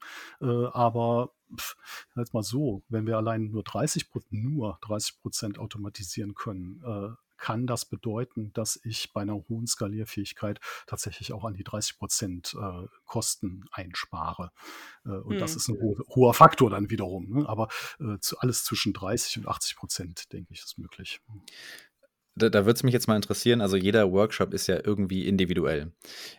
äh, 0.41 0.45
aber 0.45 1.31
pff, 1.55 1.75
halt 2.15 2.33
mal 2.33 2.43
so, 2.43 2.83
wenn 2.89 3.07
wir 3.07 3.17
allein 3.17 3.51
nur 3.51 3.63
30% 3.63 4.23
nur 4.31 4.77
30 4.81 5.21
Prozent 5.21 5.59
automatisieren 5.59 6.33
können, 6.35 6.81
äh, 6.85 7.15
kann 7.39 7.65
das 7.65 7.85
bedeuten, 7.85 8.51
dass 8.53 8.79
ich 8.83 9.13
bei 9.13 9.21
einer 9.21 9.35
hohen 9.47 9.65
Skalierfähigkeit 9.65 10.59
tatsächlich 10.85 11.33
auch 11.33 11.45
an 11.45 11.53
die 11.53 11.63
30 11.63 11.97
Prozent 11.97 12.55
äh, 12.59 12.85
Kosten 13.05 13.65
einspare. 13.71 14.51
Äh, 15.05 15.11
und 15.11 15.33
hm. 15.33 15.39
das 15.39 15.55
ist 15.55 15.69
ein 15.69 15.79
ho 15.79 15.97
hoher 16.09 16.33
Faktor 16.33 16.69
dann 16.69 16.89
wiederum. 16.89 17.29
Ne? 17.29 17.49
Aber 17.49 17.69
äh, 17.99 18.19
zu, 18.19 18.37
alles 18.39 18.65
zwischen 18.65 18.93
30 18.93 19.39
und 19.39 19.47
80 19.47 19.77
Prozent, 19.77 20.33
denke 20.33 20.53
ich, 20.53 20.59
ist 20.59 20.77
möglich. 20.77 21.21
Da, 22.35 22.49
da 22.49 22.65
würde 22.65 22.77
es 22.77 22.83
mich 22.83 22.93
jetzt 22.93 23.07
mal 23.07 23.15
interessieren, 23.15 23.61
also 23.61 23.75
jeder 23.75 24.11
Workshop 24.11 24.53
ist 24.53 24.67
ja 24.67 24.79
irgendwie 24.83 25.27
individuell. 25.27 25.91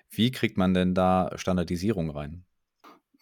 Wie 0.08 0.30
kriegt 0.30 0.56
man 0.56 0.74
denn 0.74 0.94
da 0.94 1.30
Standardisierung 1.36 2.10
rein? 2.10 2.44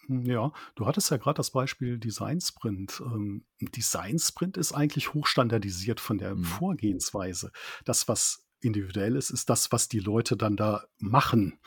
Hm, 0.07 0.25
ja, 0.25 0.51
du 0.75 0.85
hattest 0.85 1.11
ja 1.11 1.17
gerade 1.17 1.37
das 1.37 1.51
Beispiel 1.51 1.99
Design 1.99 2.41
Sprint. 2.41 3.01
Ähm, 3.05 3.45
Design 3.59 4.19
Sprint 4.19 4.57
ist 4.57 4.73
eigentlich 4.73 5.13
hochstandardisiert 5.13 5.99
von 5.99 6.17
der 6.17 6.35
mhm. 6.35 6.43
Vorgehensweise. 6.43 7.51
Das, 7.85 8.07
was 8.07 8.45
individuell 8.61 9.15
ist, 9.15 9.29
ist 9.29 9.49
das, 9.49 9.71
was 9.71 9.87
die 9.87 9.99
Leute 9.99 10.35
dann 10.35 10.55
da 10.55 10.83
machen. 10.97 11.59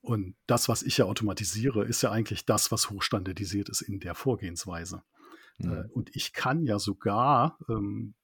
Und 0.00 0.36
das, 0.46 0.68
was 0.68 0.82
ich 0.82 0.98
ja 0.98 1.06
automatisiere, 1.06 1.84
ist 1.84 2.02
ja 2.02 2.12
eigentlich 2.12 2.44
das, 2.44 2.70
was 2.70 2.90
hochstandardisiert 2.90 3.68
ist 3.68 3.80
in 3.82 3.98
der 3.98 4.14
Vorgehensweise. 4.14 5.02
Mhm. 5.58 5.72
Äh, 5.72 5.84
und 5.92 6.14
ich 6.14 6.32
kann 6.32 6.62
ja 6.62 6.78
sogar 6.78 7.58
ähm, 7.68 8.14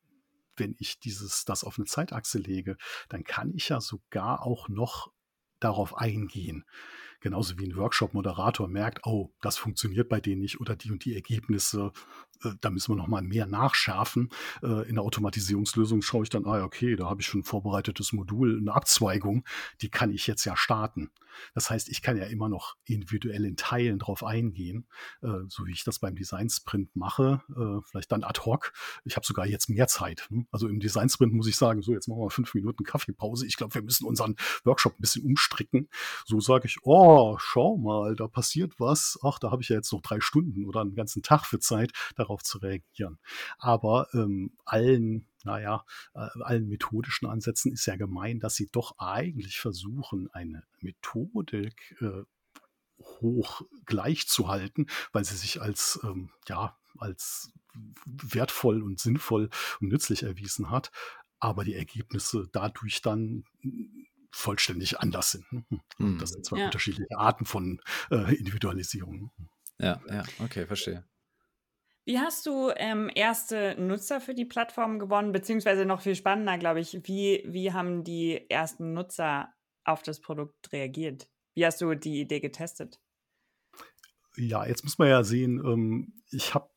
wenn 0.57 0.75
ich 0.79 0.99
dieses, 0.99 1.45
das 1.45 1.65
auf 1.65 1.79
eine 1.79 1.87
Zeitachse 1.87 2.39
lege, 2.39 2.77
dann 3.09 3.25
kann 3.25 3.53
ich 3.53 3.69
ja 3.69 3.81
sogar 3.81 4.43
auch 4.43 4.69
noch 4.69 5.13
darauf 5.61 5.97
eingehen. 5.97 6.65
Genauso 7.23 7.59
wie 7.59 7.67
ein 7.67 7.77
Workshop-Moderator 7.77 8.69
merkt, 8.69 9.07
oh, 9.07 9.33
das 9.41 9.57
funktioniert 9.57 10.09
bei 10.09 10.21
denen 10.21 10.41
nicht 10.41 10.61
oder 10.61 10.77
die 10.77 10.91
und 10.91 11.05
die 11.05 11.15
Ergebnisse, 11.15 11.93
äh, 12.45 12.51
da 12.61 12.71
müssen 12.71 12.93
wir 12.93 12.97
noch 12.97 13.07
mal 13.07 13.23
mehr 13.23 13.47
nachschärfen. 13.47 14.31
Äh, 14.63 14.89
in 14.89 14.97
der 14.97 15.05
Automatisierungslösung 15.05 16.03
schaue 16.03 16.25
ich 16.25 16.31
dann, 16.31 16.47
ah, 16.47 16.65
okay, 16.65 16.97
da 16.97 17.09
habe 17.09 17.21
ich 17.21 17.27
schon 17.27 17.41
ein 17.41 17.45
vorbereitetes 17.45 18.13
Modul, 18.13 18.59
eine 18.59 18.75
Abzweigung, 18.75 19.45
die 19.81 19.89
kann 19.89 20.11
ich 20.11 20.27
jetzt 20.27 20.45
ja 20.45 20.57
starten. 20.57 21.11
Das 21.55 21.71
heißt, 21.71 21.89
ich 21.89 22.03
kann 22.03 22.17
ja 22.17 22.25
immer 22.25 22.49
noch 22.49 22.77
individuell 22.85 23.45
in 23.45 23.57
Teilen 23.57 23.99
drauf 23.99 24.25
eingehen, 24.25 24.87
äh, 25.23 25.29
so 25.49 25.67
wie 25.67 25.73
ich 25.73 25.85
das 25.85 25.99
beim 25.99 26.15
Design 26.15 26.49
Sprint 26.51 26.95
mache, 26.95 27.43
äh, 27.57 27.81
vielleicht 27.85 28.13
dann 28.13 28.25
ad 28.25 28.41
hoc. 28.45 28.73
Ich 29.05 29.17
habe 29.17 29.27
sogar 29.27 29.47
jetzt 29.47 29.69
mehr 29.69 29.89
Zeit. 29.89 30.27
Ne? 30.31 30.47
Also 30.51 30.69
im 30.69 30.81
Design 30.81 31.09
Sprint 31.09 31.33
muss 31.33 31.47
ich 31.47 31.57
sagen, 31.57 31.83
so 31.83 31.93
jetzt 31.93 32.09
machen 32.09 32.21
wir 32.21 32.31
fünf 32.31 32.55
Minuten 32.55 32.85
Kaffeepause. 32.85 33.47
Ich 33.47 33.57
glaube, 33.57 33.75
wir 33.75 33.83
müssen 33.83 34.07
unseren 34.07 34.37
Workshop 34.65 34.99
ein 34.99 35.01
bisschen 35.01 35.25
umstricken. 35.25 35.89
So 36.25 36.41
sage 36.41 36.67
ich, 36.67 36.79
oh, 36.83 37.12
schau 37.39 37.77
mal, 37.77 38.17
da 38.17 38.29
passiert 38.29 38.79
was. 38.79 39.19
Ach, 39.23 39.39
da 39.39 39.51
habe 39.51 39.63
ich 39.63 39.69
ja 39.69 39.77
jetzt 39.77 39.93
noch 39.93 40.03
drei 40.03 40.21
Stunden 40.21 40.67
oder 40.67 40.81
einen 40.81 40.95
ganzen 40.95 41.23
Tag 41.23 41.45
für 41.47 41.59
Zeit, 41.59 41.93
darauf 42.17 42.43
zu 42.43 42.59
reagieren. 42.59 43.19
Aber 43.59 44.09
ähm, 44.15 44.57
allen 44.65 45.27
naja, 45.45 45.85
äh, 46.15 46.29
allen 46.43 46.69
methodischen 46.69 47.27
Ansätzen 47.27 47.73
ist 47.73 47.87
ja 47.87 47.97
gemein, 47.97 48.39
dass 48.39 48.55
sie 48.55 48.69
doch 48.71 48.95
eigentlich 48.99 49.59
versuchen, 49.59 50.31
eine 50.33 50.63
Methodik 50.81 51.97
äh, 52.01 52.23
hoch 53.21 53.63
gleich 53.85 54.29
zu 54.29 54.49
halten, 54.49 54.87
weil 55.13 55.25
sie 55.25 55.37
sich 55.37 55.61
als, 55.61 56.01
ähm, 56.05 56.31
ja, 56.49 56.79
als 56.99 57.53
wertvoll 58.05 58.83
und 58.83 59.01
sinnvoll 59.01 59.51
und 59.81 59.89
nützlich 59.89 60.23
erwiesen 60.23 60.71
hat, 60.71 60.93
aber 61.41 61.65
die 61.65 61.75
Ergebnisse 61.75 62.49
dadurch 62.53 63.03
dann 63.03 63.45
vollständig 64.33 64.99
anders 65.01 65.31
sind. 65.31 65.53
Ne? 65.53 65.65
Hm. 65.99 66.19
Das 66.19 66.31
sind 66.31 66.45
zwei 66.45 66.59
ja. 66.59 66.65
unterschiedliche 66.67 67.17
Arten 67.17 67.45
von 67.45 67.81
äh, 68.11 68.35
Individualisierung. 68.35 69.31
Ja, 69.79 70.01
ja, 70.09 70.25
okay, 70.43 70.67
verstehe. 70.67 71.05
Wie 72.05 72.19
hast 72.19 72.47
du 72.47 72.73
ähm, 72.77 73.11
erste 73.15 73.77
Nutzer 73.79 74.21
für 74.21 74.35
die 74.35 74.45
Plattform 74.45 74.99
gewonnen? 74.99 75.31
Beziehungsweise 75.31 75.85
noch 75.85 76.01
viel 76.01 76.17
spannender, 76.17 76.59
glaube 76.59 76.81
ich, 76.81 76.99
wie, 77.05 77.45
wie 77.47 77.73
haben 77.73 78.03
die 78.03 78.51
ersten 78.51 78.93
Nutzer 78.93 79.53
auf 79.85 80.03
das 80.03 80.21
Produkt 80.21 80.73
reagiert? 80.73 81.29
Wie 81.55 81.65
hast 81.65 81.81
du 81.81 81.95
die 81.95 82.21
Idee 82.21 82.41
getestet? 82.41 82.99
Ja, 84.37 84.65
jetzt 84.65 84.83
muss 84.83 84.99
man 84.99 85.09
ja 85.09 85.25
sehen, 85.25 85.63
ähm, 85.65 86.15
ich 86.31 86.55
habe 86.55 86.69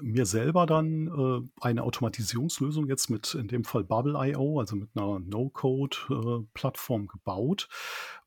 äh, 0.00 0.04
mir 0.04 0.26
selber 0.26 0.66
dann 0.66 1.06
äh, 1.06 1.48
eine 1.60 1.84
Automatisierungslösung 1.84 2.88
jetzt 2.88 3.10
mit, 3.10 3.34
in 3.34 3.46
dem 3.46 3.64
Fall 3.64 3.84
Bubble.io, 3.84 4.58
also 4.58 4.74
mit 4.74 4.90
einer 4.96 5.20
No-Code-Plattform 5.20 7.04
äh, 7.04 7.06
gebaut, 7.06 7.68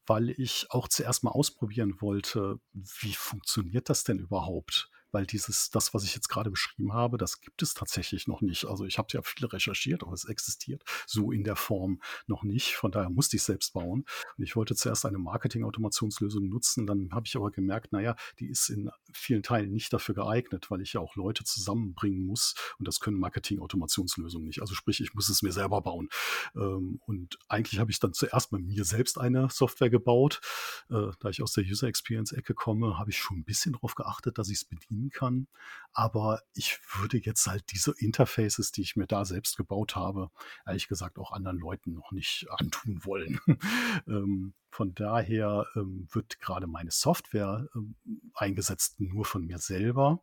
weil 0.08 0.30
ich 0.30 0.68
auch 0.70 0.88
zuerst 0.88 1.26
mal 1.26 1.32
ausprobieren 1.32 1.96
wollte, 2.00 2.60
wie 2.72 3.14
funktioniert 3.14 3.90
das 3.90 4.06
denn 4.06 4.20
überhaupt? 4.20 4.90
Weil 5.12 5.26
dieses, 5.26 5.70
das, 5.70 5.94
was 5.94 6.04
ich 6.04 6.16
jetzt 6.16 6.30
gerade 6.30 6.52
beschrieben 6.52 6.94
habe, 6.94 7.18
das 7.18 7.42
gibt 7.42 7.62
es 7.62 7.74
tatsächlich 7.74 8.28
noch 8.28 8.42
nicht. 8.42 8.66
Also 8.66 8.86
ich 8.86 8.98
habe 8.98 9.08
ja 9.12 9.22
viel 9.22 9.46
recherchiert, 9.46 10.04
aber 10.04 10.14
es 10.14 10.26
existiert 10.26 10.84
so 11.06 11.32
in 11.32 11.44
der 11.44 11.56
Form 11.56 12.02
noch 12.28 12.44
nicht. 12.44 12.76
Von 12.76 12.92
daher 12.92 13.10
musste 13.10 13.38
ich 13.38 13.44
selbst 13.44 13.74
bauen. 13.74 14.06
Und 14.38 14.44
ich 14.44 14.56
wollte 14.56 14.76
zuerst 14.76 15.06
eine 15.06 15.18
Marketing-Automationslösung 15.18 16.48
nutzen. 16.48 16.86
Dann 16.86 17.10
habe 17.12 17.26
ich 17.26 17.36
aber 17.36 17.52
gemerkt, 17.52 17.92
naja, 17.92 18.16
die 18.40 18.48
ist 18.48 18.70
in 18.70 18.90
vielen 19.14 19.44
Teilen 19.44 19.72
nicht 19.72 19.92
dafür 19.92 20.16
geeignet, 20.16 20.70
weil 20.70 20.82
ich 20.82 20.94
ja 20.94 21.02
auch 21.02 21.16
Leute 21.16 21.44
zusammenbringen 21.44 22.26
muss. 22.26 22.56
Und 22.78 22.88
das 22.88 23.00
können 23.00 23.20
Marketing-Automationslösungen 23.20 24.48
nicht. 24.48 24.62
Also 24.62 24.76
sprich, 24.76 25.02
ich 25.02 25.14
muss 25.14 25.30
es 25.30 25.42
mir 25.42 25.52
selber 25.52 25.82
bauen. 25.82 26.10
Ähm, 26.56 27.02
und 27.06 27.40
eigentlich 27.48 27.80
habe 27.80 27.92
ich 27.92 28.00
dann 28.00 28.14
zuerst 28.14 28.52
bei 28.52 28.60
mir 28.60 28.86
selbst 28.86 29.20
eine 29.20 29.50
Software 29.50 29.90
gebaut. 29.90 30.42
Äh, 30.90 31.12
da 31.20 31.30
ich 31.30 31.42
aus 31.42 31.54
der 31.54 31.64
User 31.64 31.88
Experience-Ecke 31.88 32.54
komme, 32.54 32.98
habe 33.00 33.10
ich 33.10 33.18
schon 33.18 33.40
ein 33.40 33.44
bisschen 33.44 33.74
darauf 33.74 33.96
geachtet, 33.96 34.38
dass 34.38 34.50
ich 34.50 34.58
es 34.58 34.66
bediene 34.66 34.99
bedienen 35.00 35.10
kann. 35.10 35.48
Aber 35.92 36.42
ich 36.54 36.80
würde 36.98 37.18
jetzt 37.18 37.48
halt 37.48 37.72
diese 37.72 37.94
Interfaces, 37.98 38.72
die 38.72 38.82
ich 38.82 38.96
mir 38.96 39.08
da 39.08 39.26
selbst 39.26 39.58
gebaut 39.58 39.96
habe, 39.96 40.30
ehrlich 40.66 40.88
gesagt 40.88 41.18
auch 41.18 41.32
anderen 41.32 41.58
Leuten 41.58 41.94
noch 41.94 42.12
nicht 42.12 42.48
antun 42.50 43.04
wollen. 43.04 43.40
ähm, 44.08 44.54
von 44.70 44.94
daher 44.94 45.66
ähm, 45.76 46.08
wird 46.12 46.40
gerade 46.40 46.68
meine 46.68 46.92
Software 46.92 47.68
ähm, 47.76 47.96
eingesetzt 48.34 49.00
nur 49.00 49.26
von 49.26 49.46
mir 49.46 49.58
selber 49.58 50.22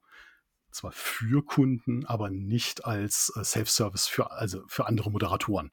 zwar 0.71 0.93
für 0.93 1.43
Kunden, 1.43 2.05
aber 2.05 2.29
nicht 2.29 2.85
als 2.85 3.33
äh, 3.35 3.43
Self-Service 3.43 4.09
für, 4.09 4.31
also 4.31 4.63
für 4.69 4.87
andere 4.87 5.11
Moderatoren. 5.11 5.73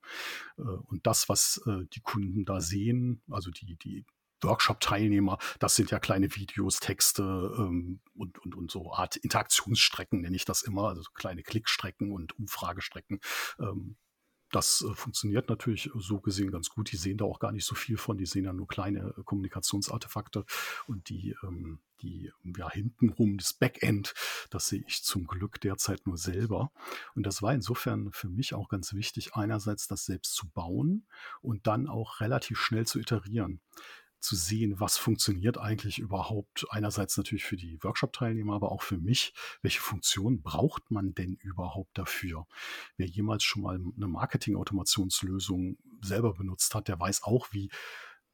Äh, 0.57 0.61
und 0.61 1.05
das, 1.05 1.27
was 1.27 1.61
äh, 1.67 1.85
die 1.93 1.99
Kunden 1.99 2.45
da 2.45 2.61
sehen, 2.61 3.21
also 3.29 3.51
die, 3.51 3.75
die 3.75 4.05
Workshop-Teilnehmer, 4.43 5.38
das 5.60 5.75
sind 5.75 5.91
ja 5.91 5.99
kleine 5.99 6.36
Videos, 6.36 6.79
Texte 6.79 7.23
ähm, 7.58 7.99
und, 8.15 8.39
und, 8.39 8.56
und 8.56 8.71
so 8.71 8.93
Art 8.93 9.15
Interaktionsstrecken, 9.15 10.21
nenne 10.21 10.36
ich 10.36 10.45
das 10.45 10.62
immer, 10.62 10.89
also 10.89 11.03
kleine 11.13 11.43
Klickstrecken 11.43 12.12
und 12.12 12.38
Umfragestrecken. 12.38 13.19
Ähm, 13.60 13.97
das 14.53 14.86
äh, 14.88 14.93
funktioniert 14.93 15.49
natürlich 15.49 15.89
so 15.95 16.19
gesehen 16.19 16.51
ganz 16.51 16.69
gut. 16.69 16.91
Die 16.91 16.97
sehen 16.97 17.17
da 17.17 17.25
auch 17.25 17.39
gar 17.39 17.51
nicht 17.51 17.65
so 17.65 17.75
viel 17.75 17.97
von. 17.97 18.17
Die 18.17 18.25
sehen 18.25 18.45
ja 18.45 18.53
nur 18.53 18.67
kleine 18.67 19.13
äh, 19.17 19.23
Kommunikationsartefakte 19.23 20.45
und 20.88 21.10
die, 21.10 21.36
ähm, 21.43 21.79
die 22.01 22.32
ja 22.43 22.69
hintenrum 22.69 23.38
das 23.38 23.53
Backend, 23.53 24.13
das 24.51 24.67
sehe 24.67 24.84
ich 24.88 25.03
zum 25.03 25.25
Glück 25.25 25.60
derzeit 25.60 26.06
nur 26.06 26.17
selber. 26.17 26.71
Und 27.15 27.25
das 27.25 27.41
war 27.41 27.53
insofern 27.53 28.12
für 28.12 28.29
mich 28.29 28.53
auch 28.53 28.69
ganz 28.69 28.93
wichtig, 28.93 29.34
einerseits 29.34 29.88
das 29.88 30.06
selbst 30.06 30.36
zu 30.36 30.47
bauen 30.49 31.08
und 31.41 31.65
dann 31.65 31.88
auch 31.88 32.19
relativ 32.19 32.60
schnell 32.60 32.86
zu 32.86 32.99
iterieren 32.99 33.60
zu 34.23 34.36
sehen, 34.36 34.79
was 34.79 34.97
funktioniert 34.97 35.57
eigentlich 35.57 35.99
überhaupt. 35.99 36.65
Einerseits 36.69 37.17
natürlich 37.17 37.43
für 37.43 37.57
die 37.57 37.77
Workshop-Teilnehmer, 37.83 38.55
aber 38.55 38.71
auch 38.71 38.81
für 38.81 38.97
mich. 38.97 39.33
Welche 39.62 39.81
Funktion 39.81 40.41
braucht 40.41 40.91
man 40.91 41.13
denn 41.13 41.36
überhaupt 41.36 41.97
dafür? 41.97 42.47
Wer 42.97 43.07
jemals 43.07 43.43
schon 43.43 43.62
mal 43.62 43.75
eine 43.75 44.07
Marketing-Automationslösung 44.07 45.77
selber 46.01 46.33
benutzt 46.33 46.73
hat, 46.73 46.88
der 46.88 46.99
weiß 46.99 47.23
auch, 47.23 47.47
wie 47.51 47.69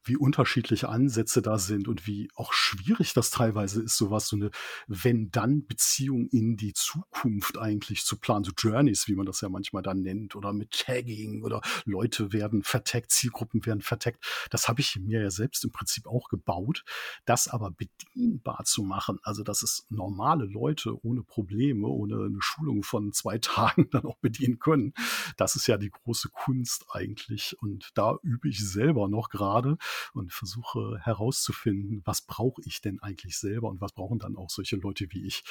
wie 0.10 0.18
unterschiedliche 0.18 0.90
Ansätze 0.90 1.42
da 1.42 1.60
sind 1.60 1.88
und 1.88 2.08
wie 2.08 2.30
auch 2.36 2.52
schwierig 2.52 3.14
das 3.14 3.30
teilweise 3.30 3.82
ist, 3.84 3.96
sowas, 3.96 4.28
so 4.28 4.36
eine 4.36 4.50
Wenn-Dann-Beziehung 4.88 6.28
in 6.30 6.58
die 6.58 6.74
Zukunft 6.74 7.58
eigentlich 7.58 8.04
zu 8.04 8.18
planen, 8.18 8.44
so 8.44 8.52
Journeys, 8.58 9.08
wie 9.08 9.16
man 9.16 9.28
das 9.28 9.42
ja 9.42 9.50
manchmal 9.50 9.84
dann 9.84 10.02
nennt, 10.02 10.36
oder 10.36 10.52
mit 10.52 10.72
Tagging 10.72 11.44
oder 11.44 11.62
Leute 11.86 12.34
werden 12.34 12.64
vertaggt, 12.64 13.12
Zielgruppen 13.12 13.66
werden 13.66 13.82
vertaggt. 13.82 14.26
Das 14.50 14.68
habe 14.68 14.82
ich 14.82 15.00
mir 15.00 15.22
ja 15.22 15.32
selbst 15.32 15.64
im 15.64 15.72
Prinzip 15.72 16.08
auch 16.08 16.28
gebaut. 16.30 16.84
Das 17.26 17.48
aber 17.48 17.72
bedienbar 17.72 18.64
zu 18.66 18.84
machen, 18.84 19.20
also 19.24 19.44
dass 19.44 19.62
es 19.62 19.86
normale 19.90 20.46
Leute 20.46 21.06
ohne 21.06 21.22
Probleme, 21.22 21.88
ohne 21.88 22.16
eine 22.16 22.42
Schulung 22.42 22.84
von 22.84 23.14
zwei 23.14 23.38
Tagen 23.50 23.90
dann 23.92 24.06
auch 24.06 24.18
bedienen 24.18 24.58
können, 24.58 24.94
das 25.38 25.56
ist 25.56 25.68
ja 25.68 25.78
die 25.78 25.92
große 25.92 26.30
Kunst 26.30 26.86
eigentlich. 26.90 27.56
Und 27.62 27.92
da 27.94 28.18
übe 28.24 28.50
ich 28.50 28.68
selber 28.68 29.08
noch 29.08 29.30
gerade 29.30 29.78
und 30.14 30.34
versuche 30.34 31.00
herauszufinden, 31.02 32.02
was 32.06 32.22
brauche 32.22 32.62
ich 32.66 32.82
denn 32.82 33.00
eigentlich 33.02 33.38
selber 33.38 33.70
und 33.70 33.82
was 33.82 33.94
brauchen 33.94 34.20
dann 34.20 34.36
auch 34.36 34.50
solche 34.50 34.76
Leute 34.78 35.08
wie 35.10 35.26
ich. 35.26 35.44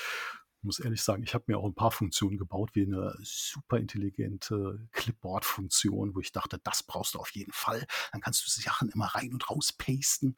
Ich 0.61 0.64
muss 0.64 0.80
ehrlich 0.80 1.02
sagen, 1.02 1.22
ich 1.22 1.34
habe 1.34 1.44
mir 1.46 1.58
auch 1.58 1.66
ein 1.66 1.74
paar 1.74 1.92
Funktionen 1.92 2.37
gebaut, 2.37 2.70
wie 2.72 2.82
eine 2.82 3.16
super 3.22 3.78
intelligente 3.78 4.88
Clipboard-Funktion, 4.90 6.16
wo 6.16 6.20
ich 6.20 6.32
dachte, 6.32 6.58
das 6.64 6.82
brauchst 6.82 7.14
du 7.14 7.20
auf 7.20 7.30
jeden 7.30 7.52
Fall. 7.52 7.87
Dann 8.11 8.20
kannst 8.20 8.44
du 8.44 8.50
Sachen 8.61 8.88
immer 8.88 9.06
rein 9.06 9.32
und 9.32 9.48
raus 9.48 9.72
pasten. 9.72 10.34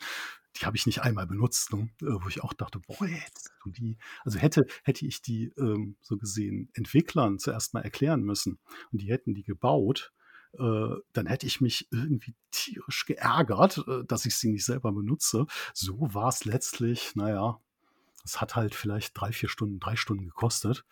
Die 0.56 0.66
habe 0.66 0.76
ich 0.76 0.84
nicht 0.84 1.00
einmal 1.00 1.26
benutzt, 1.26 1.72
ne? 1.72 1.88
Äh, 2.02 2.22
wo 2.22 2.28
ich 2.28 2.42
auch 2.42 2.52
dachte, 2.52 2.80
boah, 2.80 3.06
jetzt 3.06 3.50
du 3.62 3.70
die. 3.70 3.96
Also 4.22 4.38
hätte, 4.38 4.66
hätte 4.84 5.06
ich 5.06 5.22
die 5.22 5.52
ähm, 5.56 5.96
so 6.02 6.18
gesehen 6.18 6.70
Entwicklern 6.74 7.38
zuerst 7.38 7.72
mal 7.72 7.80
erklären 7.80 8.22
müssen 8.22 8.58
und 8.92 9.00
die 9.00 9.10
hätten 9.10 9.34
die 9.34 9.44
gebaut, 9.44 10.12
äh, 10.58 10.96
dann 11.12 11.26
hätte 11.26 11.46
ich 11.46 11.60
mich 11.60 11.88
irgendwie 11.90 12.34
tierisch 12.50 13.06
geärgert, 13.06 13.84
äh, 13.86 14.04
dass 14.04 14.26
ich 14.26 14.36
sie 14.36 14.50
nicht 14.50 14.64
selber 14.64 14.92
benutze. 14.92 15.46
So 15.74 15.96
war 16.14 16.28
es 16.28 16.44
letztlich, 16.44 17.14
naja, 17.14 17.60
es 18.24 18.40
hat 18.40 18.56
halt 18.56 18.74
vielleicht 18.74 19.18
drei, 19.18 19.32
vier 19.32 19.48
Stunden, 19.48 19.80
drei 19.80 19.96
Stunden 19.96 20.26
gekostet. 20.26 20.84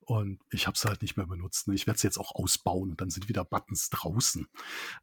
Und 0.00 0.40
ich 0.50 0.66
habe 0.66 0.74
es 0.74 0.84
halt 0.84 1.02
nicht 1.02 1.16
mehr 1.16 1.26
benutzt. 1.26 1.68
Ne? 1.68 1.74
Ich 1.74 1.86
werde 1.86 1.96
es 1.96 2.02
jetzt 2.02 2.18
auch 2.18 2.34
ausbauen 2.34 2.90
und 2.90 3.00
dann 3.00 3.10
sind 3.10 3.28
wieder 3.28 3.44
Buttons 3.44 3.90
draußen. 3.90 4.48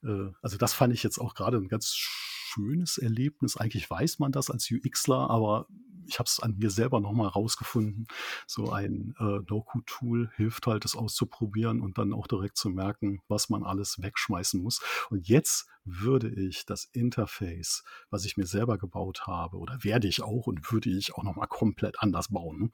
Äh, 0.04 0.32
also 0.42 0.58
das 0.58 0.74
fand 0.74 0.94
ich 0.94 1.02
jetzt 1.04 1.20
auch 1.20 1.34
gerade 1.34 1.58
ein 1.58 1.70
ganz 1.70 1.96
schönes 1.96 2.98
Erlebnis. 2.98 3.56
Eigentlich 3.56 3.90
weiß 3.90 4.20
man 4.20 4.32
das 4.32 4.50
als 4.50 4.70
UXler, 4.70 5.30
aber 5.30 5.68
ich 6.08 6.20
habe 6.20 6.28
es 6.28 6.40
an 6.40 6.56
mir 6.58 6.70
selber 6.70 7.00
nochmal 7.00 7.28
rausgefunden. 7.28 8.08
So 8.46 8.72
ein 8.72 9.16
äh, 9.20 9.40
No-Code-Tool 9.50 10.32
hilft 10.36 10.68
halt, 10.68 10.84
das 10.84 10.96
auszuprobieren 10.96 11.82
und 11.82 11.98
dann 11.98 12.14
auch 12.14 12.28
direkt 12.28 12.58
zu 12.58 12.70
merken, 12.70 13.20
was 13.28 13.50
man 13.50 13.64
alles 13.64 14.02
wegschmeißen 14.02 14.62
muss. 14.62 14.82
Und 15.10 15.28
jetzt 15.28 15.68
würde 15.84 16.30
ich 16.30 16.66
das 16.66 16.86
Interface, 16.86 17.84
was 18.10 18.26
ich 18.26 18.38
mir 18.38 18.46
selber 18.46 18.78
gebaut 18.78 19.28
habe, 19.28 19.58
oder 19.58 19.84
werde 19.84 20.08
ich 20.08 20.22
auch 20.22 20.48
und 20.48 20.72
würde 20.72 20.90
ich 20.90 21.16
auch 21.16 21.24
nochmal 21.24 21.48
komplett 21.48 22.00
anders 22.00 22.30
bauen. 22.30 22.60
Ne? 22.60 22.70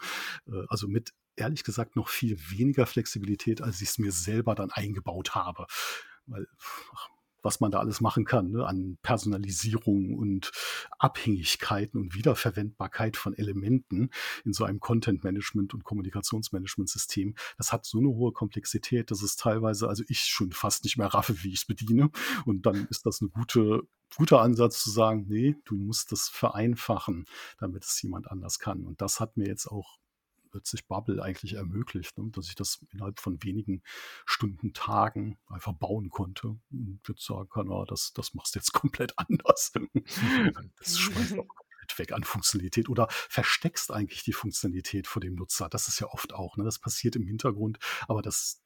Äh, 0.54 0.66
also 0.70 0.88
mit 0.88 1.14
ehrlich 1.36 1.64
gesagt 1.64 1.96
noch 1.96 2.10
viel 2.10 2.38
weniger 2.52 2.86
Flexibilität, 2.86 3.62
als 3.62 3.82
ich 3.82 3.90
es 3.90 3.98
mir 3.98 4.12
selber 4.12 4.56
dann 4.56 4.72
eingebaut 4.72 5.36
habe. 5.36 5.66
Weil 6.26 6.48
ach, 6.94 7.10
was 7.44 7.60
man 7.60 7.72
da 7.72 7.80
alles 7.80 8.02
machen 8.02 8.26
kann, 8.26 8.52
ne, 8.52 8.66
an 8.66 8.98
Personalisierung 9.04 10.16
und 10.16 10.52
Abhängigkeiten 10.98 12.00
und 12.00 12.16
Wiederverwendbarkeit 12.16 13.18
von 13.18 13.34
Elementen 13.34 14.10
in 14.46 14.54
so 14.54 14.64
einem 14.64 14.80
Content-Management 14.80 15.74
und 15.74 15.84
Kommunikationsmanagement-System. 15.84 17.36
Das 17.58 17.72
hat 17.72 17.86
so 17.86 18.00
eine 18.00 18.08
hohe 18.08 18.32
Komplexität, 18.32 19.12
dass 19.12 19.22
es 19.22 19.36
teilweise, 19.36 19.88
also 19.88 20.04
ich 20.08 20.22
schon 20.22 20.52
fast 20.52 20.84
nicht 20.84 20.98
mehr 20.98 21.08
raffe, 21.08 21.44
wie 21.44 21.50
ich 21.50 21.60
es 21.60 21.66
bediene. 21.66 22.10
Und 22.46 22.66
dann 22.66 22.88
ist 22.90 23.06
das 23.06 23.22
eine 23.22 23.30
gute, 23.30 23.82
guter 24.16 24.42
Ansatz 24.42 24.82
zu 24.82 24.90
sagen, 24.90 25.26
nee, 25.28 25.56
du 25.66 25.76
musst 25.76 26.12
das 26.12 26.30
vereinfachen, 26.30 27.26
damit 27.60 27.84
es 27.84 28.02
jemand 28.02 28.32
anders 28.32 28.60
kann. 28.60 28.86
Und 28.86 29.02
das 29.02 29.20
hat 29.20 29.38
mir 29.38 29.48
jetzt 29.48 29.68
auch 29.68 29.98
plötzlich 30.54 30.86
Bubble 30.86 31.22
eigentlich 31.22 31.54
ermöglicht, 31.54 32.16
ne? 32.16 32.30
dass 32.32 32.48
ich 32.48 32.54
das 32.54 32.86
innerhalb 32.92 33.20
von 33.20 33.42
wenigen 33.42 33.82
Stunden, 34.24 34.74
Tagen 34.74 35.40
einfach 35.48 35.74
bauen 35.74 36.12
konnte 36.12 36.60
und 36.72 37.00
jetzt 37.08 37.26
sagen 37.26 37.50
kann, 37.50 37.72
ah, 37.72 37.86
das, 37.88 38.14
das 38.14 38.36
machst 38.36 38.54
du 38.54 38.60
jetzt 38.60 38.72
komplett 38.74 39.18
anders. 39.18 39.74
das 40.78 41.00
schmeißt 41.00 41.40
auch 41.40 41.48
komplett 41.48 41.98
weg 41.98 42.12
an 42.12 42.24
Funktionalität 42.24 42.88
oder 42.88 43.08
versteckst 43.10 43.92
eigentlich 43.92 44.24
die 44.24 44.34
Funktionalität 44.34 45.08
vor 45.08 45.22
dem 45.22 45.34
Nutzer. 45.34 45.70
Das 45.70 45.88
ist 45.88 46.00
ja 46.00 46.08
oft 46.08 46.34
auch, 46.34 46.56
ne? 46.56 46.64
das 46.64 46.78
passiert 46.78 47.16
im 47.16 47.26
Hintergrund, 47.26 47.80
aber 48.08 48.22
das 48.22 48.62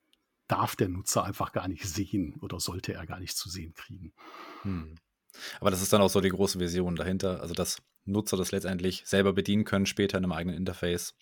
darf 0.47 0.76
der 0.76 0.89
Nutzer 0.89 1.23
einfach 1.23 1.54
gar 1.54 1.69
nicht 1.69 1.86
sehen 1.86 2.36
oder 2.41 2.60
sollte 2.60 2.93
er 2.93 3.06
gar 3.06 3.21
nicht 3.21 3.38
zu 3.38 3.50
sehen 3.50 3.73
kriegen. 3.73 4.13
Hm. 4.63 4.95
Aber 5.62 5.71
das 5.71 5.82
ist 5.82 5.93
dann 5.93 6.02
auch 6.02 6.10
so 6.10 6.19
die 6.19 6.30
große 6.30 6.60
Vision 6.60 6.97
dahinter, 6.97 7.39
also 7.39 7.54
dass 7.54 7.82
Nutzer 8.04 8.36
das 8.36 8.52
letztendlich 8.52 9.04
selber 9.06 9.32
bedienen 9.32 9.63
können, 9.63 9.86
später 9.86 10.17
in 10.17 10.26
einem 10.26 10.34
eigenen 10.34 10.58
Interface 10.58 11.13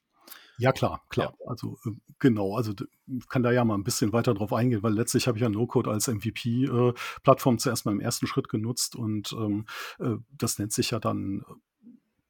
ja, 0.57 0.71
klar, 0.71 1.03
klar. 1.09 1.35
Ja. 1.39 1.45
Also 1.49 1.77
äh, 1.85 1.91
genau, 2.19 2.55
also 2.55 2.73
ich 3.07 3.29
kann 3.29 3.43
da 3.43 3.51
ja 3.51 3.65
mal 3.65 3.75
ein 3.75 3.83
bisschen 3.83 4.13
weiter 4.13 4.33
drauf 4.33 4.53
eingehen, 4.53 4.83
weil 4.83 4.93
letztlich 4.93 5.27
habe 5.27 5.37
ich 5.37 5.41
ja 5.41 5.49
No-Code 5.49 5.89
als 5.89 6.07
MVP-Plattform 6.07 7.55
äh, 7.55 7.57
zuerst 7.57 7.85
mal 7.85 7.91
im 7.91 7.99
ersten 7.99 8.27
Schritt 8.27 8.49
genutzt 8.49 8.95
und 8.95 9.33
ähm, 9.33 9.65
äh, 9.99 10.15
das 10.31 10.59
nennt 10.59 10.73
sich 10.73 10.91
ja 10.91 10.99
dann 10.99 11.41
äh, 11.41 11.53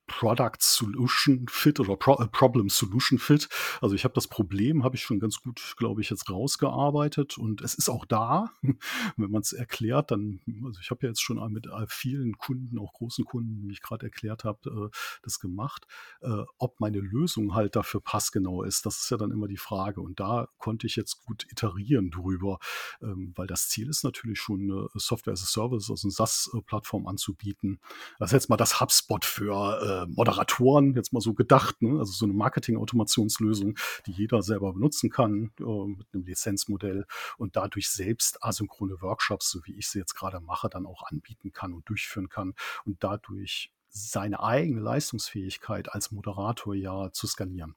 Product 0.08 0.58
Solution 0.60 1.46
Fit 1.50 1.80
oder 1.80 1.96
Pro 1.96 2.16
äh, 2.22 2.28
Problem 2.28 2.70
Solution 2.70 3.20
Fit. 3.20 3.50
Also 3.82 3.96
ich 3.96 4.04
habe 4.04 4.14
das 4.14 4.28
Problem, 4.28 4.84
habe 4.84 4.96
ich 4.96 5.04
schon 5.04 5.20
ganz 5.20 5.42
gut, 5.42 5.76
glaube 5.78 6.02
ich, 6.02 6.10
jetzt 6.10 6.30
rausgearbeitet 6.30 7.38
und 7.38 7.62
es 7.62 7.74
ist 7.74 7.90
auch 7.90 8.06
da. 8.06 8.52
Wenn 9.18 9.32
man 9.32 9.42
es 9.42 9.54
erklärt, 9.54 10.12
dann, 10.12 10.42
also 10.64 10.80
ich 10.82 10.92
habe 10.92 11.04
ja 11.04 11.10
jetzt 11.10 11.22
schon 11.22 11.36
mit 11.52 11.68
vielen 11.88 12.38
Kunden, 12.38 12.80
auch 12.80 12.94
großen 12.94 13.26
Kunden, 13.26 13.68
wie 13.68 13.72
ich 13.72 13.82
gerade 13.82 14.06
erklärt 14.06 14.44
habe, 14.44 14.92
äh, 14.92 14.98
das 15.24 15.40
gemacht. 15.40 15.86
Äh, 16.22 16.44
ob 16.58 16.80
meine 16.80 17.00
Lösung 17.00 17.54
halt 17.54 17.76
dafür 17.76 18.02
passgenau 18.02 18.64
ist, 18.64 18.86
das 18.86 19.00
ist 19.00 19.10
ja 19.12 19.18
dann 19.18 19.32
immer 19.32 19.48
die 19.48 19.58
Frage. 19.58 20.02
Und 20.02 20.20
da 20.20 20.48
konnte 20.58 20.88
ich 20.88 20.96
jetzt 20.96 21.24
gut 21.26 21.46
iterieren 21.50 22.12
drüber, 22.12 22.60
ähm, 23.02 23.34
weil 23.36 23.48
das 23.48 23.70
Ziel 23.70 23.90
ist 23.90 24.04
natürlich 24.04 24.40
schon 24.40 24.72
eine 24.72 24.88
Software 24.96 25.34
as 25.34 25.44
a 25.44 25.46
Service, 25.46 25.90
also 25.90 26.08
eine 26.08 26.12
SaaS-Plattform 26.12 27.08
anzubieten. 27.08 27.80
Das 28.20 28.30
ist 28.30 28.34
jetzt 28.34 28.50
mal 28.50 28.58
das 28.58 28.80
HubSpot 28.80 29.26
für 29.26 29.56
äh, 30.04 30.06
Moderatoren, 30.08 30.94
jetzt 30.96 31.14
mal 31.14 31.22
so 31.22 31.34
gedacht, 31.34 31.82
ne? 31.82 32.00
also 32.00 32.12
so 32.12 32.26
eine 32.26 32.34
Marketing-Automationslösung, 32.34 33.78
die 34.06 34.12
jeder 34.12 34.42
selber 34.42 34.74
benutzen 34.74 35.10
kann 35.10 35.52
äh, 35.60 35.64
mit 35.64 36.08
einem 36.14 36.26
Lizenzmodell 36.26 37.06
und 37.38 37.56
dadurch 37.56 37.90
selbst 37.90 38.44
asynchrone 38.44 39.02
Workshops, 39.02 39.50
so 39.50 39.60
wie 39.66 39.76
ich 39.76 39.88
sie 39.88 40.00
jetzt 40.00 40.16
gerade 40.16 40.40
mache, 40.40 40.70
dann 40.70 40.86
auch 40.86 41.04
anbieten 41.04 41.52
kann 41.52 41.74
und 41.74 41.88
durchführen 41.90 42.30
kann 42.30 42.54
und 42.86 43.04
dadurch 43.04 43.72
seine 43.90 44.44
eigene 44.44 44.82
Leistungsfähigkeit 44.82 45.94
als 45.94 46.12
Moderator 46.12 46.76
ja 46.76 47.12
zu 47.12 47.28
skalieren. 47.28 47.76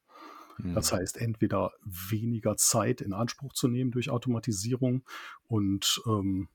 Das 0.58 0.90
mhm. 0.90 0.96
heißt, 0.96 1.18
entweder 1.18 1.72
weniger 1.84 2.56
Zeit 2.56 3.00
in 3.00 3.12
Anspruch 3.12 3.52
zu 3.52 3.68
nehmen 3.68 3.92
durch 3.92 4.10
Automatisierung 4.10 5.04
und 5.46 6.02
ähm, 6.06 6.48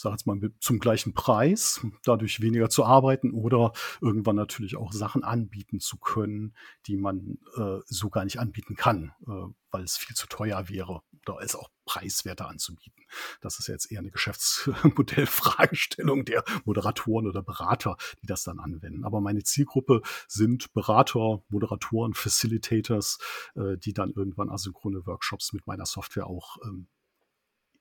sag 0.00 0.12
jetzt 0.12 0.28
mal, 0.28 0.38
zum 0.60 0.78
gleichen 0.78 1.12
Preis, 1.12 1.84
dadurch 2.04 2.40
weniger 2.40 2.70
zu 2.70 2.84
arbeiten 2.84 3.32
oder 3.32 3.72
irgendwann 4.00 4.36
natürlich 4.36 4.76
auch 4.76 4.92
Sachen 4.92 5.24
anbieten 5.24 5.80
zu 5.80 5.98
können, 5.98 6.54
die 6.86 6.96
man 6.96 7.40
äh, 7.56 7.78
so 7.86 8.08
gar 8.08 8.22
nicht 8.22 8.38
anbieten 8.38 8.76
kann, 8.76 9.10
äh, 9.26 9.48
weil 9.72 9.82
es 9.82 9.96
viel 9.96 10.14
zu 10.14 10.28
teuer 10.28 10.68
wäre 10.68 11.02
oder 11.26 11.40
es 11.42 11.56
auch 11.56 11.68
preiswerter 11.84 12.48
anzubieten. 12.48 13.02
Das 13.40 13.58
ist 13.58 13.66
jetzt 13.66 13.90
eher 13.90 13.98
eine 13.98 14.12
Geschäftsmodellfragestellung 14.12 16.24
der 16.26 16.44
Moderatoren 16.64 17.26
oder 17.26 17.42
Berater, 17.42 17.96
die 18.22 18.26
das 18.26 18.44
dann 18.44 18.60
anwenden. 18.60 19.04
Aber 19.04 19.20
meine 19.20 19.42
Zielgruppe 19.42 20.02
sind 20.28 20.72
Berater, 20.74 21.42
Moderatoren, 21.48 22.14
Facilitators, 22.14 23.18
äh, 23.56 23.76
die 23.76 23.94
dann 23.94 24.12
irgendwann 24.12 24.48
asynchrone 24.48 25.04
Workshops 25.06 25.52
mit 25.52 25.66
meiner 25.66 25.86
Software 25.86 26.28
auch 26.28 26.58
ähm, 26.62 26.86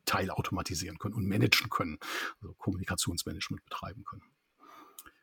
teilautomatisieren 0.07 0.97
können 0.97 1.13
und 1.13 1.27
managen 1.27 1.69
können, 1.69 1.99
also 2.41 2.53
Kommunikationsmanagement 2.55 3.63
betreiben 3.63 4.03
können. 4.03 4.23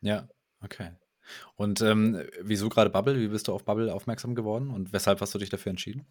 Ja, 0.01 0.29
okay. 0.61 0.91
Und 1.55 1.81
ähm, 1.81 2.21
wieso 2.41 2.69
gerade 2.69 2.89
Bubble? 2.89 3.19
Wie 3.19 3.27
bist 3.27 3.47
du 3.47 3.53
auf 3.53 3.65
Bubble 3.65 3.93
aufmerksam 3.93 4.35
geworden 4.35 4.69
und 4.69 4.93
weshalb 4.93 5.19
hast 5.21 5.33
du 5.33 5.39
dich 5.39 5.49
dafür 5.49 5.71
entschieden? 5.71 6.05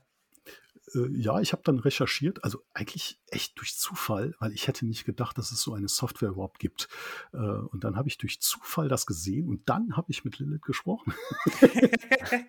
Äh, 0.94 1.08
ja, 1.12 1.40
ich 1.40 1.52
habe 1.52 1.62
dann 1.64 1.78
recherchiert, 1.78 2.42
also 2.42 2.62
eigentlich 2.74 3.20
echt 3.28 3.58
durch 3.58 3.76
Zufall, 3.76 4.34
weil 4.40 4.52
ich 4.52 4.66
hätte 4.66 4.86
nicht 4.86 5.04
gedacht, 5.04 5.38
dass 5.38 5.52
es 5.52 5.62
so 5.62 5.72
eine 5.72 5.88
Software 5.88 6.30
überhaupt 6.30 6.58
gibt. 6.58 6.88
Äh, 7.32 7.38
und 7.38 7.84
dann 7.84 7.96
habe 7.96 8.08
ich 8.08 8.18
durch 8.18 8.40
Zufall 8.40 8.88
das 8.88 9.06
gesehen 9.06 9.48
und 9.48 9.68
dann 9.68 9.96
habe 9.96 10.10
ich 10.10 10.24
mit 10.24 10.38
Lilith 10.38 10.62
gesprochen. 10.62 11.14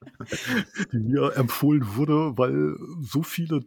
die 0.92 0.98
mir 0.98 1.36
empfohlen 1.36 1.96
wurde, 1.96 2.36
weil 2.36 2.76
so 3.00 3.22
viele 3.22 3.64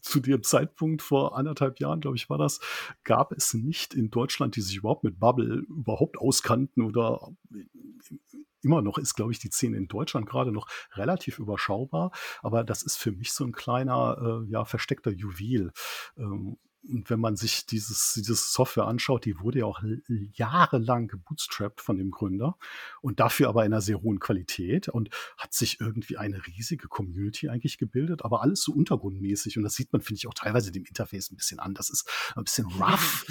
zu 0.00 0.20
dem 0.20 0.42
Zeitpunkt 0.42 1.02
vor 1.02 1.36
anderthalb 1.36 1.80
Jahren, 1.80 2.00
glaube 2.00 2.16
ich, 2.16 2.30
war 2.30 2.38
das, 2.38 2.60
gab 3.04 3.32
es 3.32 3.54
nicht 3.54 3.94
in 3.94 4.10
Deutschland, 4.10 4.56
die 4.56 4.60
sich 4.60 4.76
überhaupt 4.76 5.04
mit 5.04 5.18
Bubble 5.18 5.64
überhaupt 5.68 6.18
auskannten 6.18 6.82
oder 6.82 7.28
immer 8.62 8.82
noch 8.82 8.98
ist, 8.98 9.14
glaube 9.14 9.32
ich, 9.32 9.38
die 9.38 9.50
Szene 9.50 9.76
in 9.76 9.88
Deutschland 9.88 10.26
gerade 10.26 10.52
noch 10.52 10.68
relativ 10.92 11.38
überschaubar. 11.38 12.12
Aber 12.42 12.64
das 12.64 12.82
ist 12.82 12.96
für 12.96 13.12
mich 13.12 13.32
so 13.32 13.44
ein 13.44 13.52
kleiner, 13.52 14.42
äh, 14.44 14.50
ja, 14.50 14.64
versteckter 14.64 15.10
Juwel. 15.10 15.72
Ähm, 16.16 16.58
und 16.88 17.10
wenn 17.10 17.20
man 17.20 17.36
sich 17.36 17.66
dieses, 17.66 18.14
dieses 18.14 18.52
Software 18.52 18.86
anschaut, 18.86 19.24
die 19.24 19.38
wurde 19.40 19.60
ja 19.60 19.64
auch 19.66 19.82
jahrelang 20.32 21.08
gebootstrapped 21.08 21.80
von 21.80 21.98
dem 21.98 22.10
Gründer 22.10 22.56
und 23.00 23.20
dafür 23.20 23.48
aber 23.48 23.64
in 23.64 23.72
einer 23.72 23.82
sehr 23.82 24.00
hohen 24.00 24.18
Qualität 24.18 24.88
und 24.88 25.10
hat 25.36 25.52
sich 25.52 25.80
irgendwie 25.80 26.16
eine 26.16 26.46
riesige 26.46 26.88
Community 26.88 27.48
eigentlich 27.48 27.78
gebildet, 27.78 28.24
aber 28.24 28.42
alles 28.42 28.62
so 28.62 28.72
untergrundmäßig. 28.72 29.56
Und 29.56 29.64
das 29.64 29.74
sieht 29.74 29.92
man, 29.92 30.00
finde 30.00 30.18
ich, 30.18 30.26
auch 30.26 30.34
teilweise 30.34 30.72
dem 30.72 30.84
Interface 30.84 31.30
ein 31.30 31.36
bisschen 31.36 31.60
an. 31.60 31.74
Das 31.74 31.90
ist 31.90 32.08
ein 32.34 32.44
bisschen 32.44 32.66
rough. 32.66 33.26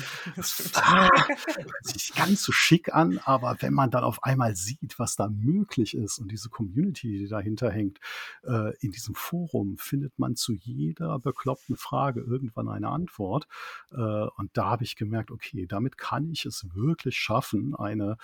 ah, 0.76 1.10
hört 1.28 1.86
sich 1.86 2.14
ganz 2.14 2.44
so 2.44 2.52
schick 2.52 2.94
an, 2.94 3.20
aber 3.26 3.58
wenn 3.62 3.74
man 3.74 3.92
dann 3.92 4.04
auf 4.04 4.24
einmal 4.24 4.56
sieht, 4.56 5.00
was 5.00 5.16
da 5.16 5.28
möglich 5.28 5.96
ist 5.96 6.20
und 6.20 6.32
diese 6.32 6.50
Community, 6.50 7.18
die 7.18 7.28
dahinter 7.28 7.72
hängt, 7.72 8.00
äh, 8.44 8.76
in 8.80 8.92
diesem 8.92 9.16
Forum 9.16 9.78
findet 9.78 10.18
man 10.20 10.36
zu 10.36 10.54
jeder 10.54 11.20
bekloppten 11.20 11.76
Frage 11.76 12.22
irgendwann 12.22 12.70
eine 12.70 12.90
Antwort. 12.90 13.39
Ort. 13.40 13.48
Äh, 13.92 14.30
und 14.40 14.52
da 14.54 14.66
habe 14.66 14.84
ich 14.84 14.96
gemerkt, 14.96 15.32
okay, 15.32 15.66
damit 15.68 15.98
kann 15.98 16.30
ich 16.30 16.46
es 16.46 16.66
wirklich 16.74 17.18
schaffen, 17.18 17.76
eine 17.76 18.18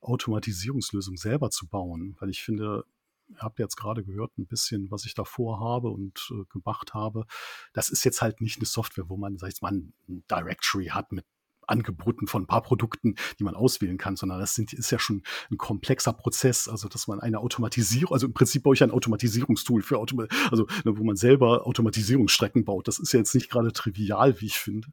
Automatisierungslösung 0.00 1.16
selber 1.16 1.50
zu 1.50 1.68
bauen, 1.68 2.16
weil 2.18 2.30
ich 2.30 2.42
finde, 2.42 2.84
ihr 3.28 3.38
habt 3.38 3.58
jetzt 3.58 3.76
gerade 3.76 4.04
gehört, 4.04 4.36
ein 4.36 4.46
bisschen, 4.46 4.90
was 4.90 5.04
ich 5.04 5.14
davor 5.14 5.60
habe 5.60 5.88
und 5.90 6.32
äh, 6.32 6.44
gemacht 6.50 6.92
habe. 6.94 7.26
Das 7.72 7.88
ist 7.88 8.04
jetzt 8.04 8.20
halt 8.20 8.40
nicht 8.40 8.58
eine 8.58 8.66
Software, 8.66 9.08
wo 9.08 9.16
man, 9.16 9.38
sag 9.38 9.52
ich 9.52 9.62
mal, 9.62 9.72
ein 9.72 9.92
Directory 10.30 10.86
hat 10.86 11.12
mit 11.12 11.24
Angeboten 11.66 12.26
von 12.26 12.42
ein 12.42 12.46
paar 12.46 12.62
Produkten, 12.62 13.16
die 13.38 13.44
man 13.44 13.54
auswählen 13.54 13.98
kann, 13.98 14.16
sondern 14.16 14.40
das 14.40 14.54
sind, 14.54 14.72
ist 14.72 14.90
ja 14.90 14.98
schon 14.98 15.22
ein 15.50 15.56
komplexer 15.56 16.12
Prozess, 16.12 16.68
also 16.68 16.88
dass 16.88 17.06
man 17.06 17.20
eine 17.20 17.40
Automatisierung, 17.40 18.12
also 18.12 18.26
im 18.26 18.34
Prinzip 18.34 18.62
baue 18.62 18.74
ich 18.74 18.82
ein 18.82 18.90
Automatisierungstool 18.90 19.82
für 19.82 19.98
Automa 19.98 20.26
also 20.50 20.66
ne, 20.84 20.96
wo 20.98 21.04
man 21.04 21.16
selber 21.16 21.66
Automatisierungsstrecken 21.66 22.64
baut. 22.64 22.88
Das 22.88 22.98
ist 22.98 23.12
ja 23.12 23.18
jetzt 23.18 23.34
nicht 23.34 23.50
gerade 23.50 23.72
trivial, 23.72 24.40
wie 24.40 24.46
ich 24.46 24.58
finde. 24.58 24.88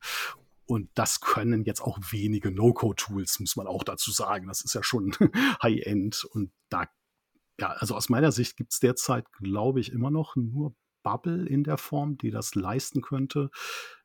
Und 0.65 0.89
das 0.93 1.19
können 1.19 1.63
jetzt 1.63 1.82
auch 1.82 1.97
wenige 2.12 2.51
No-Code-Tools, 2.51 3.39
muss 3.39 3.55
man 3.55 3.65
auch 3.65 3.84
dazu 3.84 4.12
sagen. 4.12 4.47
Das 4.47 4.62
ist 4.62 4.75
ja 4.75 4.84
schon 4.84 5.15
High-End. 5.63 6.25
Und 6.25 6.51
da, 6.69 6.86
ja, 7.60 7.69
also 7.71 7.95
aus 7.95 8.10
meiner 8.10 8.32
Sicht 8.32 8.55
gibt 8.55 8.73
es 8.73 8.79
derzeit, 8.79 9.25
glaube 9.34 9.79
ich, 9.79 9.91
immer 9.91 10.12
noch 10.12 10.36
nur 10.36 10.75
Bubble 11.03 11.47
in 11.47 11.63
der 11.63 11.77
Form, 11.77 12.17
die 12.17 12.31
das 12.31 12.55
leisten 12.55 13.01
könnte. 13.01 13.49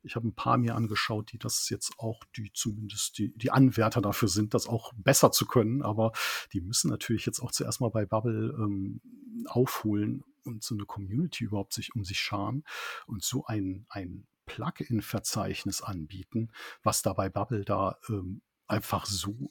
Ich 0.03 0.17
habe 0.17 0.29
ein 0.29 0.35
paar 0.35 0.59
mir 0.59 0.75
angeschaut, 0.75 1.33
die 1.33 1.39
das 1.39 1.69
jetzt 1.71 1.99
auch, 1.99 2.25
die 2.37 2.53
zumindest 2.53 3.19
die, 3.19 3.37
die 3.37 3.51
Anwärter 3.51 4.01
dafür 4.01 4.29
sind, 4.29 4.55
das 4.55 4.67
auch 4.67 4.93
besser 4.97 5.33
zu 5.33 5.47
können. 5.47 5.83
Aber 5.83 6.13
die 6.53 6.61
müssen 6.61 6.91
natürlich 6.91 7.27
jetzt 7.27 7.41
auch 7.41 7.53
zuerst 7.53 7.81
mal 7.81 7.91
bei 7.91 8.05
Bubble 8.05 8.55
ähm, 8.59 9.01
aufholen 9.47 10.25
und 10.45 10.63
so 10.63 10.75
eine 10.75 10.85
Community 10.85 11.45
überhaupt 11.45 11.73
sich 11.73 11.95
um 11.95 12.05
sich 12.05 12.19
scharen 12.19 12.65
und 13.07 13.23
so 13.23 13.47
ein, 13.47 13.87
ein 13.89 14.27
Plugin-Verzeichnis 14.47 15.83
anbieten, 15.83 16.51
was 16.83 17.03
da 17.03 17.13
bei 17.13 17.29
Bubble 17.29 17.65
da 17.65 17.99
ähm, 18.09 18.43
einfach 18.67 19.07
so 19.07 19.51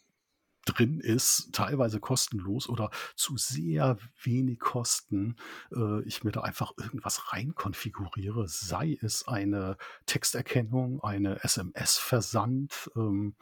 drin 0.66 1.00
ist, 1.00 1.50
teilweise 1.54 2.00
kostenlos 2.00 2.70
oder 2.70 2.90
zu 3.16 3.38
sehr 3.38 3.98
wenig 4.22 4.60
Kosten, 4.60 5.36
äh, 5.76 6.04
ich 6.04 6.24
mir 6.24 6.32
da 6.32 6.42
einfach 6.42 6.74
irgendwas 6.78 7.34
rein 7.34 7.54
konfiguriere, 7.56 8.48
sei 8.48 8.98
es 9.02 9.28
eine 9.28 9.78
Texterkennung, 10.06 11.04
eine 11.04 11.44
SMS-Versand, 11.44 12.92
ähm, 12.96 13.36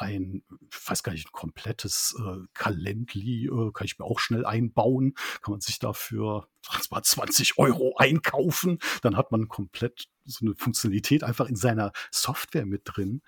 ein, 0.00 0.42
ich 0.70 0.90
weiß 0.90 1.02
gar 1.02 1.12
nicht, 1.12 1.28
ein 1.28 1.32
komplettes 1.32 2.16
äh, 2.18 2.38
Calendly 2.54 3.46
äh, 3.46 3.70
kann 3.72 3.84
ich 3.84 3.98
mir 3.98 4.06
auch 4.06 4.18
schnell 4.18 4.46
einbauen. 4.46 5.14
Kann 5.42 5.52
man 5.52 5.60
sich 5.60 5.78
dafür 5.78 6.48
mal 6.90 7.02
20 7.02 7.58
Euro 7.58 7.96
einkaufen. 7.96 8.78
Dann 9.02 9.16
hat 9.16 9.30
man 9.30 9.48
komplett 9.48 10.08
so 10.24 10.46
eine 10.46 10.54
Funktionalität 10.56 11.22
einfach 11.22 11.46
in 11.46 11.56
seiner 11.56 11.92
Software 12.10 12.66
mit 12.66 12.82
drin 12.84 13.22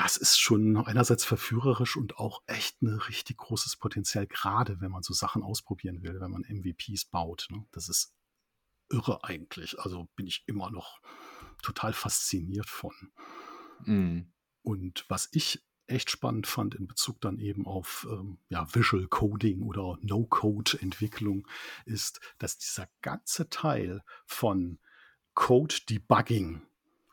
das 0.00 0.16
ist 0.16 0.38
schon 0.38 0.78
einerseits 0.78 1.26
verführerisch 1.26 1.94
und 1.98 2.16
auch 2.16 2.42
echt 2.46 2.80
ein 2.80 2.94
richtig 2.94 3.36
großes 3.36 3.76
Potenzial, 3.76 4.26
gerade 4.26 4.80
wenn 4.80 4.90
man 4.90 5.02
so 5.02 5.12
Sachen 5.12 5.42
ausprobieren 5.42 6.02
will, 6.02 6.18
wenn 6.22 6.30
man 6.30 6.46
MVPs 6.48 7.04
baut. 7.04 7.48
Ne? 7.50 7.66
Das 7.72 7.90
ist 7.90 8.14
irre 8.88 9.22
eigentlich. 9.24 9.78
Also 9.78 10.08
bin 10.16 10.26
ich 10.26 10.42
immer 10.46 10.70
noch 10.70 11.02
total 11.62 11.92
fasziniert 11.92 12.70
von. 12.70 12.94
Mhm. 13.84 14.32
Und 14.62 15.04
was 15.08 15.28
ich 15.32 15.62
echt 15.86 16.10
spannend 16.10 16.46
fand 16.46 16.74
in 16.74 16.86
Bezug 16.86 17.20
dann 17.20 17.38
eben 17.38 17.66
auf 17.66 18.06
ähm, 18.10 18.38
ja, 18.48 18.74
Visual 18.74 19.06
Coding 19.06 19.60
oder 19.60 19.98
No-Code-Entwicklung, 20.00 21.46
ist, 21.84 22.20
dass 22.38 22.56
dieser 22.56 22.88
ganze 23.02 23.50
Teil 23.50 24.02
von 24.24 24.78
Code 25.34 25.74
Debugging 25.90 26.62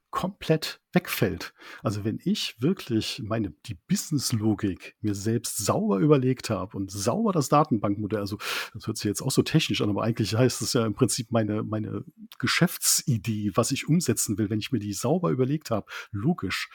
komplett 0.10 0.80
wegfällt. 0.94 1.54
Also 1.84 2.04
wenn 2.04 2.20
ich 2.24 2.62
wirklich 2.62 3.22
meine 3.24 3.52
die 3.66 3.76
Business-Logik 3.76 4.96
mir 5.02 5.14
selbst 5.14 5.58
sauber 5.58 6.00
überlegt 6.00 6.50
habe 6.50 6.78
und 6.78 6.92
sauber 6.92 7.32
das 7.32 7.50
Datenbankmodell, 7.50 8.20
also 8.20 8.38
das 8.74 8.88
hört 8.88 8.98
sich 8.98 9.06
jetzt 9.06 9.22
auch 9.22 9.32
so 9.32 9.44
technisch 9.44 9.82
an, 9.82 9.90
aber 9.90 10.04
eigentlich 10.04 10.36
heißt 10.36 10.62
es 10.62 10.74
ja 10.74 10.86
im 10.86 10.94
Prinzip 10.94 11.32
meine, 11.32 11.64
meine 11.64 12.04
Geschäftsidee, 12.40 13.52
was 13.56 13.72
ich 13.72 13.88
umsetzen 13.88 14.38
will, 14.38 14.50
wenn 14.50 14.60
ich 14.60 14.72
mir 14.72 14.80
die 14.80 14.94
sauber 14.94 15.30
überlegt 15.30 15.72
habe, 15.72 15.88
logisch, 16.12 16.70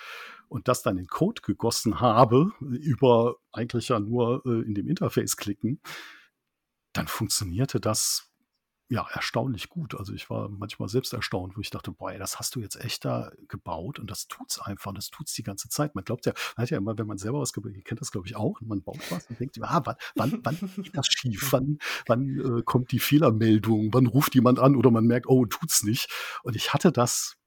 und 0.48 0.68
das 0.68 0.82
dann 0.82 0.98
in 0.98 1.06
Code 1.06 1.40
gegossen 1.40 2.00
habe, 2.00 2.52
über 2.60 3.36
eigentlich 3.52 3.88
ja 3.88 3.98
nur 3.98 4.42
äh, 4.44 4.60
in 4.66 4.74
dem 4.74 4.86
Interface 4.86 5.38
klicken, 5.38 5.80
dann 6.92 7.08
funktionierte 7.08 7.80
das 7.80 8.31
ja, 8.92 9.06
erstaunlich 9.10 9.70
gut. 9.70 9.94
Also 9.94 10.12
ich 10.12 10.28
war 10.28 10.50
manchmal 10.50 10.86
selbst 10.90 11.14
erstaunt, 11.14 11.56
wo 11.56 11.62
ich 11.62 11.70
dachte, 11.70 11.92
boah, 11.92 12.12
das 12.12 12.38
hast 12.38 12.54
du 12.54 12.60
jetzt 12.60 12.76
echt 12.76 13.06
da 13.06 13.32
gebaut 13.48 13.98
und 13.98 14.10
das 14.10 14.28
tut's 14.28 14.60
einfach, 14.60 14.92
das 14.92 15.08
tut's 15.08 15.32
die 15.32 15.42
ganze 15.42 15.70
Zeit. 15.70 15.94
Man 15.94 16.04
glaubt 16.04 16.26
ja, 16.26 16.34
man 16.56 16.64
hat 16.64 16.70
ja 16.70 16.76
immer, 16.76 16.98
wenn 16.98 17.06
man 17.06 17.16
selber 17.16 17.40
was 17.40 17.54
gebaut, 17.54 17.72
ihr 17.74 17.82
kennt 17.82 18.02
das 18.02 18.12
glaube 18.12 18.26
ich 18.26 18.36
auch, 18.36 18.60
man 18.60 18.82
baut 18.82 19.00
was 19.10 19.26
und 19.28 19.40
denkt, 19.40 19.58
ah, 19.62 19.80
wann, 19.86 19.96
wann, 20.14 20.40
wann 20.42 20.58
geht 20.76 20.94
das 20.94 21.06
schief? 21.06 21.52
Wann, 21.52 21.78
wann 22.06 22.58
äh, 22.58 22.62
kommt 22.64 22.92
die 22.92 22.98
Fehlermeldung? 22.98 23.94
Wann 23.94 24.06
ruft 24.06 24.34
jemand 24.34 24.58
an 24.58 24.76
oder 24.76 24.90
man 24.90 25.06
merkt, 25.06 25.26
oh, 25.26 25.46
tut's 25.46 25.82
nicht. 25.84 26.10
Und 26.42 26.54
ich 26.54 26.74
hatte 26.74 26.92
das 26.92 27.38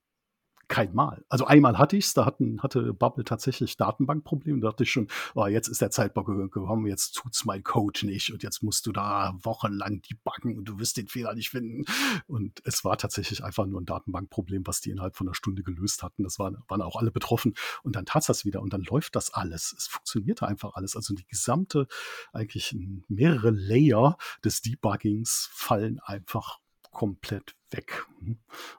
kein 0.67 0.93
Mal. 0.93 1.23
Also 1.30 1.45
einmal 1.45 1.78
hatte 1.78 1.97
ich 1.97 2.06
es, 2.06 2.13
da 2.13 2.25
hatten, 2.25 2.62
hatte 2.62 2.93
Bubble 2.93 3.23
tatsächlich 3.23 3.78
Datenbankprobleme. 3.78 4.60
Da 4.60 4.69
dachte 4.69 4.84
ich 4.84 4.91
schon, 4.91 5.08
oh, 5.34 5.45
jetzt 5.47 5.67
ist 5.67 5.82
der 5.82 5.91
Zeitbock 5.91 6.28
gekommen, 6.28 6.88
jetzt 6.88 7.13
tut's 7.13 7.45
mein 7.45 7.63
Code 7.63 8.06
nicht 8.06 8.32
und 8.32 8.43
jetzt 8.43 8.63
musst 8.63 8.86
du 8.86 8.91
da 8.91 9.36
wochenlang 9.43 10.01
debuggen 10.01 10.58
und 10.58 10.65
du 10.65 10.80
wirst 10.80 10.97
den 10.97 11.08
Fehler 11.08 11.34
nicht 11.36 11.49
finden. 11.49 11.86
Und 12.28 12.62
es 12.65 12.84
war 12.84 12.97
tatsächlich 12.97 13.43
einfach 13.43 13.65
nur 13.65 13.82
ein 13.82 13.86
Datenbankproblem, 13.86 14.65
was 14.65 14.82
die 14.82 14.91
innerhalb 14.91 15.15
von 15.15 15.28
einer 15.28 15.36
Stunde 15.36 15.63
gelöst 15.63 16.04
hatten. 16.04 16.23
Das 16.23 16.39
waren, 16.39 16.58
waren 16.67 16.82
auch 16.82 16.95
alle 16.95 17.12
betroffen. 17.12 17.54
Und 17.84 17.95
dann 17.95 18.06
tat 18.06 18.28
das 18.28 18.45
wieder 18.45 18.62
und 18.62 18.73
dann 18.73 18.82
läuft 18.82 19.15
das 19.15 19.34
alles. 19.34 19.75
Es 19.78 19.88
funktionierte 19.88 20.47
einfach 20.47 20.73
alles. 20.73 20.95
Also 20.95 21.13
die 21.13 21.28
gesamte, 21.28 21.88
eigentlich 22.34 22.75
mehrere 23.08 23.51
Layer 23.51 24.17
des 24.43 24.62
Debuggings 24.62 25.49
fallen 25.51 25.99
einfach 25.99 26.60
komplett 26.91 27.56
weg. 27.71 28.06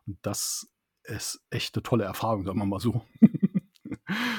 Und 0.07 0.19
das 0.23 0.69
ist 1.07 1.45
echt 1.51 1.75
eine 1.77 1.83
tolle 1.83 2.05
Erfahrung, 2.05 2.45
sagen 2.45 2.59
wir 2.59 2.67
mal 2.67 2.81
so. 2.81 3.03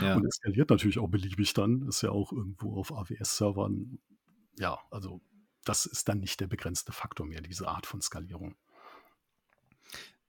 Ja. 0.01 0.15
Und 0.15 0.31
skaliert 0.33 0.69
natürlich 0.69 0.99
auch 0.99 1.09
beliebig 1.09 1.53
dann. 1.53 1.87
Ist 1.87 2.01
ja 2.01 2.11
auch 2.11 2.31
irgendwo 2.31 2.77
auf 2.77 2.91
AWS-Servern. 2.91 3.99
Ja, 4.57 4.79
also 4.91 5.21
das 5.65 5.85
ist 5.85 6.07
dann 6.07 6.19
nicht 6.19 6.39
der 6.39 6.47
begrenzte 6.47 6.91
Faktor 6.91 7.25
mehr, 7.25 7.41
diese 7.41 7.67
Art 7.67 7.85
von 7.85 8.01
Skalierung. 8.01 8.55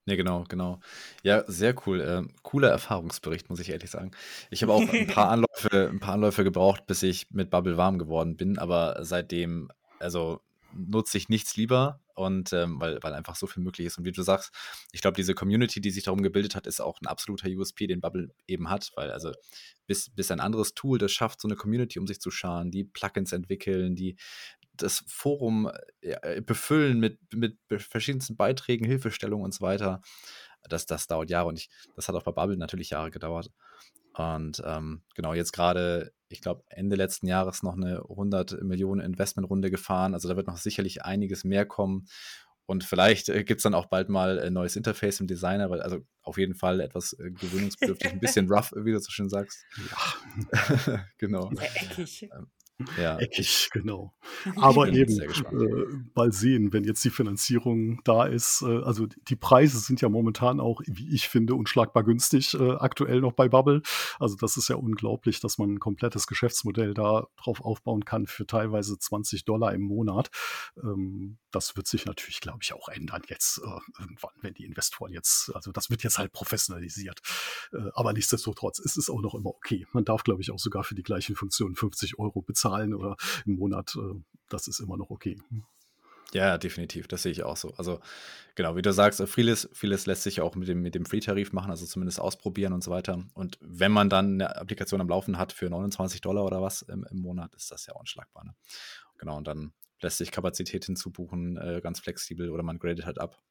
Ne, 0.07 0.17
genau, 0.17 0.45
genau. 0.49 0.81
Ja, 1.23 1.45
sehr 1.47 1.75
cool. 1.87 2.01
Äh, 2.01 2.33
cooler 2.43 2.71
Erfahrungsbericht, 2.71 3.51
muss 3.51 3.61
ich 3.61 3.69
ehrlich 3.69 3.91
sagen. 3.91 4.11
Ich 4.51 4.63
habe 4.63 4.73
auch 4.73 4.81
ein 4.81 5.07
paar 5.07 5.29
Anläufe, 5.31 5.91
ein 5.91 6.01
paar 6.01 6.15
Anläufe 6.15 6.45
gebraucht, 6.45 6.87
bis 6.87 7.03
ich 7.03 7.31
mit 7.31 7.51
Bubble 7.51 7.77
warm 7.77 7.99
geworden 7.99 8.37
bin, 8.37 8.59
aber 8.59 9.05
seitdem, 9.05 9.71
also 9.99 10.41
nutze 10.73 11.19
ich 11.19 11.29
nichts 11.29 11.57
lieber 11.57 12.01
und 12.19 12.53
ähm, 12.53 12.81
weil, 12.81 12.99
weil 13.03 13.15
einfach 13.15 13.37
so 13.37 13.47
viel 13.47 13.63
möglich 13.63 13.87
ist. 13.87 13.99
Und 13.99 14.05
wie 14.05 14.13
du 14.13 14.23
sagst, 14.23 14.53
ich 14.93 15.01
glaube, 15.01 15.17
diese 15.17 15.35
Community, 15.35 15.81
die 15.81 15.91
sich 15.91 16.05
darum 16.05 16.23
gebildet 16.23 16.55
hat, 16.55 16.67
ist 16.67 16.81
auch 16.81 17.01
ein 17.01 17.07
absoluter 17.07 17.49
USP, 17.49 17.87
den 17.87 18.01
Bubble 18.01 18.31
eben 18.47 18.69
hat, 18.69 18.91
weil 18.97 19.11
also 19.11 19.33
bis, 19.87 20.11
bis 20.11 20.31
ein 20.31 20.41
anderes 20.41 20.75
Tool 20.75 20.99
das 20.99 21.13
schafft, 21.13 21.41
so 21.41 21.49
eine 21.49 21.57
Community 21.57 21.99
um 21.99 22.07
sich 22.07 22.21
zu 22.21 22.31
scharen, 22.31 22.71
die 22.71 22.85
Plugins 22.85 23.33
entwickeln, 23.33 23.95
die 23.95 24.17
das 24.75 25.05
Forum 25.07 25.71
ja, 26.03 26.19
äh, 26.23 26.41
befüllen 26.41 26.99
mit, 27.01 27.19
mit 27.35 27.57
verschiedensten 27.69 28.37
Beiträgen, 28.37 28.85
Hilfestellungen 28.85 29.45
und 29.45 29.55
so 29.55 29.61
weiter. 29.65 30.01
Das, 30.69 30.87
das 30.87 31.07
dauert 31.07 31.31
Jahre 31.31 31.49
und 31.49 31.59
ich, 31.59 31.71
das 31.95 32.09
hat 32.09 32.15
auch 32.15 32.25
bei 32.25 32.33
Bubble 32.33 32.57
natürlich 32.57 32.91
Jahre 32.91 33.11
gedauert. 33.11 33.51
Und 34.19 34.61
ähm, 34.67 35.03
genau, 35.15 35.33
jetzt 35.33 35.53
gerade, 35.53 36.13
ich 36.29 36.41
glaube, 36.41 36.65
Ende 36.69 36.97
letzten 36.97 37.29
Jahres 37.29 37.63
noch 37.63 37.77
eine 37.77 38.01
100 38.01 38.63
Millionen 38.63 39.01
Investmentrunde 39.01 39.71
gefahren. 39.71 40.13
Also 40.13 40.29
da 40.29 40.37
wird 40.37 40.49
noch 40.49 40.57
sicherlich 40.57 41.05
einiges 41.05 41.45
mehr 41.45 41.65
kommen. 41.65 42.09
Und 42.67 42.83
vielleicht 42.83 43.29
äh, 43.29 43.45
gibt 43.45 43.61
es 43.61 43.63
dann 43.63 43.75
auch 43.75 43.87
bald 43.87 44.09
mal 44.09 44.41
ein 44.41 44.53
neues 44.53 44.75
Interface 44.75 45.21
im 45.21 45.29
Designer, 45.29 45.71
weil 45.71 45.81
also 45.81 46.01
auf 46.23 46.37
jeden 46.37 46.57
Fall 46.57 46.81
etwas 46.81 47.13
äh, 47.15 47.31
gewöhnungsbedürftig, 47.31 48.11
ein 48.11 48.19
bisschen 48.19 48.49
rough, 48.53 48.73
wie 48.77 48.91
du 48.91 48.99
so 48.99 49.11
schön 49.11 49.29
sagst. 49.29 49.65
Ja. 49.89 51.05
genau. 51.19 51.51
Sehr 51.55 51.83
eckig. 51.83 52.25
Ähm, 52.25 52.51
ja. 52.97 53.19
Eckig, 53.19 53.71
genau. 53.73 54.13
Aber 54.57 54.89
eben 54.89 55.21
äh, 55.21 56.09
mal 56.15 56.33
sehen, 56.33 56.73
wenn 56.73 56.85
jetzt 56.85 57.05
die 57.05 57.11
Finanzierung 57.11 58.01
da 58.05 58.25
ist. 58.25 58.63
Äh, 58.63 58.83
also 58.83 59.07
die 59.07 59.37
Preise 59.37 59.79
sind 59.79 60.01
ja 60.01 60.09
momentan 60.09 60.61
auch, 60.61 60.81
wie 60.87 61.13
ich 61.15 61.29
finde, 61.29 61.55
unschlagbar 61.55 62.05
günstig 62.05 62.55
äh, 62.55 62.73
aktuell 62.73 63.21
noch 63.21 63.33
bei 63.33 63.49
Bubble. 63.49 63.83
Also 64.21 64.37
das 64.37 64.57
ist 64.57 64.69
ja 64.69 64.77
unglaublich, 64.77 65.41
dass 65.41 65.59
man 65.59 65.75
ein 65.75 65.81
komplettes 65.81 66.27
Geschäftsmodell 66.27 66.95
da 66.95 67.27
drauf 67.37 67.61
aufbauen 67.61 68.05
kann 68.05 68.27
für 68.27 68.47
teilweise 68.47 68.99
20 68.99 69.45
Dollar 69.45 69.75
im 69.75 69.83
Monat. 69.83 70.31
Ähm, 70.83 71.39
das 71.51 71.77
wird 71.77 71.89
sich 71.89 72.05
natürlich, 72.05 72.41
glaube 72.41 72.61
ich, 72.63 72.73
auch 72.73 72.89
ändern 72.89 73.23
jetzt 73.29 73.59
äh, 73.59 74.01
irgendwann, 74.01 74.35
wenn 74.43 74.55
die 74.55 74.65
Investoren 74.65 75.13
jetzt, 75.13 75.55
also 75.55 75.73
das 75.73 75.91
wird 75.91 76.05
jetzt 76.05 76.19
halt 76.19 76.33
professionalisiert. 76.33 77.21
Äh, 77.73 77.91
aber 77.95 78.13
nichtsdestotrotz 78.13 78.79
ist 78.79 78.97
es 78.97 79.11
auch 79.11 79.21
noch 79.21 79.35
immer 79.35 79.51
okay. 79.51 79.87
Man 79.93 80.05
darf, 80.05 80.23
glaube 80.23 80.43
ich, 80.43 80.51
auch 80.53 80.59
sogar 80.59 80.85
für 80.85 80.95
die 80.95 81.03
gleichen 81.03 81.35
Funktionen 81.35 81.75
50 81.75 82.19
Euro 82.19 82.43
bezahlen 82.43 82.68
oder 82.69 83.17
im 83.47 83.57
Monat. 83.57 83.97
Äh, 83.97 84.21
das 84.49 84.69
ist 84.69 84.81
immer 84.81 84.97
noch 84.97 85.11
okay. 85.11 85.39
Ja, 86.33 86.59
definitiv. 86.59 87.09
Das 87.09 87.23
sehe 87.23 87.33
ich 87.33 87.43
auch 87.43 87.57
so. 87.57 87.73
Also, 87.77 88.01
genau, 88.55 88.77
wie 88.77 88.83
du 88.83 88.93
sagst, 88.93 89.23
vieles, 89.29 89.69
vieles 89.73 90.05
lässt 90.07 90.25
sich 90.25 90.41
auch 90.41 90.57
mit 90.57 90.69
dem, 90.69 90.83
mit 90.83 90.95
dem 90.95 91.07
Free-Tarif 91.07 91.53
machen, 91.53 91.71
also 91.71 91.87
zumindest 91.87 92.21
ausprobieren 92.21 92.75
und 92.75 92.85
so 92.85 92.91
weiter. 92.91 93.25
Und 93.35 93.59
wenn 93.63 93.93
man 93.93 94.11
dann 94.11 94.35
eine 94.35 94.57
Applikation 94.57 95.01
am 95.01 95.09
Laufen 95.09 95.39
hat 95.39 95.53
für 95.53 95.71
29 95.71 96.21
Dollar 96.21 96.45
oder 96.45 96.61
was 96.61 96.83
im, 96.83 97.07
im 97.11 97.19
Monat, 97.19 97.55
ist 97.55 97.71
das 97.71 97.87
ja 97.87 97.95
unschlagbar. 97.95 98.45
Ne? 98.45 98.55
Genau, 99.17 99.39
und 99.39 99.47
dann 99.47 99.73
lässt 100.01 100.19
sich 100.19 100.31
Kapazität 100.31 100.85
hinzubuchen, 100.85 101.57
äh, 101.57 101.81
ganz 101.83 102.01
flexibel 102.01 102.51
oder 102.51 102.63
man 102.63 102.79
gradet 102.79 103.07
halt 103.07 103.19
ab, 103.19 103.43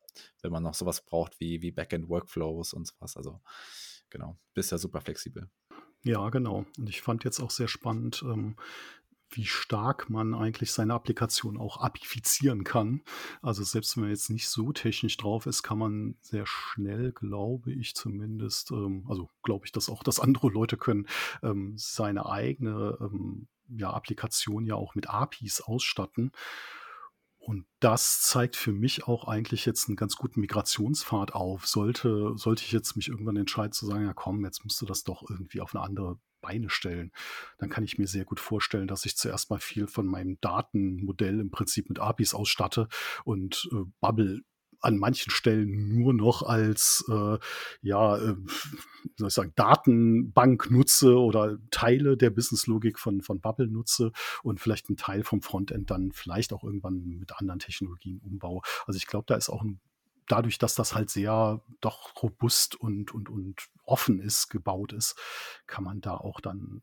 wenn 0.41 0.51
man 0.51 0.63
noch 0.63 0.75
sowas 0.75 1.01
braucht 1.01 1.39
wie, 1.39 1.62
wie 1.62 1.71
Backend-Workflows 1.71 2.73
und 2.73 2.88
sowas. 2.88 3.17
Also 3.17 3.41
genau, 4.10 4.38
bist 4.53 4.71
ja 4.71 4.77
super 4.77 5.01
flexibel. 5.01 5.49
Ja, 6.03 6.30
genau. 6.30 6.65
Und 6.77 6.89
ich 6.89 7.01
fand 7.01 7.23
jetzt 7.23 7.39
auch 7.39 7.51
sehr 7.51 7.67
spannend, 7.67 8.23
ähm, 8.23 8.56
wie 9.30 9.46
stark 9.46 10.10
man 10.10 10.34
eigentlich 10.34 10.72
seine 10.72 10.94
Applikation 10.94 11.58
auch 11.58 11.78
apifizieren 11.78 12.63
kann. 12.63 13.02
Also 13.42 13.63
selbst 13.63 13.96
wenn 13.96 14.04
man 14.04 14.12
jetzt 14.12 14.30
nicht 14.30 14.48
so 14.48 14.72
technisch 14.72 15.18
drauf 15.18 15.46
ist, 15.46 15.63
kann 15.63 15.78
man 15.78 16.16
sehr 16.22 16.46
schnell, 16.46 17.12
glaube 17.12 17.72
ich 17.72 17.96
zumindest, 17.96 18.72
ähm, 18.72 19.06
also 19.08 19.30
glaube 19.44 19.66
ich, 19.66 19.72
dass 19.72 19.90
auch 19.90 20.04
das 20.04 20.20
andere 20.20 20.50
Leute 20.50 20.78
können, 20.78 21.08
ähm, 21.44 21.74
seine 21.78 22.26
eigene 22.28 22.98
ähm, 23.02 23.48
ja, 23.70 23.92
Applikation 23.92 24.66
ja 24.66 24.76
auch 24.76 24.96
mit 24.96 25.10
APIs 25.10 25.62
ausstatten. 25.62 26.32
Und 27.38 27.66
das 27.80 28.22
zeigt 28.24 28.58
für 28.58 28.74
mich 28.74 29.08
auch 29.08 29.26
eigentlich 29.26 29.66
jetzt 29.66 29.88
einen 29.88 29.96
ganz 29.96 30.18
guten 30.18 30.42
Migrationspfad 30.42 31.34
auf. 31.34 31.66
Sollte, 31.66 32.34
sollte 32.36 32.63
ich 32.63 32.74
jetzt 32.74 32.98
mich 32.98 33.08
irgendwann 33.08 33.38
entscheiden 33.38 33.72
zu 33.72 33.86
sagen, 33.86 34.06
ja 34.06 34.13
komm, 34.13 34.44
jetzt 34.44 34.66
musst 34.66 34.82
du 34.82 34.86
das 34.86 35.06
doch 35.06 35.24
irgendwie 35.30 35.62
auf 35.62 35.74
eine 35.74 35.84
andere 35.84 36.20
Beine 36.48 36.70
stellen, 36.70 37.12
dann 37.58 37.70
kann 37.70 37.84
ich 37.84 37.98
mir 37.98 38.08
sehr 38.08 38.24
gut 38.24 38.40
vorstellen, 38.40 38.88
dass 38.88 39.06
ich 39.06 39.18
zuerst 39.18 39.50
mal 39.50 39.60
viel 39.60 39.88
von 39.88 40.06
meinem 40.06 40.38
Datenmodell 40.40 41.42
im 41.42 41.52
Prinzip 41.52 41.90
mit 41.90 42.00
APIs 42.00 42.34
ausstatte 42.34 42.88
und 43.26 43.68
äh, 43.74 43.84
Bubble 44.00 44.44
an 44.80 44.98
manchen 44.98 45.32
Stellen 45.32 45.98
nur 45.98 46.14
noch 46.14 46.44
als 46.44 47.04
äh, 47.10 47.38
ja, 47.82 48.18
äh, 48.18 48.36
soll 49.18 49.28
ich 49.28 49.34
sagen, 49.34 49.54
Datenbank 49.56 50.70
nutze 50.72 51.18
oder 51.18 51.58
Teile 51.72 52.16
der 52.16 52.30
Businesslogik 52.30 53.00
von, 53.00 53.22
von 53.22 53.42
Bubble 53.42 53.68
nutze 53.68 54.12
und 54.44 54.60
vielleicht 54.60 54.88
einen 54.88 54.98
Teil 54.98 55.24
vom 55.24 55.42
Frontend 55.42 55.90
dann 55.90 56.12
vielleicht 56.12 56.54
auch 56.54 56.64
irgendwann 56.64 57.18
mit 57.20 57.38
anderen 57.38 57.60
Technologien 57.60 58.22
umbaue. 58.24 58.62
Also 58.86 58.98
ich 58.98 59.08
glaube, 59.08 59.26
da 59.28 59.36
ist 59.36 59.50
auch 59.50 59.64
ein 59.64 59.80
dadurch, 60.28 60.58
dass 60.58 60.76
das 60.76 60.94
halt 60.94 61.10
sehr 61.10 61.62
doch 61.82 62.22
robust 62.22 62.76
und, 62.76 63.13
und, 63.13 63.30
und 63.30 63.68
offen 63.84 64.20
ist, 64.20 64.50
gebaut 64.50 64.94
ist, 64.94 65.16
kann 65.66 65.84
man 65.84 66.02
da 66.02 66.16
auch 66.16 66.40
dann 66.40 66.82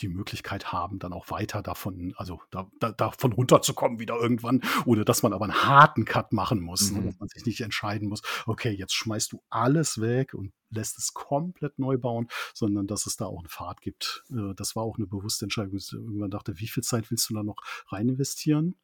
die 0.00 0.08
Möglichkeit 0.08 0.72
haben, 0.72 0.98
dann 0.98 1.12
auch 1.12 1.30
weiter 1.30 1.62
davon, 1.62 2.14
also 2.16 2.40
da, 2.50 2.68
da, 2.80 2.90
davon 2.90 3.32
runterzukommen 3.32 4.00
wieder 4.00 4.16
irgendwann, 4.16 4.60
ohne 4.86 5.04
dass 5.04 5.22
man 5.22 5.32
aber 5.32 5.44
einen 5.44 5.64
harten 5.64 6.04
Cut 6.04 6.32
machen 6.32 6.60
muss, 6.60 6.90
ne, 6.90 7.00
mhm. 7.00 7.06
dass 7.06 7.18
man 7.20 7.28
sich 7.28 7.46
nicht 7.46 7.60
entscheiden 7.60 8.08
muss, 8.08 8.22
okay, 8.46 8.70
jetzt 8.70 8.94
schmeißt 8.94 9.32
du 9.32 9.42
alles 9.50 10.00
weg 10.00 10.34
und 10.34 10.52
lässt 10.70 10.98
es 10.98 11.14
komplett 11.14 11.78
neu 11.78 11.96
bauen, 11.96 12.28
sondern 12.54 12.88
dass 12.88 13.06
es 13.06 13.16
da 13.16 13.26
auch 13.26 13.38
eine 13.38 13.48
Fahrt 13.48 13.80
gibt. 13.80 14.24
Äh, 14.30 14.54
das 14.56 14.74
war 14.74 14.82
auch 14.82 14.96
eine 14.96 15.06
bewusste 15.06 15.44
Entscheidung. 15.44 15.76
Ich 15.76 15.92
irgendwann 15.92 16.30
dachte, 16.30 16.58
wie 16.58 16.68
viel 16.68 16.82
Zeit 16.82 17.10
willst 17.10 17.30
du 17.30 17.34
da 17.34 17.44
noch 17.44 17.58
rein 17.88 18.08
investieren? 18.08 18.74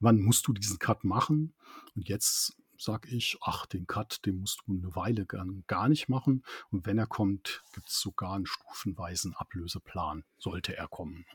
Wann 0.00 0.20
musst 0.20 0.46
du 0.46 0.54
diesen 0.54 0.78
Cut 0.78 1.04
machen? 1.04 1.54
Und 1.94 2.08
jetzt 2.08 2.56
sage 2.78 3.08
ich, 3.08 3.38
ach, 3.40 3.66
den 3.66 3.86
Cut, 3.86 4.24
den 4.26 4.40
musst 4.40 4.62
du 4.66 4.72
eine 4.72 4.94
Weile 4.94 5.26
gar 5.26 5.88
nicht 5.88 6.08
machen. 6.08 6.44
Und 6.70 6.86
wenn 6.86 6.98
er 6.98 7.06
kommt, 7.06 7.62
gibt 7.74 7.88
es 7.88 8.00
sogar 8.00 8.34
einen 8.34 8.46
stufenweisen 8.46 9.34
Ablöseplan, 9.34 10.24
sollte 10.38 10.76
er 10.76 10.88
kommen. 10.88 11.26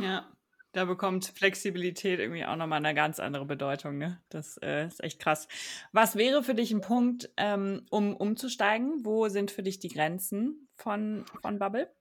Ja. 0.00 0.30
Da 0.72 0.86
bekommt 0.86 1.26
Flexibilität 1.26 2.18
irgendwie 2.18 2.44
auch 2.44 2.56
nochmal 2.56 2.84
eine 2.84 2.96
ganz 2.96 3.20
andere 3.20 3.46
Bedeutung. 3.46 3.96
Ne? 3.96 4.20
Das 4.28 4.56
äh, 4.56 4.88
ist 4.88 5.04
echt 5.04 5.20
krass. 5.20 5.46
Was 5.92 6.16
wäre 6.16 6.42
für 6.42 6.56
dich 6.56 6.72
ein 6.72 6.80
Punkt, 6.80 7.30
ähm, 7.36 7.86
um 7.90 8.16
umzusteigen? 8.16 9.04
Wo 9.04 9.28
sind 9.28 9.52
für 9.52 9.62
dich 9.62 9.78
die 9.78 9.88
Grenzen 9.88 10.68
von, 10.74 11.26
von 11.42 11.60
Bubble? 11.60 11.94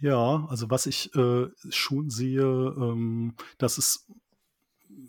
Ja, 0.00 0.44
also 0.48 0.70
was 0.70 0.86
ich 0.86 1.14
äh, 1.14 1.46
schon 1.70 2.10
sehe, 2.10 2.42
ähm, 2.42 3.36
dass 3.58 3.78
es 3.78 4.10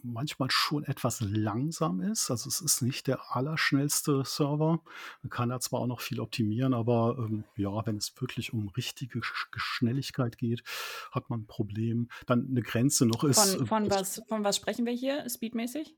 manchmal 0.06 0.52
schon 0.52 0.84
etwas 0.84 1.22
langsam 1.22 2.02
ist. 2.02 2.32
Also 2.32 2.48
es 2.48 2.62
ist 2.62 2.82
nicht 2.82 3.08
der 3.08 3.36
allerschnellste 3.36 4.24
Server. 4.26 4.82
Man 5.22 5.30
kann 5.30 5.50
da 5.50 5.60
zwar 5.60 5.82
auch 5.82 5.88
noch 5.88 6.02
viel 6.02 6.20
optimieren, 6.20 6.74
aber 6.74 7.18
ähm, 7.20 7.44
ja, 7.56 7.86
wenn 7.86 7.98
es 7.98 8.14
wirklich 8.20 8.54
um 8.54 8.70
richtige 8.70 9.22
Schnelligkeit 9.22 10.38
geht, 10.38 10.64
hat 11.12 11.30
man 11.30 11.42
ein 11.42 11.48
Problem. 11.48 12.10
Dann 12.26 12.48
eine 12.50 12.62
Grenze 12.62 13.06
noch 13.06 13.24
ist. 13.24 13.56
Von, 13.56 13.68
von, 13.68 13.90
was, 13.90 14.22
von 14.28 14.44
was 14.44 14.56
sprechen 14.56 14.86
wir 14.86 14.94
hier, 14.94 15.28
speedmäßig? 15.30 15.96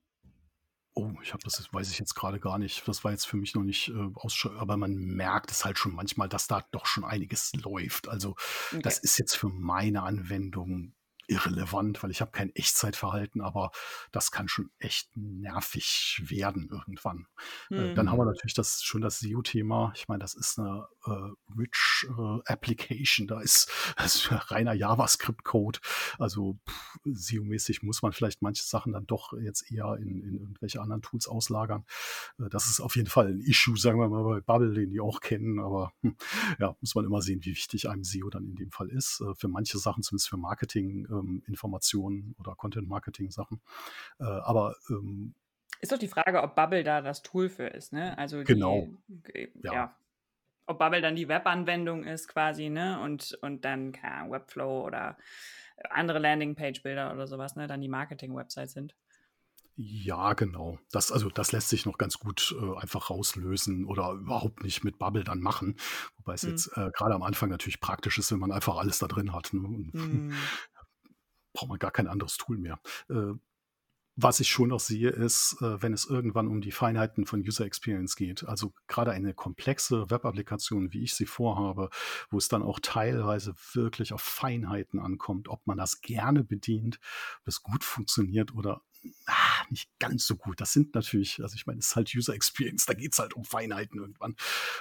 Oh, 0.97 1.11
ich 1.21 1.31
habe 1.31 1.43
das 1.43 1.71
weiß 1.71 1.91
ich 1.91 1.99
jetzt 1.99 2.15
gerade 2.15 2.39
gar 2.39 2.57
nicht. 2.57 2.87
Das 2.87 3.03
war 3.03 3.11
jetzt 3.11 3.27
für 3.27 3.37
mich 3.37 3.53
noch 3.53 3.61
nicht 3.61 3.89
äh, 3.89 4.09
aussch 4.15 4.47
aber 4.47 4.77
man 4.77 4.95
merkt 4.95 5.51
es 5.51 5.63
halt 5.63 5.77
schon 5.77 5.93
manchmal, 5.93 6.27
dass 6.27 6.47
da 6.47 6.65
doch 6.71 6.87
schon 6.87 7.03
einiges 7.03 7.53
läuft. 7.53 8.07
Also 8.07 8.31
okay. 8.71 8.81
das 8.81 8.97
ist 8.97 9.19
jetzt 9.19 9.35
für 9.35 9.49
meine 9.49 10.01
Anwendung 10.01 10.93
irrelevant, 11.27 12.01
weil 12.01 12.11
ich 12.11 12.21
habe 12.21 12.31
kein 12.31 12.53
Echtzeitverhalten, 12.55 13.41
aber 13.41 13.71
das 14.11 14.31
kann 14.31 14.47
schon 14.47 14.71
echt 14.79 15.09
nervig 15.15 16.21
werden 16.25 16.69
irgendwann. 16.71 17.27
Mhm. 17.69 17.95
dann 17.95 18.09
haben 18.09 18.17
wir 18.17 18.25
hm. 18.25 18.31
natürlich 18.31 18.53
das 18.53 18.81
schon 18.83 19.01
das 19.01 19.19
SEO-Thema. 19.19 19.93
Ich 19.95 20.07
meine, 20.07 20.19
das 20.19 20.33
ist 20.33 20.57
eine 20.57 20.87
äh, 21.05 21.31
rich 21.57 22.07
äh, 22.09 22.39
Application, 22.45 23.27
da 23.27 23.41
ist, 23.41 23.69
ist 24.03 24.31
reiner 24.51 24.73
JavaScript-Code. 24.73 25.79
Also 26.17 26.57
SEO-mäßig 27.05 27.83
muss 27.83 28.01
man 28.01 28.13
vielleicht 28.13 28.41
manche 28.41 28.63
Sachen 28.63 28.93
dann 28.93 29.05
doch 29.05 29.33
jetzt 29.33 29.69
eher 29.71 29.97
in, 29.99 30.21
in 30.21 30.39
irgendwelche 30.39 30.81
anderen 30.81 31.01
Tools 31.01 31.27
auslagern. 31.27 31.85
Äh, 32.39 32.49
das 32.49 32.67
ist 32.67 32.79
auf 32.79 32.95
jeden 32.95 33.09
Fall 33.09 33.27
ein 33.27 33.41
Issue, 33.41 33.77
sagen 33.77 33.99
wir 33.99 34.09
mal 34.09 34.23
bei 34.23 34.41
Bubble, 34.41 34.73
den 34.73 34.89
die 34.89 34.99
auch 34.99 35.19
kennen, 35.19 35.59
aber 35.59 35.91
hm, 36.01 36.15
ja, 36.59 36.75
muss 36.81 36.95
man 36.95 37.05
immer 37.05 37.21
sehen, 37.21 37.43
wie 37.43 37.51
wichtig 37.51 37.89
einem 37.89 38.03
SEO 38.03 38.29
dann 38.29 38.45
in 38.45 38.55
dem 38.55 38.71
Fall 38.71 38.89
ist. 38.89 39.21
Äh, 39.21 39.35
für 39.35 39.47
manche 39.47 39.77
Sachen, 39.77 40.03
zumindest 40.03 40.29
für 40.29 40.37
Marketing, 40.37 41.05
ähm, 41.19 41.43
Informationen 41.47 42.35
oder 42.39 42.55
Content-Marketing-Sachen. 42.55 43.61
Äh, 44.19 44.23
aber 44.23 44.75
ähm, 44.89 45.35
ist 45.79 45.91
doch 45.91 45.97
die 45.97 46.07
Frage, 46.07 46.41
ob 46.41 46.55
Bubble 46.55 46.83
da 46.83 47.01
das 47.01 47.21
Tool 47.21 47.49
für 47.49 47.67
ist, 47.67 47.93
ne? 47.93 48.17
Also 48.17 48.43
genau. 48.43 48.87
Die, 49.07 49.51
ja. 49.63 49.73
ja. 49.73 49.97
Ob 50.65 50.79
Bubble 50.79 51.01
dann 51.01 51.15
die 51.15 51.29
Webanwendung 51.29 52.03
ist 52.03 52.27
quasi, 52.27 52.69
ne? 52.69 52.99
Und, 53.01 53.37
und 53.41 53.63
dann, 53.63 53.91
keine 53.91 54.15
Ahnung, 54.15 54.31
Webflow 54.31 54.85
oder 54.85 55.17
andere 55.89 56.19
Landingpage-Bilder 56.19 57.13
oder 57.13 57.27
sowas, 57.27 57.55
ne? 57.55 57.67
Dann 57.67 57.81
die 57.81 57.89
Marketing-Websites 57.89 58.73
sind. 58.73 58.95
Ja, 59.79 60.33
genau. 60.33 60.79
Das, 60.91 61.11
also, 61.11 61.29
das 61.29 61.51
lässt 61.51 61.69
sich 61.69 61.85
noch 61.85 61.99
ganz 61.99 62.17
gut 62.17 62.55
äh, 62.59 62.77
einfach 62.79 63.11
rauslösen 63.11 63.85
oder 63.85 64.13
überhaupt 64.13 64.63
nicht 64.63 64.83
mit 64.83 64.97
Bubble 64.97 65.23
dann 65.23 65.39
machen. 65.39 65.75
Wobei 66.17 66.33
es 66.33 66.43
mhm. 66.43 66.49
jetzt 66.49 66.75
äh, 66.75 66.89
gerade 66.95 67.13
am 67.13 67.21
Anfang 67.21 67.49
natürlich 67.49 67.79
praktisch 67.79 68.17
ist, 68.17 68.31
wenn 68.31 68.39
man 68.39 68.51
einfach 68.51 68.77
alles 68.77 68.97
da 68.97 69.07
drin 69.07 69.33
hat. 69.33 69.53
Ne? 69.53 69.67
Und, 69.67 69.93
mhm. 69.93 70.33
braucht 71.57 71.69
man 71.69 71.79
gar 71.79 71.91
kein 71.91 72.07
anderes 72.07 72.37
Tool 72.37 72.57
mehr. 72.57 72.79
Äh, 73.09 73.33
was 74.19 74.39
ich 74.39 74.49
schon 74.49 74.69
noch 74.69 74.79
sehe, 74.79 75.09
ist, 75.09 75.57
äh, 75.61 75.81
wenn 75.81 75.93
es 75.93 76.05
irgendwann 76.05 76.47
um 76.47 76.61
die 76.61 76.71
Feinheiten 76.71 77.25
von 77.25 77.41
User 77.41 77.65
Experience 77.65 78.15
geht, 78.15 78.47
also 78.47 78.73
gerade 78.87 79.11
eine 79.11 79.33
komplexe 79.33 80.09
Web-Applikation, 80.09 80.91
wie 80.91 81.03
ich 81.03 81.13
sie 81.13 81.27
vorhabe, 81.27 81.89
wo 82.29 82.37
es 82.37 82.47
dann 82.47 82.63
auch 82.63 82.79
teilweise 82.79 83.53
wirklich 83.73 84.13
auf 84.13 84.21
Feinheiten 84.21 84.99
ankommt, 84.99 85.49
ob 85.49 85.65
man 85.65 85.77
das 85.77 86.01
gerne 86.01 86.43
bedient, 86.43 86.99
ob 87.41 87.47
es 87.47 87.61
gut 87.61 87.83
funktioniert 87.83 88.53
oder 88.55 88.81
ah, 89.27 89.63
nicht 89.69 89.89
ganz 89.99 90.25
so 90.25 90.35
gut. 90.35 90.61
Das 90.61 90.73
sind 90.73 90.95
natürlich, 90.95 91.41
also 91.41 91.55
ich 91.55 91.67
meine, 91.67 91.79
es 91.79 91.87
ist 91.87 91.95
halt 91.95 92.13
User 92.15 92.33
Experience, 92.33 92.85
da 92.85 92.93
geht 92.93 93.13
es 93.13 93.19
halt 93.19 93.35
um 93.35 93.45
Feinheiten 93.45 93.99
irgendwann. 93.99 94.35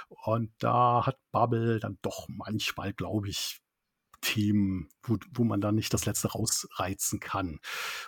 Und 0.09 0.51
da 0.59 1.05
hat 1.05 1.19
Bubble 1.31 1.79
dann 1.79 1.99
doch 2.01 2.27
manchmal, 2.27 2.93
glaube 2.93 3.29
ich, 3.29 3.61
Themen, 4.21 4.89
wo, 5.03 5.17
wo 5.33 5.43
man 5.43 5.61
dann 5.61 5.75
nicht 5.75 5.93
das 5.93 6.05
Letzte 6.05 6.29
rausreizen 6.29 7.19
kann. 7.19 7.59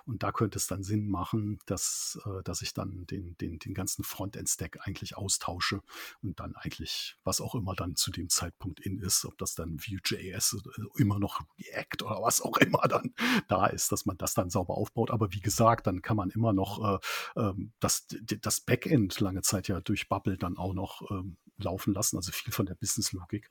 Und 0.05 0.23
da 0.23 0.31
könnte 0.31 0.57
es 0.57 0.67
dann 0.67 0.83
Sinn 0.83 1.07
machen, 1.07 1.59
dass, 1.65 2.19
äh, 2.25 2.43
dass 2.43 2.61
ich 2.61 2.73
dann 2.73 3.05
den, 3.05 3.37
den, 3.37 3.59
den 3.59 3.73
ganzen 3.73 4.03
Frontend-Stack 4.03 4.79
eigentlich 4.81 5.17
austausche 5.17 5.81
und 6.21 6.39
dann 6.39 6.55
eigentlich, 6.55 7.15
was 7.23 7.41
auch 7.41 7.55
immer 7.55 7.75
dann 7.75 7.95
zu 7.95 8.11
dem 8.11 8.29
Zeitpunkt 8.29 8.79
in 8.79 8.99
ist, 8.99 9.25
ob 9.25 9.37
das 9.37 9.55
dann 9.55 9.79
Vue.js 9.79 10.57
immer 10.95 11.19
noch 11.19 11.41
React 11.59 12.03
oder 12.05 12.21
was 12.21 12.41
auch 12.41 12.57
immer 12.57 12.87
dann 12.87 13.13
da 13.47 13.67
ist, 13.67 13.91
dass 13.91 14.05
man 14.05 14.17
das 14.17 14.33
dann 14.33 14.49
sauber 14.49 14.75
aufbaut. 14.75 15.11
Aber 15.11 15.31
wie 15.31 15.41
gesagt, 15.41 15.87
dann 15.87 16.01
kann 16.01 16.17
man 16.17 16.31
immer 16.31 16.53
noch 16.53 16.99
äh, 17.35 17.39
ähm, 17.39 17.71
das, 17.79 18.07
das 18.41 18.61
Backend 18.61 19.19
lange 19.19 19.41
Zeit 19.41 19.67
ja 19.67 19.79
durch 19.79 20.09
Bubble 20.09 20.37
dann 20.37 20.57
auch 20.57 20.73
noch 20.73 21.09
ähm, 21.11 21.37
laufen 21.57 21.93
lassen, 21.93 22.17
also 22.17 22.31
viel 22.31 22.53
von 22.53 22.65
der 22.65 22.75
Business-Logik 22.75 23.49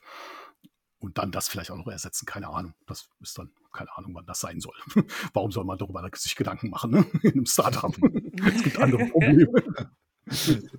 und 1.00 1.18
dann 1.18 1.30
das 1.30 1.48
vielleicht 1.48 1.70
auch 1.70 1.76
noch 1.76 1.86
ersetzen. 1.86 2.26
Keine 2.26 2.48
Ahnung. 2.48 2.74
Das 2.86 3.08
ist 3.20 3.38
dann, 3.38 3.50
keine 3.72 3.96
Ahnung, 3.96 4.14
wann 4.14 4.26
das 4.26 4.40
sein 4.40 4.60
soll. 4.60 4.74
Warum 5.32 5.52
soll 5.52 5.64
man 5.64 5.78
darüber 5.78 6.08
sich 6.14 6.36
Gedanken 6.36 6.70
machen, 6.70 6.90
ne? 6.90 7.06
In 7.22 7.32
einem 7.32 7.46
Startup. 7.46 7.94
es 8.46 8.62
gibt 8.62 8.78
andere 8.78 9.06
Probleme. 9.06 9.62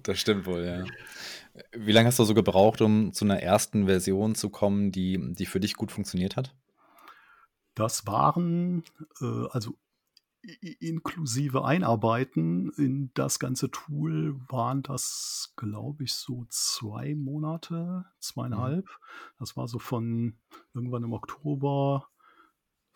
Das 0.04 0.20
stimmt 0.20 0.46
wohl, 0.46 0.64
ja. 0.64 0.86
Wie 1.74 1.92
lange 1.92 2.08
hast 2.08 2.20
du 2.20 2.24
so 2.24 2.34
gebraucht, 2.34 2.82
um 2.82 3.14
zu 3.14 3.26
einer 3.26 3.42
ersten 3.42 3.86
Version 3.86 4.36
zu 4.36 4.50
kommen, 4.50 4.92
die, 4.92 5.34
die 5.34 5.46
für 5.46 5.60
dich 5.60 5.74
gut 5.74 5.92
funktioniert 5.92 6.36
hat? 6.36 6.56
Das 7.74 8.06
waren, 8.06 8.84
äh, 9.22 9.48
also 9.52 9.76
inklusive 10.80 11.66
Einarbeiten 11.66 12.72
in 12.78 13.12
das 13.14 13.40
ganze 13.40 13.72
Tool 13.72 14.40
waren 14.48 14.84
das, 14.84 15.54
glaube 15.58 16.06
ich, 16.06 16.14
so 16.14 16.46
zwei 16.50 17.14
Monate, 17.16 18.06
zweieinhalb. 18.20 18.86
Mhm. 18.86 19.36
Das 19.40 19.58
war 19.58 19.68
so 19.68 19.80
von 19.80 20.38
irgendwann 20.74 21.04
im 21.04 21.14
Oktober 21.14 22.08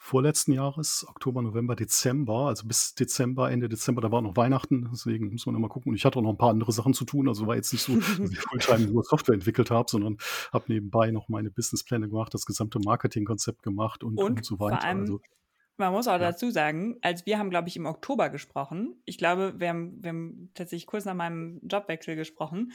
vorletzten 0.04 0.52
Jahres, 0.52 1.06
Oktober, 1.08 1.42
November, 1.42 1.78
Dezember, 1.78 2.48
also 2.48 2.68
bis 2.68 2.94
Dezember, 2.94 3.50
Ende 3.50 3.70
Dezember, 3.70 4.02
da 4.02 4.12
war 4.12 4.22
noch 4.22 4.36
Weihnachten, 4.36 4.90
deswegen 4.92 5.32
muss 5.32 5.46
man 5.46 5.56
immer 5.56 5.70
gucken. 5.70 5.92
Und 5.92 5.96
ich 5.96 6.04
hatte 6.04 6.20
auch 6.20 6.24
noch 6.24 6.32
ein 6.32 6.38
paar 6.38 6.50
andere 6.50 6.74
Sachen 6.74 6.94
zu 6.94 7.06
tun, 7.06 7.30
also 7.30 7.48
war 7.48 7.56
jetzt 7.56 7.72
nicht 7.72 7.84
so, 7.84 7.96
dass 7.96 8.20
ich 8.20 8.38
Fulltime 8.38 8.92
nur 8.92 9.04
Software 9.04 9.34
entwickelt 9.34 9.72
habe, 9.72 9.90
sondern 9.90 10.18
habe 10.52 10.66
nebenbei 10.68 11.12
noch 11.12 11.30
meine 11.30 11.52
Businesspläne 11.52 12.10
gemacht, 12.10 12.34
das 12.34 12.46
gesamte 12.46 12.80
Marketingkonzept 12.80 13.64
gemacht 13.64 14.04
und, 14.04 14.18
und, 14.18 14.40
und 14.40 14.46
so 14.46 14.60
weiter. 14.60 14.84
Also, 14.84 15.22
man 15.78 15.92
muss 15.92 16.08
auch 16.08 16.14
ja. 16.14 16.20
dazu 16.20 16.52
sagen, 16.52 16.98
als 17.02 17.26
wir 17.26 17.40
haben, 17.40 17.50
glaube 17.50 17.68
ich, 17.68 17.76
im 17.76 17.86
Oktober 17.86 18.30
gesprochen. 18.30 19.02
Ich 19.06 19.18
glaube, 19.18 19.54
wir 19.58 19.70
haben, 19.70 20.04
wir 20.04 20.10
haben 20.10 20.52
tatsächlich 20.54 20.86
kurz 20.86 21.06
nach 21.06 21.16
meinem 21.16 21.60
Jobwechsel 21.64 22.16
gesprochen. 22.16 22.72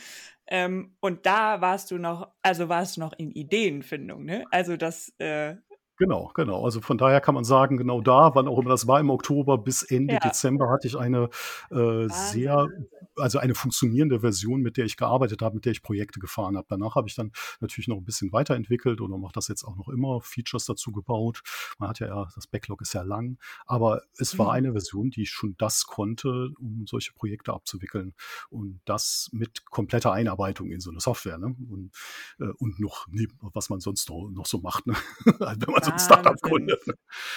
Ähm, 0.47 0.97
und 1.01 1.27
da 1.27 1.61
warst 1.61 1.91
du 1.91 1.99
noch, 1.99 2.33
also 2.43 2.69
warst 2.69 2.97
du 2.97 3.01
noch 3.01 3.13
in 3.13 3.31
Ideenfindung, 3.31 4.25
ne? 4.25 4.45
Also 4.51 4.77
das, 4.77 5.15
äh, 5.19 5.57
Genau, 5.99 6.31
genau. 6.35 6.65
Also 6.65 6.81
von 6.81 6.97
daher 6.97 7.21
kann 7.21 7.35
man 7.35 7.43
sagen, 7.43 7.77
genau 7.77 8.01
da, 8.01 8.33
wann 8.37 8.47
auch 8.47 8.61
immer 8.61 8.71
das 8.71 8.87
war, 8.87 9.01
im 9.01 9.11
Oktober 9.11 9.59
bis 9.59 9.83
Ende 9.83 10.15
ja. 10.15 10.21
Dezember 10.21 10.71
hatte 10.71 10.87
ich 10.87 10.97
eine 10.97 11.29
äh, 11.73 12.07
sehr, 12.09 12.69
also 13.17 13.41
eine 13.41 13.57
funktionierende 13.57 14.21
Version, 14.21 14.63
mit 14.63 14.77
der 14.77 14.85
ich 14.85 14.97
gearbeitet 14.97 15.43
habe, 15.43 15.57
mit 15.57 15.65
der 15.65 15.73
ich 15.73 15.83
Projekte 15.83 16.21
gefahren 16.21 16.57
habe. 16.57 16.67
Danach 16.71 16.95
habe 16.95 17.09
ich 17.09 17.17
dann 17.17 17.33
natürlich 17.59 17.89
noch 17.89 17.97
ein 17.97 18.05
bisschen 18.05 18.33
weiterentwickelt 18.33 19.01
oder 19.01 19.19
mache 19.19 19.33
das 19.33 19.49
jetzt 19.49 19.65
auch 19.65 19.75
noch 19.75 19.89
immer, 19.89 20.21
Features 20.21 20.67
dazu 20.67 20.93
gebaut. 20.93 21.43
Man 21.79 21.89
hat 21.89 21.99
ja, 21.99 22.29
das 22.33 22.47
Backlog 22.47 22.81
ist 22.81 22.93
ja 22.93 23.03
lang, 23.03 23.37
aber 23.67 24.03
es 24.19 24.39
war 24.39 24.47
mhm. 24.47 24.53
eine 24.53 24.73
Version, 24.73 25.11
die 25.11 25.27
schon 25.27 25.57
das 25.59 25.87
konnte, 25.87 26.53
um 26.61 26.87
solche 26.87 27.13
Projekte 27.13 27.53
abzuwickeln. 27.53 28.15
Und 28.51 28.81
das 28.85 29.31
mit 29.33 29.65
kompletter 29.65 30.13
Einarbeitung 30.13 30.71
in 30.71 30.79
so 30.79 30.91
eine 30.91 31.01
Software, 31.01 31.39
ne? 31.39 31.57
Und, 31.69 31.91
äh, 32.39 32.53
und 32.59 32.79
noch, 32.79 33.09
was 33.41 33.69
man 33.69 33.81
sonst 33.81 34.09
noch, 34.09 34.29
noch 34.31 34.47
so 34.47 34.61
macht, 34.61 34.87
ne? 34.87 34.95
Wenn 35.25 35.73
man 35.73 35.88
so 35.89 35.93
ein 35.93 35.99
Startup 35.99 36.41
gründet. 36.41 36.87
Ne? 36.87 36.95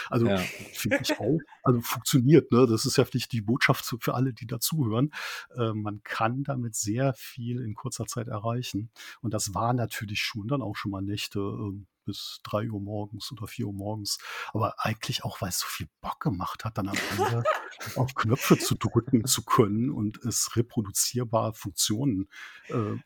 Also 0.10 0.28
ja. 0.28 0.38
finde 0.38 1.00
ich 1.02 1.20
auch, 1.20 1.40
also 1.64 1.82
funktioniert, 1.82 2.52
ne? 2.52 2.68
Das 2.68 2.86
ist 2.86 2.98
ja 2.98 3.06
vielleicht 3.06 3.32
die 3.32 3.42
Botschaft 3.42 3.96
für 4.00 4.14
alle, 4.14 4.34
die 4.34 4.48
dazuhören. 4.48 5.12
Äh, 5.56 5.74
man 5.74 6.02
kann 6.04 6.44
damit 6.44 6.76
sehr 6.76 7.14
viel 7.14 7.62
in 7.62 7.76
kurzer 7.76 8.06
Zeit 8.06 8.28
erreichen. 8.28 8.92
Und 9.22 9.34
das 9.34 9.54
war 9.54 9.74
natürlich 9.74 10.22
schon 10.22 10.48
dann 10.48 10.62
auch 10.62 10.76
schon 10.76 10.92
mal 10.92 11.02
Nächte 11.02 11.40
äh, 11.40 11.86
bis 12.06 12.40
drei 12.44 12.70
Uhr 12.70 12.82
morgens 12.82 13.32
oder 13.32 13.48
vier 13.48 13.68
Uhr 13.68 13.74
morgens. 13.74 14.18
Aber 14.54 14.76
eigentlich 14.80 15.24
auch, 15.24 15.42
weil 15.42 15.50
es 15.50 15.60
so 15.60 15.68
viel 15.68 15.88
Bock 16.02 16.20
gemacht 16.20 16.66
hat, 16.66 16.78
dann 16.78 16.90
am 16.90 16.98
Ende 17.18 17.44
auf 17.96 18.14
Knöpfe 18.16 18.58
zu 18.58 18.76
drücken 18.76 19.26
zu 19.26 19.44
können 19.44 19.90
und 19.90 20.18
es 20.26 20.56
reproduzierbar 20.56 21.54
Funktionen 21.54 22.28
äh, 22.70 22.98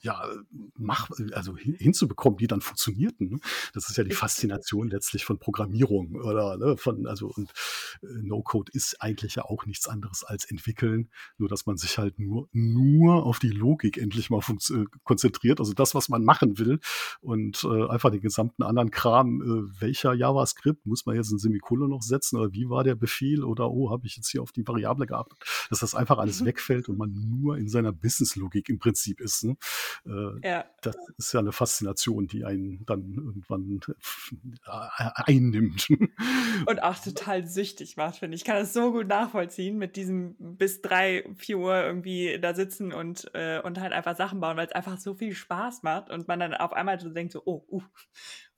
ja, 0.00 0.22
mach, 0.76 1.10
also 1.32 1.56
hinzubekommen, 1.56 2.38
die 2.38 2.46
dann 2.46 2.60
funktionierten. 2.60 3.30
Ne? 3.30 3.38
Das 3.74 3.88
ist 3.88 3.96
ja 3.96 4.04
die 4.04 4.14
Faszination 4.14 4.88
letztlich 4.88 5.24
von 5.24 5.38
Programmierung 5.38 6.14
oder 6.14 6.56
ne, 6.56 6.76
von, 6.76 7.06
also 7.06 7.28
und 7.28 7.50
äh, 8.02 8.06
No-Code 8.22 8.70
ist 8.72 9.00
eigentlich 9.00 9.34
ja 9.36 9.44
auch 9.44 9.66
nichts 9.66 9.88
anderes 9.88 10.24
als 10.24 10.44
entwickeln, 10.44 11.10
nur 11.36 11.48
dass 11.48 11.66
man 11.66 11.76
sich 11.76 11.98
halt 11.98 12.18
nur, 12.18 12.48
nur 12.52 13.24
auf 13.26 13.38
die 13.38 13.50
Logik 13.50 13.98
endlich 13.98 14.30
mal 14.30 14.40
äh, 14.40 14.84
konzentriert, 15.04 15.60
also 15.60 15.72
das, 15.72 15.94
was 15.94 16.08
man 16.08 16.24
machen 16.24 16.58
will 16.58 16.80
und 17.20 17.64
äh, 17.64 17.88
einfach 17.88 18.10
den 18.10 18.20
gesamten 18.20 18.62
anderen 18.62 18.90
Kram, 18.90 19.42
äh, 19.42 19.80
welcher 19.80 20.14
JavaScript 20.14 20.86
muss 20.86 21.06
man 21.06 21.16
jetzt 21.16 21.30
ein 21.30 21.38
Semikolon 21.38 21.90
noch 21.90 22.02
setzen 22.02 22.38
oder 22.38 22.52
wie 22.52 22.68
war 22.68 22.84
der 22.84 22.94
Befehl 22.94 23.42
oder 23.42 23.70
oh, 23.70 23.90
habe 23.90 24.06
ich 24.06 24.16
jetzt 24.16 24.30
hier 24.30 24.42
auf 24.42 24.52
die 24.52 24.66
Variable 24.66 25.06
geachtet, 25.06 25.38
dass 25.70 25.80
das 25.80 25.94
einfach 25.94 26.18
alles 26.18 26.40
mhm. 26.40 26.46
wegfällt 26.46 26.88
und 26.88 26.98
man 26.98 27.12
nur 27.12 27.56
in 27.56 27.68
seiner 27.68 27.92
Business-Logik 27.92 28.68
im 28.68 28.78
Prinzip 28.78 29.20
ist. 29.20 29.44
Ne? 29.44 29.56
Äh, 30.06 30.48
ja. 30.48 30.64
Das 30.82 30.96
ist 31.16 31.32
ja 31.32 31.40
eine 31.40 31.52
Faszination, 31.52 32.26
die 32.26 32.44
einen 32.44 32.84
dann 32.86 33.14
irgendwann 33.14 33.80
äh, 34.66 35.10
einnimmt. 35.14 35.88
Und 36.66 36.82
auch 36.82 36.98
total 36.98 37.46
süchtig 37.46 37.96
macht, 37.96 38.16
finde 38.16 38.34
ich. 38.34 38.42
Ich 38.42 38.44
kann 38.44 38.56
das 38.56 38.72
so 38.72 38.92
gut 38.92 39.08
nachvollziehen, 39.08 39.78
mit 39.78 39.96
diesem 39.96 40.36
bis 40.38 40.80
drei, 40.80 41.24
vier 41.36 41.58
Uhr 41.58 41.82
irgendwie 41.82 42.38
da 42.40 42.54
sitzen 42.54 42.92
und, 42.92 43.30
äh, 43.34 43.60
und 43.60 43.80
halt 43.80 43.92
einfach 43.92 44.16
Sachen 44.16 44.40
bauen, 44.40 44.56
weil 44.56 44.66
es 44.66 44.72
einfach 44.72 44.98
so 44.98 45.14
viel 45.14 45.34
Spaß 45.34 45.82
macht 45.82 46.10
und 46.10 46.28
man 46.28 46.40
dann 46.40 46.54
auf 46.54 46.72
einmal 46.72 47.00
so 47.00 47.10
denkt, 47.10 47.32
so, 47.32 47.42
oh, 47.44 47.64
uh, 47.70 47.82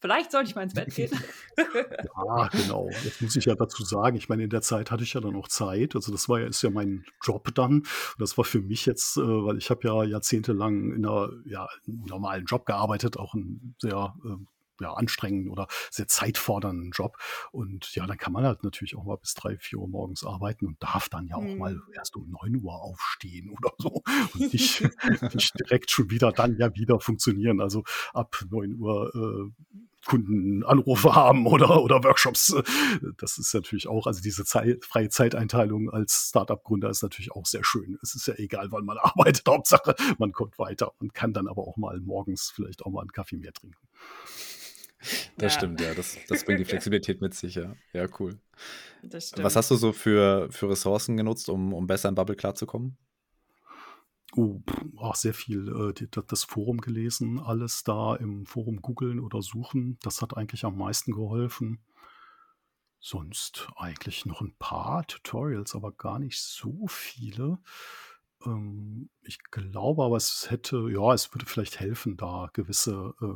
Vielleicht 0.01 0.33
sollte 0.33 0.49
ich 0.49 0.55
mal 0.55 0.63
ins 0.63 0.75
Bett 0.75 0.95
gehen. 0.95 1.11
ja, 1.57 2.49
genau. 2.49 2.89
Jetzt 3.05 3.21
muss 3.21 3.37
ich 3.37 3.45
ja 3.45 3.55
dazu 3.55 3.85
sagen, 3.85 4.17
ich 4.17 4.29
meine, 4.29 4.45
in 4.45 4.51
der 4.51 4.63
Zeit 4.63 4.91
hatte 4.91 5.03
ich 5.03 5.15
ja 5.15 5.21
dann 5.21 5.37
auch 5.37 5.49
Zeit. 5.49 5.95
Also 5.95 6.11
das 6.11 6.29
war 6.29 6.41
ja, 6.41 6.47
ist 6.47 6.63
ja 6.63 6.71
mein 6.71 7.05
Job 7.23 7.55
dann. 7.55 7.81
Und 7.81 7.87
das 8.19 8.39
war 8.39 8.45
für 8.45 8.61
mich 8.61 8.87
jetzt, 8.87 9.17
äh, 9.17 9.21
weil 9.21 9.59
ich 9.59 9.71
habe 9.71 9.87
ja 9.87 10.05
jahrzehntelang 10.05 10.93
in 10.93 11.07
einer 11.07 11.31
ja, 11.45 11.69
normalen 11.87 12.47
Job 12.47 12.67
gearbeitet, 12.67 13.19
auch 13.19 13.35
ein 13.35 13.75
sehr 13.79 14.15
äh, 14.25 14.37
ja, 14.81 14.93
anstrengenden 14.93 15.51
oder 15.51 15.67
sehr 15.91 16.07
zeitfordernden 16.09 16.91
Job. 16.93 17.17
Und 17.53 17.95
ja, 17.95 18.07
dann 18.07 18.19
kann 18.19 18.33
man 18.33 18.45
halt 18.45 18.65
natürlich 18.65 18.97
auch 18.97 19.05
mal 19.05 19.17
bis 19.17 19.35
drei, 19.35 19.57
vier 19.59 19.79
Uhr 19.79 19.89
morgens 19.89 20.25
arbeiten 20.25 20.67
und 20.67 20.83
darf 20.83 21.09
dann 21.09 21.27
ja 21.27 21.37
auch 21.37 21.43
mhm. 21.43 21.59
mal 21.59 21.81
erst 21.95 22.17
um 22.17 22.31
neun 22.31 22.63
Uhr 22.63 22.75
aufstehen 22.75 23.51
oder 23.59 23.73
so 23.79 24.03
und 24.35 24.53
nicht, 24.53 24.83
nicht 25.35 25.53
direkt 25.61 25.91
schon 25.91 26.11
wieder 26.11 26.33
dann 26.33 26.57
ja 26.57 26.75
wieder 26.75 27.01
funktionieren. 27.01 27.61
Also 27.61 27.85
ab 28.13 28.37
neun 28.51 28.75
Uhr 28.79 29.13
äh, 29.15 29.71
Kundenanrufe 30.07 31.15
haben 31.15 31.47
oder, 31.47 31.83
oder 31.83 32.03
Workshops. 32.05 32.55
Das 33.19 33.39
ist 33.39 33.55
natürlich 33.55 33.89
auch, 33.89 34.07
also 34.07 34.21
diese 34.21 34.45
Zeit, 34.45 34.85
freie 34.85 35.09
Zeiteinteilung 35.09 35.91
als 35.91 36.29
Startup-Gründer 36.31 36.91
ist 36.91 37.03
natürlich 37.03 37.33
auch 37.33 37.47
sehr 37.47 37.65
schön. 37.65 37.99
Es 38.03 38.15
ist 38.15 38.27
ja 38.27 38.35
egal, 38.35 38.73
wann 38.73 38.85
man 38.85 38.99
arbeitet. 38.99 39.47
Hauptsache, 39.47 39.95
man 40.19 40.33
kommt 40.33 40.59
weiter 40.59 40.93
und 41.01 41.15
kann 41.15 41.33
dann 41.33 41.49
aber 41.49 41.63
auch 41.63 41.77
mal 41.77 42.01
morgens 42.01 42.51
vielleicht 42.55 42.85
auch 42.85 42.91
mal 42.91 43.01
einen 43.01 43.13
Kaffee 43.13 43.37
mehr 43.37 43.53
trinken. 43.53 43.77
Das 45.37 45.55
ja. 45.55 45.59
stimmt, 45.59 45.81
ja. 45.81 45.95
Das, 45.95 46.19
das 46.29 46.45
bringt 46.45 46.61
die 46.61 46.65
Flexibilität 46.67 47.21
mit 47.21 47.35
sich, 47.35 47.55
ja. 47.55 47.75
Ja, 47.93 48.07
cool. 48.19 48.39
Was 49.37 49.57
hast 49.57 49.71
du 49.71 49.77
so 49.77 49.93
für, 49.93 50.49
für 50.51 50.69
Ressourcen 50.69 51.17
genutzt, 51.17 51.49
um, 51.49 51.73
um 51.73 51.87
besser 51.87 52.09
im 52.09 52.15
Bubble 52.15 52.37
klarzukommen? 52.37 52.99
Oh, 54.37 54.61
auch 54.97 55.17
sehr 55.17 55.35
viel 55.35 55.93
äh, 55.99 56.23
das 56.29 56.45
Forum 56.45 56.81
gelesen, 56.81 57.41
alles 57.41 57.83
da 57.83 58.15
im 58.15 58.47
Forum 58.47 58.81
googeln 58.81 59.19
oder 59.19 59.43
suchen. 59.43 59.99
Das 60.03 60.23
hat 60.23 60.37
eigentlich 60.37 60.65
am 60.65 60.77
meisten 60.77 61.13
geholfen. 61.13 61.83
Sonst 63.01 63.69
eigentlich 63.77 64.27
noch 64.27 64.43
ein 64.43 64.55
paar 64.59 65.07
Tutorials, 65.07 65.75
aber 65.75 65.91
gar 65.93 66.19
nicht 66.19 66.39
so 66.41 66.87
viele. 66.87 67.59
Ähm, 68.45 69.11
ich 69.23 69.43
glaube 69.51 70.05
aber, 70.05 70.17
es 70.17 70.51
hätte, 70.51 70.89
ja, 70.91 71.13
es 71.13 71.33
würde 71.35 71.47
vielleicht 71.47 71.81
helfen, 71.81 72.17
da 72.17 72.51
gewisse 72.53 73.15
äh, 73.21 73.35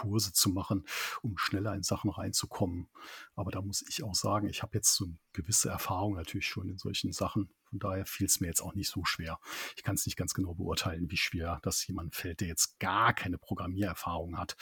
Kurse 0.00 0.32
zu 0.32 0.50
machen, 0.50 0.84
um 1.22 1.38
schneller 1.38 1.74
in 1.74 1.82
Sachen 1.82 2.10
reinzukommen. 2.10 2.88
Aber 3.34 3.50
da 3.50 3.60
muss 3.60 3.84
ich 3.88 4.02
auch 4.02 4.14
sagen, 4.14 4.48
ich 4.48 4.62
habe 4.62 4.76
jetzt 4.76 4.94
so 4.94 5.06
eine 5.06 5.18
gewisse 5.32 5.68
Erfahrung 5.68 6.14
natürlich 6.14 6.46
schon 6.46 6.68
in 6.68 6.78
solchen 6.78 7.12
Sachen. 7.12 7.50
Von 7.64 7.78
daher 7.78 8.06
fiel 8.06 8.26
es 8.26 8.40
mir 8.40 8.46
jetzt 8.46 8.62
auch 8.62 8.74
nicht 8.74 8.88
so 8.88 9.04
schwer. 9.04 9.38
Ich 9.76 9.82
kann 9.82 9.96
es 9.96 10.06
nicht 10.06 10.16
ganz 10.16 10.34
genau 10.34 10.54
beurteilen, 10.54 11.10
wie 11.10 11.16
schwer 11.16 11.58
das 11.62 11.86
jemand 11.86 12.14
fällt, 12.14 12.40
der 12.40 12.48
jetzt 12.48 12.78
gar 12.78 13.12
keine 13.12 13.38
Programmiererfahrung 13.38 14.38
hat. 14.38 14.56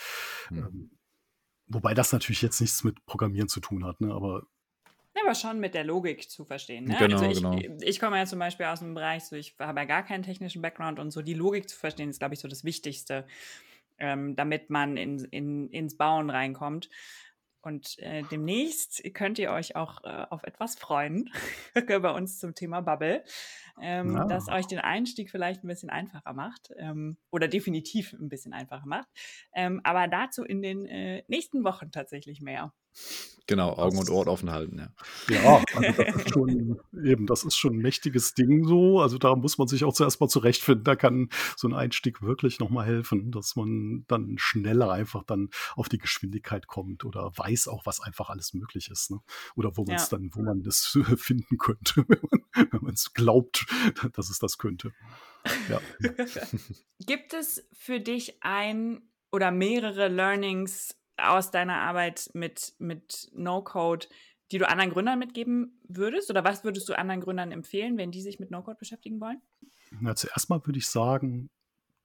Mhm. 0.51 0.59
Ähm, 0.59 0.91
wobei 1.67 1.95
das 1.95 2.13
natürlich 2.13 2.43
jetzt 2.43 2.61
nichts 2.61 2.85
mit 2.85 3.05
Programmieren 3.07 3.49
zu 3.49 3.61
tun 3.61 3.85
hat, 3.85 4.01
ne? 4.01 4.13
aber 4.13 4.43
aber 5.25 5.35
schon 5.35 5.61
mit 5.61 5.75
der 5.75 5.85
Logik 5.85 6.31
zu 6.31 6.45
verstehen. 6.45 6.85
Ne? 6.85 6.97
Genau, 6.99 7.19
also 7.19 7.31
ich, 7.31 7.43
genau. 7.43 7.79
ich 7.81 7.99
komme 7.99 8.19
ja 8.19 8.27
zum 8.27 8.39
Beispiel 8.39 8.67
aus 8.67 8.81
dem 8.81 8.95
Bereich, 8.95 9.25
so 9.25 9.35
ich 9.35 9.55
habe 9.59 9.81
ja 9.81 9.87
gar 9.87 10.03
keinen 10.03 10.23
technischen 10.23 10.63
Background 10.63 10.99
und 10.99 11.11
so 11.11 11.23
die 11.23 11.35
Logik 11.35 11.69
zu 11.69 11.77
verstehen 11.77 12.11
ist, 12.11 12.19
glaube 12.19 12.35
ich, 12.35 12.41
so 12.41 12.49
das 12.49 12.65
Wichtigste 12.65 13.27
ähm, 13.99 14.37
damit 14.37 14.71
man 14.71 14.97
in, 14.97 15.25
in, 15.27 15.69
ins 15.71 15.97
Bauen 15.97 16.31
reinkommt. 16.31 16.89
Und 17.67 17.99
äh, 17.99 18.23
demnächst 18.31 19.03
könnt 19.13 19.41
ihr 19.41 19.51
euch 19.51 19.75
auch 19.75 20.05
äh, 20.05 20.27
auf 20.31 20.45
etwas 20.45 20.77
freuen 20.77 21.33
bei 21.75 22.11
uns 22.11 22.39
zum 22.39 22.55
Thema 22.55 22.81
Bubble, 22.81 23.25
ähm, 23.83 24.15
ja. 24.15 24.25
das 24.25 24.49
euch 24.49 24.69
den 24.69 24.79
Einstieg 24.79 25.33
vielleicht 25.33 25.65
ein 25.65 25.67
bisschen 25.67 25.91
einfacher 25.91 26.33
macht 26.33 26.71
ähm, 26.77 27.17
oder 27.33 27.49
definitiv 27.49 28.13
ein 28.13 28.29
bisschen 28.29 28.53
einfacher 28.53 28.87
macht. 28.87 29.09
Ähm, 29.53 29.81
aber 29.83 30.07
dazu 30.07 30.45
in 30.45 30.63
den 30.63 30.87
äh, 30.87 31.25
nächsten 31.27 31.65
Wochen 31.65 31.91
tatsächlich 31.91 32.41
mehr. 32.41 32.73
Genau, 33.49 33.77
Augen 33.77 33.99
und 33.99 34.11
Ohren 34.11 34.29
offen 34.29 34.51
halten, 34.51 34.79
ja. 34.79 34.93
Ja, 35.29 35.63
also 35.75 36.03
das 36.03 36.17
ist 36.17 36.31
schon, 36.31 36.81
eben, 37.05 37.27
das 37.27 37.45
ist 37.45 37.57
schon 37.57 37.75
ein 37.75 37.79
mächtiges 37.79 38.35
Ding 38.35 38.65
so. 38.65 39.01
Also 39.01 39.19
da 39.19 39.37
muss 39.37 39.57
man 39.57 39.69
sich 39.69 39.85
auch 39.85 39.93
zuerst 39.93 40.21
mal 40.21 40.29
zurechtfinden. 40.29 40.83
Da 40.83 40.97
kann 40.97 41.29
so 41.57 41.69
ein 41.69 41.75
Einstieg 41.75 42.23
wirklich 42.23 42.59
nochmal 42.59 42.87
helfen, 42.87 43.31
dass 43.31 43.55
man 43.55 44.05
dann 44.09 44.35
schneller 44.39 44.91
einfach 44.91 45.23
dann 45.23 45.51
auf 45.77 45.89
die 45.89 45.99
Geschwindigkeit 45.99 46.67
kommt 46.67 47.05
oder 47.05 47.31
weiß 47.37 47.69
auch, 47.69 47.87
was 47.87 48.01
einfach 48.01 48.31
alles 48.31 48.53
möglich 48.53 48.91
ist. 48.91 49.13
Ne? 49.13 49.21
Oder 49.55 49.77
wo 49.77 49.85
man 49.85 49.95
es 49.95 50.11
ja. 50.11 50.19
dann, 50.19 50.31
wo 50.35 50.43
man 50.43 50.65
das 50.65 50.99
finden 51.17 51.57
könnte, 51.57 52.05
wenn 52.09 52.83
man 52.83 52.95
es 52.95 53.15
glaubt, 53.15 53.65
dass 54.15 54.29
es 54.29 54.41
das 54.41 54.59
könnte. 54.59 54.93
Ja. 55.69 55.81
Gibt 56.99 57.33
es 57.33 57.69
für 57.73 58.01
dich 58.01 58.43
ein 58.43 59.03
oder 59.31 59.53
mehrere 59.53 60.09
Learnings 60.09 60.97
aus 61.17 61.51
deiner 61.51 61.77
Arbeit 61.77 62.31
mit, 62.35 62.75
mit 62.79 63.29
No-Code, 63.33 64.07
die 64.53 64.59
du 64.59 64.69
anderen 64.69 64.91
Gründern 64.91 65.19
mitgeben 65.19 65.81
würdest? 65.89 66.31
Oder 66.31 66.45
was 66.45 66.65
würdest 66.65 66.89
du 66.89 66.99
anderen 66.99 67.21
Gründern 67.21 67.53
empfehlen, 67.53 67.97
wenn 67.97 68.11
die 68.11 68.23
sich 68.23 68.39
mit 68.39 68.51
No-Code 68.51 68.79
beschäftigen 68.79 69.21
wollen? 69.21 69.41
Na, 70.01 70.15
zuerst 70.15 70.51
mal 70.51 70.65
würde 70.65 70.79
ich 70.79 70.89
sagen, 70.89 71.51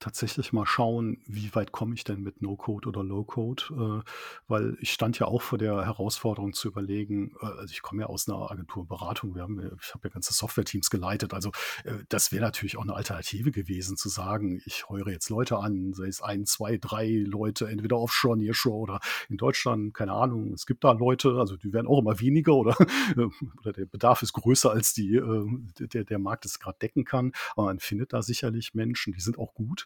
tatsächlich 0.01 0.51
mal 0.51 0.65
schauen, 0.65 1.21
wie 1.25 1.53
weit 1.55 1.71
komme 1.71 1.93
ich 1.93 2.03
denn 2.03 2.21
mit 2.21 2.41
No-Code 2.41 2.89
oder 2.89 3.03
Low-Code, 3.03 3.63
äh, 4.03 4.09
weil 4.47 4.77
ich 4.81 4.91
stand 4.91 5.19
ja 5.19 5.27
auch 5.27 5.41
vor 5.41 5.57
der 5.59 5.85
Herausforderung 5.85 6.53
zu 6.53 6.67
überlegen, 6.67 7.35
äh, 7.41 7.45
also 7.45 7.71
ich 7.71 7.81
komme 7.81 8.01
ja 8.01 8.07
aus 8.07 8.27
einer 8.27 8.51
Agenturberatung, 8.51 9.35
wir 9.35 9.43
haben, 9.43 9.59
ich 9.59 9.93
habe 9.93 10.07
ja 10.07 10.09
ganze 10.09 10.33
Software-Teams 10.33 10.89
geleitet, 10.89 11.33
also 11.33 11.51
äh, 11.85 11.93
das 12.09 12.31
wäre 12.31 12.43
natürlich 12.43 12.77
auch 12.77 12.81
eine 12.81 12.95
Alternative 12.95 13.51
gewesen, 13.51 13.95
zu 13.95 14.09
sagen, 14.09 14.61
ich 14.65 14.89
heure 14.89 15.11
jetzt 15.11 15.29
Leute 15.29 15.57
an, 15.57 15.93
sei 15.93 16.07
es 16.07 16.21
ein, 16.21 16.45
zwei, 16.45 16.77
drei 16.77 17.07
Leute, 17.07 17.67
entweder 17.67 17.97
offshore, 17.97 18.37
nearshore 18.37 18.79
oder 18.79 18.99
in 19.29 19.37
Deutschland, 19.37 19.93
keine 19.93 20.13
Ahnung, 20.13 20.53
es 20.53 20.65
gibt 20.65 20.83
da 20.83 20.93
Leute, 20.93 21.37
also 21.37 21.57
die 21.57 21.73
werden 21.73 21.87
auch 21.87 21.99
immer 21.99 22.19
weniger 22.19 22.55
oder, 22.55 22.75
oder 23.59 23.71
der 23.71 23.85
Bedarf 23.85 24.23
ist 24.23 24.33
größer 24.33 24.71
als 24.71 24.93
die, 24.93 25.15
äh, 25.15 25.45
der, 25.79 26.05
der 26.05 26.19
Markt 26.19 26.45
es 26.45 26.59
gerade 26.59 26.79
decken 26.81 27.05
kann, 27.05 27.33
aber 27.55 27.67
man 27.67 27.79
findet 27.79 28.13
da 28.13 28.23
sicherlich 28.23 28.73
Menschen, 28.73 29.13
die 29.13 29.21
sind 29.21 29.37
auch 29.37 29.53
gut 29.53 29.85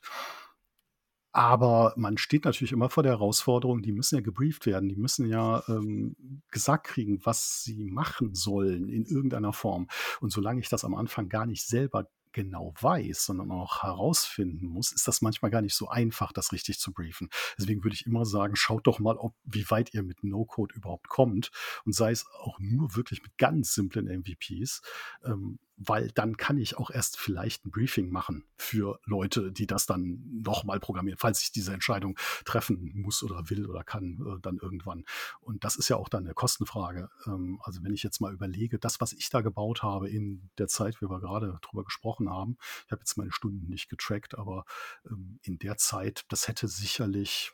aber 1.36 1.94
man 1.98 2.18
steht 2.18 2.46
natürlich 2.46 2.72
immer 2.72 2.90
vor 2.90 3.04
der 3.04 3.12
Herausforderung, 3.12 3.82
die 3.82 3.92
müssen 3.92 4.16
ja 4.16 4.22
gebrieft 4.22 4.66
werden, 4.66 4.88
die 4.88 4.96
müssen 4.96 5.28
ja 5.28 5.64
ähm, 5.68 6.16
gesagt 6.50 6.88
kriegen, 6.88 7.20
was 7.26 7.62
sie 7.62 7.84
machen 7.84 8.34
sollen 8.34 8.88
in 8.88 9.04
irgendeiner 9.04 9.52
Form. 9.52 9.90
Und 10.22 10.32
solange 10.32 10.62
ich 10.62 10.70
das 10.70 10.86
am 10.86 10.96
Anfang 10.96 11.28
gar 11.28 11.46
nicht 11.46 11.68
selber 11.68 12.08
genau 12.36 12.74
weiß, 12.80 13.26
sondern 13.26 13.52
auch 13.52 13.84
herausfinden 13.84 14.68
muss, 14.68 14.94
ist 14.94 15.10
das 15.10 15.22
manchmal 15.22 15.52
gar 15.52 15.62
nicht 15.62 15.76
so 15.76 15.90
einfach, 15.90 16.32
das 16.32 16.54
richtig 16.54 16.80
zu 16.80 16.94
briefen. 16.94 17.30
Deswegen 17.58 17.84
würde 17.84 17.96
ich 17.96 18.06
immer 18.06 18.26
sagen, 18.26 18.56
schaut 18.56 18.88
doch 18.88 19.00
mal, 19.00 19.18
ob, 19.18 19.36
wie 19.44 19.70
weit 19.70 19.94
ihr 19.94 20.04
mit 20.04 20.24
No-Code 20.24 20.76
überhaupt 20.76 21.10
kommt 21.10 21.52
und 21.86 21.94
sei 21.94 22.12
es 22.12 22.26
auch 22.40 22.60
nur 22.60 22.96
wirklich 22.96 23.22
mit 23.24 23.38
ganz 23.38 23.74
simplen 23.74 24.08
MVPs. 24.08 24.82
Ähm, 25.26 25.60
weil 25.78 26.10
dann 26.12 26.38
kann 26.38 26.58
ich 26.58 26.78
auch 26.78 26.90
erst 26.90 27.18
vielleicht 27.18 27.66
ein 27.66 27.72
Briefing 27.72 28.10
machen 28.10 28.46
für 28.58 29.00
Leute, 29.06 29.52
die 29.52 29.68
das 29.68 29.86
dann 29.86 30.24
nochmal 30.42 30.80
programmieren, 30.80 31.18
falls 31.18 31.42
ich 31.42 31.52
diese 31.52 31.74
Entscheidung 31.74 32.18
treffen 32.46 32.92
muss 32.96 33.24
oder 33.24 33.50
will 33.50 33.66
oder 33.66 33.84
kann, 33.84 34.20
äh, 34.26 34.40
dann 34.42 34.58
irgendwann. 34.58 35.06
Und 35.42 35.64
das 35.64 35.76
ist 35.76 35.90
ja 35.90 35.98
auch 35.98 36.10
dann 36.10 36.26
eine 36.26 36.34
Kostenfrage. 36.34 37.10
Ähm, 37.28 37.60
also 37.64 37.84
wenn 37.84 37.94
ich 37.94 38.04
jetzt 38.04 38.22
mal 38.22 38.34
überlege, 38.34 38.80
das, 38.80 39.02
was 39.02 39.14
ich 39.14 39.30
da 39.30 39.42
gebaut 39.42 39.84
habe 39.84 40.10
in 40.10 40.50
der 40.58 40.68
Zeit, 40.68 41.02
wie 41.02 41.10
wir 41.10 41.20
gerade 41.20 41.58
drüber 41.62 41.84
gesprochen 41.84 42.30
haben, 42.30 42.58
ich 42.86 42.92
habe 42.92 43.02
jetzt 43.02 43.18
meine 43.18 43.32
Stunden 43.32 43.68
nicht 43.68 43.90
getrackt, 43.90 44.38
aber 44.38 44.66
ähm, 45.10 45.40
in 45.44 45.60
der 45.60 45.78
Zeit, 45.78 46.26
das 46.30 46.48
hätte 46.48 46.68
sicherlich 46.68 47.52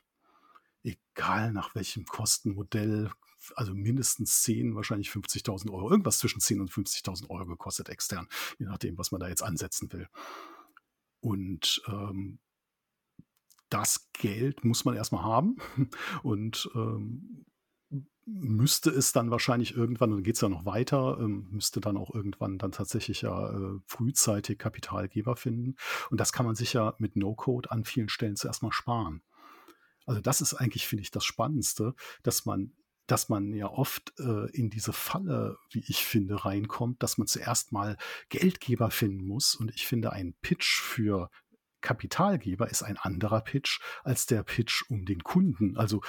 egal 0.84 1.52
nach 1.54 1.76
welchem 1.76 2.06
Kostenmodell, 2.06 3.12
also 3.56 3.74
mindestens 3.74 4.42
10, 4.44 4.76
wahrscheinlich 4.76 5.10
50.000 5.10 5.72
Euro, 5.72 5.89
irgendwas 5.89 6.20
zwischen 6.20 6.39
10 6.39 6.62
und 6.62 6.72
50.000 6.72 7.30
Euro 7.30 7.46
gekostet 7.46 7.89
extern, 7.89 8.28
je 8.60 8.66
nachdem, 8.66 8.98
was 8.98 9.12
man 9.12 9.22
da 9.22 9.28
jetzt 9.28 9.44
ansetzen 9.44 9.92
will. 9.92 10.08
Und 11.20 11.82
ähm, 11.88 12.39
das 13.70 14.12
Geld 14.14 14.66
muss 14.66 14.86
man 14.86 14.96
erstmal 14.96 15.24
haben 15.24 15.58
und 16.24 16.70
ähm, 16.76 17.46
müsste 18.26 18.89
es 18.92 19.12
dann 19.12 19.32
wahrscheinlich 19.32 19.76
irgendwann, 19.76 20.12
dann 20.12 20.24
geht 20.24 20.36
es 20.36 20.42
ja 20.42 20.50
noch 20.50 20.66
weiter, 20.66 21.18
ähm, 21.20 21.48
müsste 21.52 21.82
dann 21.82 21.98
auch 21.98 22.14
irgendwann 22.14 22.58
dann 22.58 22.72
tatsächlich 22.72 23.22
ja 23.22 23.50
äh, 23.50 23.80
frühzeitig 23.86 24.60
Kapitalgeber 24.60 25.36
finden. 25.36 25.76
Und 26.10 26.20
das 26.20 26.32
kann 26.32 26.46
man 26.46 26.56
sich 26.56 26.74
ja 26.74 26.96
mit 27.00 27.16
No-Code 27.16 27.72
an 27.72 27.84
vielen 27.84 28.10
Stellen 28.10 28.36
zuerst 28.36 28.62
mal 28.64 28.72
sparen. 28.72 29.22
Also 30.06 30.22
das 30.22 30.42
ist 30.42 30.54
eigentlich, 30.54 30.88
finde 30.88 31.04
ich, 31.04 31.12
das 31.12 31.26
Spannendste, 31.26 31.96
dass 32.24 32.46
man 32.46 32.74
dass 33.12 33.28
man 33.28 33.53
ja 33.53 33.68
oft 33.68 34.14
äh, 34.20 34.49
in 34.51 34.70
diese 34.70 34.93
Falle, 34.93 35.57
wie 35.72 35.84
ich 35.86 36.05
finde, 36.05 36.45
reinkommt, 36.45 37.03
dass 37.03 37.18
man 37.18 37.28
zuerst 37.28 37.74
mal 37.74 37.97
Geldgeber 38.30 38.89
finden 38.89 39.28
muss. 39.28 39.53
Und 39.53 39.70
ich 39.76 39.86
finde, 39.86 40.14
ein 40.14 40.34
Pitch 40.41 40.80
für 40.80 41.30
Kapitalgeber 41.82 42.70
ist 42.70 42.84
ein 42.84 42.97
anderer 42.97 43.41
Pitch 43.41 43.82
als 44.03 44.28
der 44.28 44.43
Pitch 44.43 44.84
um 44.89 45.03
den 45.03 45.24
Kunden. 45.24 45.76
Also 45.76 46.01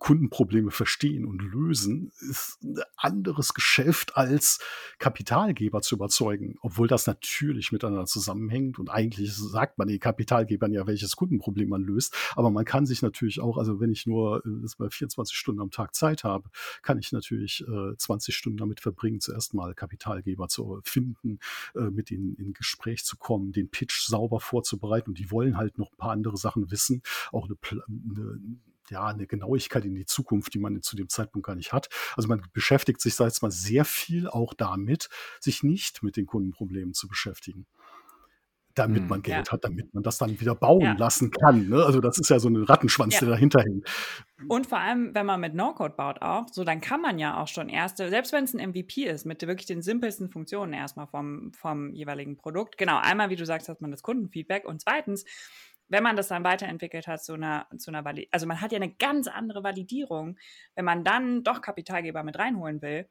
Kundenprobleme 0.00 0.70
verstehen 0.70 1.26
und 1.26 1.42
lösen, 1.42 2.10
ist 2.20 2.58
ein 2.62 2.78
anderes 2.96 3.52
Geschäft 3.52 4.16
als 4.16 4.58
Kapitalgeber 4.98 5.82
zu 5.82 5.94
überzeugen, 5.94 6.56
obwohl 6.62 6.88
das 6.88 7.06
natürlich 7.06 7.70
miteinander 7.70 8.06
zusammenhängt. 8.06 8.78
Und 8.78 8.88
eigentlich 8.88 9.36
sagt 9.36 9.78
man 9.78 9.88
den 9.88 10.00
Kapitalgebern 10.00 10.72
ja, 10.72 10.86
welches 10.86 11.16
Kundenproblem 11.16 11.68
man 11.68 11.82
löst, 11.82 12.16
aber 12.34 12.50
man 12.50 12.64
kann 12.64 12.86
sich 12.86 13.02
natürlich 13.02 13.40
auch, 13.40 13.58
also 13.58 13.78
wenn 13.78 13.92
ich 13.92 14.06
nur 14.06 14.42
äh, 14.46 14.90
24 14.90 15.36
Stunden 15.36 15.60
am 15.60 15.70
Tag 15.70 15.94
Zeit 15.94 16.24
habe, 16.24 16.48
kann 16.80 16.98
ich 16.98 17.12
natürlich 17.12 17.62
äh, 17.68 17.94
20 17.94 18.34
Stunden 18.34 18.56
damit 18.56 18.80
verbringen, 18.80 19.20
zuerst 19.20 19.52
mal 19.52 19.74
Kapitalgeber 19.74 20.48
zu 20.48 20.80
finden, 20.82 21.40
äh, 21.74 21.90
mit 21.90 22.10
ihnen 22.10 22.36
in 22.36 22.54
Gespräch 22.54 23.04
zu 23.04 23.18
kommen, 23.18 23.52
den 23.52 23.68
Pitch 23.68 24.06
sauber 24.06 24.40
vorzubereiten. 24.40 25.10
Und 25.10 25.18
die 25.18 25.30
wollen 25.30 25.58
halt 25.58 25.76
noch 25.76 25.92
ein 25.92 25.98
paar 25.98 26.12
andere 26.12 26.38
Sachen 26.38 26.70
wissen, 26.70 27.02
auch 27.32 27.46
eine, 27.46 27.56
eine 27.86 28.40
ja, 28.90 29.06
eine 29.06 29.26
Genauigkeit 29.26 29.84
in 29.84 29.94
die 29.94 30.06
Zukunft, 30.06 30.54
die 30.54 30.58
man 30.58 30.82
zu 30.82 30.96
dem 30.96 31.08
Zeitpunkt 31.08 31.46
gar 31.46 31.56
nicht 31.56 31.72
hat. 31.72 31.88
Also 32.16 32.28
man 32.28 32.42
beschäftigt 32.52 33.00
sich, 33.00 33.14
sag 33.14 33.32
ich 33.32 33.42
mal, 33.42 33.50
sehr 33.50 33.84
viel 33.84 34.28
auch 34.28 34.54
damit, 34.54 35.08
sich 35.40 35.62
nicht 35.62 36.02
mit 36.02 36.16
den 36.16 36.26
Kundenproblemen 36.26 36.94
zu 36.94 37.08
beschäftigen 37.08 37.66
damit 38.74 39.02
hm, 39.02 39.08
man 39.08 39.22
Geld 39.22 39.48
ja. 39.48 39.52
hat, 39.52 39.64
damit 39.64 39.92
man 39.94 40.02
das 40.02 40.18
dann 40.18 40.40
wieder 40.40 40.54
bauen 40.54 40.82
ja. 40.82 40.92
lassen 40.94 41.30
kann. 41.30 41.68
Ne? 41.68 41.84
Also 41.84 42.00
das 42.00 42.18
ist 42.18 42.30
ja 42.30 42.38
so 42.38 42.48
ein 42.48 42.56
Rattenschwanz, 42.56 43.14
ja. 43.14 43.20
der 43.20 43.30
dahinter 43.30 43.60
hängt. 43.62 43.86
Und 44.48 44.66
vor 44.66 44.78
allem, 44.78 45.14
wenn 45.14 45.26
man 45.26 45.40
mit 45.40 45.54
No-Code 45.54 45.94
baut 45.96 46.22
auch, 46.22 46.46
so 46.50 46.64
dann 46.64 46.80
kann 46.80 47.00
man 47.00 47.18
ja 47.18 47.40
auch 47.40 47.48
schon 47.48 47.68
erste, 47.68 48.08
selbst 48.08 48.32
wenn 48.32 48.44
es 48.44 48.54
ein 48.54 48.70
MVP 48.70 49.04
ist, 49.04 49.26
mit 49.26 49.42
wirklich 49.46 49.66
den 49.66 49.82
simpelsten 49.82 50.30
Funktionen 50.30 50.72
erstmal 50.72 51.06
vom, 51.08 51.52
vom 51.52 51.92
jeweiligen 51.92 52.36
Produkt. 52.36 52.78
Genau, 52.78 52.98
einmal, 52.98 53.30
wie 53.30 53.36
du 53.36 53.44
sagst, 53.44 53.68
hat 53.68 53.80
man 53.80 53.90
das 53.90 54.02
Kundenfeedback 54.02 54.66
und 54.66 54.80
zweitens, 54.80 55.24
wenn 55.90 56.02
man 56.02 56.16
das 56.16 56.28
dann 56.28 56.44
weiterentwickelt 56.44 57.06
hat 57.06 57.22
zu 57.22 57.34
einer, 57.34 57.66
zu 57.76 57.90
einer 57.90 58.04
Valid 58.04 58.28
also 58.30 58.46
man 58.46 58.60
hat 58.60 58.72
ja 58.72 58.76
eine 58.76 58.94
ganz 58.94 59.26
andere 59.26 59.62
Validierung, 59.62 60.38
wenn 60.74 60.84
man 60.84 61.04
dann 61.04 61.44
doch 61.44 61.60
Kapitalgeber 61.60 62.22
mit 62.22 62.38
reinholen 62.38 62.80
will 62.80 63.08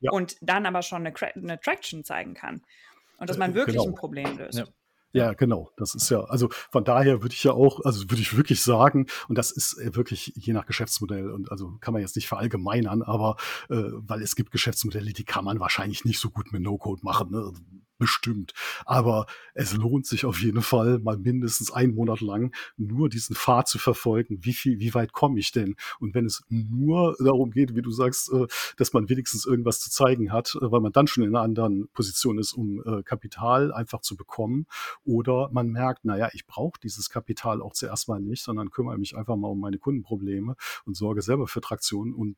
ja. 0.00 0.10
und 0.10 0.36
dann 0.40 0.66
aber 0.66 0.82
schon 0.82 1.06
eine, 1.06 1.14
eine, 1.36 1.60
Traction 1.60 2.04
zeigen 2.04 2.34
kann 2.34 2.62
und 3.18 3.30
dass 3.30 3.36
äh, 3.36 3.40
man 3.40 3.54
wirklich 3.54 3.76
genau. 3.76 3.90
ein 3.90 3.94
Problem 3.94 4.38
löst. 4.38 4.58
Ja. 4.58 4.64
Ja, 5.14 5.34
genau. 5.34 5.70
Das 5.76 5.94
ist 5.94 6.08
ja, 6.08 6.24
also 6.24 6.48
von 6.70 6.84
daher 6.84 7.20
würde 7.20 7.34
ich 7.34 7.44
ja 7.44 7.52
auch, 7.52 7.84
also 7.84 8.10
würde 8.10 8.22
ich 8.22 8.34
wirklich 8.34 8.62
sagen, 8.62 9.08
und 9.28 9.36
das 9.36 9.50
ist 9.50 9.78
äh, 9.78 9.94
wirklich 9.94 10.32
je 10.34 10.54
nach 10.54 10.64
Geschäftsmodell 10.64 11.30
und 11.30 11.50
also 11.50 11.76
kann 11.80 11.92
man 11.92 12.00
jetzt 12.00 12.16
nicht 12.16 12.28
verallgemeinern, 12.28 13.02
aber 13.02 13.36
äh, 13.68 13.76
weil 13.92 14.22
es 14.22 14.36
gibt 14.36 14.52
Geschäftsmodelle, 14.52 15.12
die 15.12 15.24
kann 15.24 15.44
man 15.44 15.60
wahrscheinlich 15.60 16.06
nicht 16.06 16.18
so 16.18 16.30
gut 16.30 16.50
mit 16.52 16.62
No-Code 16.62 17.02
machen. 17.04 17.30
Ne? 17.30 17.52
Bestimmt. 18.02 18.52
Aber 18.84 19.26
es 19.54 19.74
lohnt 19.74 20.06
sich 20.06 20.24
auf 20.24 20.40
jeden 20.40 20.60
Fall, 20.60 20.98
mal 20.98 21.16
mindestens 21.16 21.70
einen 21.70 21.94
Monat 21.94 22.20
lang 22.20 22.52
nur 22.76 23.08
diesen 23.08 23.36
Pfad 23.36 23.68
zu 23.68 23.78
verfolgen. 23.78 24.38
Wie 24.40 24.52
viel, 24.52 24.80
wie 24.80 24.92
weit 24.92 25.12
komme 25.12 25.38
ich 25.38 25.52
denn? 25.52 25.76
Und 26.00 26.14
wenn 26.14 26.26
es 26.26 26.42
nur 26.48 27.14
darum 27.20 27.52
geht, 27.52 27.76
wie 27.76 27.82
du 27.82 27.92
sagst, 27.92 28.32
äh, 28.32 28.46
dass 28.76 28.92
man 28.92 29.08
wenigstens 29.08 29.46
irgendwas 29.46 29.78
zu 29.78 29.88
zeigen 29.88 30.32
hat, 30.32 30.56
äh, 30.56 30.72
weil 30.72 30.80
man 30.80 30.90
dann 30.90 31.06
schon 31.06 31.22
in 31.22 31.30
einer 31.30 31.44
anderen 31.44 31.88
Position 31.92 32.38
ist, 32.38 32.54
um 32.54 32.82
äh, 32.84 33.04
Kapital 33.04 33.72
einfach 33.72 34.00
zu 34.00 34.16
bekommen, 34.16 34.66
oder 35.04 35.48
man 35.52 35.68
merkt, 35.68 36.04
naja, 36.04 36.28
ich 36.32 36.46
brauche 36.46 36.80
dieses 36.80 37.08
Kapital 37.08 37.62
auch 37.62 37.72
zuerst 37.72 38.08
mal 38.08 38.20
nicht, 38.20 38.42
sondern 38.42 38.70
kümmere 38.70 38.98
mich 38.98 39.16
einfach 39.16 39.36
mal 39.36 39.48
um 39.48 39.60
meine 39.60 39.78
Kundenprobleme 39.78 40.56
und 40.86 40.96
sorge 40.96 41.22
selber 41.22 41.46
für 41.46 41.60
Traktion 41.60 42.14
und 42.14 42.36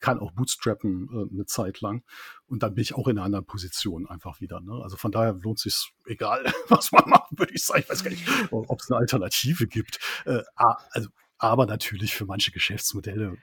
kann 0.00 0.18
auch 0.20 0.32
bootstrappen 0.32 1.08
äh, 1.10 1.34
eine 1.34 1.46
Zeit 1.46 1.80
lang. 1.80 2.04
Und 2.46 2.62
dann 2.62 2.74
bin 2.74 2.82
ich 2.82 2.94
auch 2.94 3.08
in 3.08 3.18
einer 3.18 3.24
anderen 3.24 3.46
Position 3.46 4.06
einfach 4.06 4.40
wieder. 4.40 4.60
Ne? 4.60 4.80
Also 4.82 4.96
von 4.96 5.12
daher 5.12 5.32
lohnt 5.34 5.58
sich 5.58 5.92
egal, 6.06 6.44
was 6.68 6.92
man 6.92 7.08
macht, 7.08 7.38
würde 7.38 7.54
ich 7.54 7.64
sagen. 7.64 7.80
Ich 7.80 7.90
weiß 7.90 8.04
gar 8.04 8.10
nicht, 8.10 8.28
ob 8.50 8.80
es 8.80 8.90
eine 8.90 8.98
Alternative 8.98 9.66
gibt. 9.66 9.98
Äh, 10.24 10.42
also, 10.54 11.08
aber 11.38 11.66
natürlich 11.66 12.14
für 12.14 12.26
manche 12.26 12.50
Geschäftsmodelle 12.50 13.36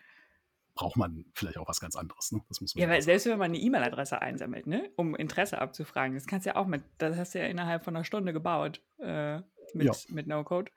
braucht 0.76 0.98
man 0.98 1.26
vielleicht 1.34 1.58
auch 1.58 1.68
was 1.68 1.80
ganz 1.80 1.96
anderes. 1.96 2.32
Ne? 2.32 2.42
Das 2.50 2.62
muss 2.62 2.76
man 2.76 2.82
ja, 2.82 2.90
weil 2.90 3.02
selbst 3.02 3.26
wenn 3.26 3.38
man 3.38 3.52
eine 3.52 3.60
E-Mail-Adresse 3.60 4.22
einsammelt, 4.22 4.68
ne? 4.68 4.92
um 4.96 5.16
Interesse 5.16 5.60
abzufragen, 5.60 6.16
das 6.16 6.26
kannst 6.26 6.46
du 6.46 6.52
ja 6.52 6.56
auch 6.56 6.68
mit, 6.68 6.84
das 6.98 7.18
hast 7.18 7.36
du 7.36 7.40
ja 7.40 7.46
innerhalb 7.46 7.84
von 7.84 7.96
einer 7.96 8.06
Stunde 8.06 8.34
gebaut 8.34 8.82
äh, 9.00 9.38
mit, 9.74 9.86
ja. 9.86 9.94
mit 10.10 10.28
No-Code. 10.28 10.72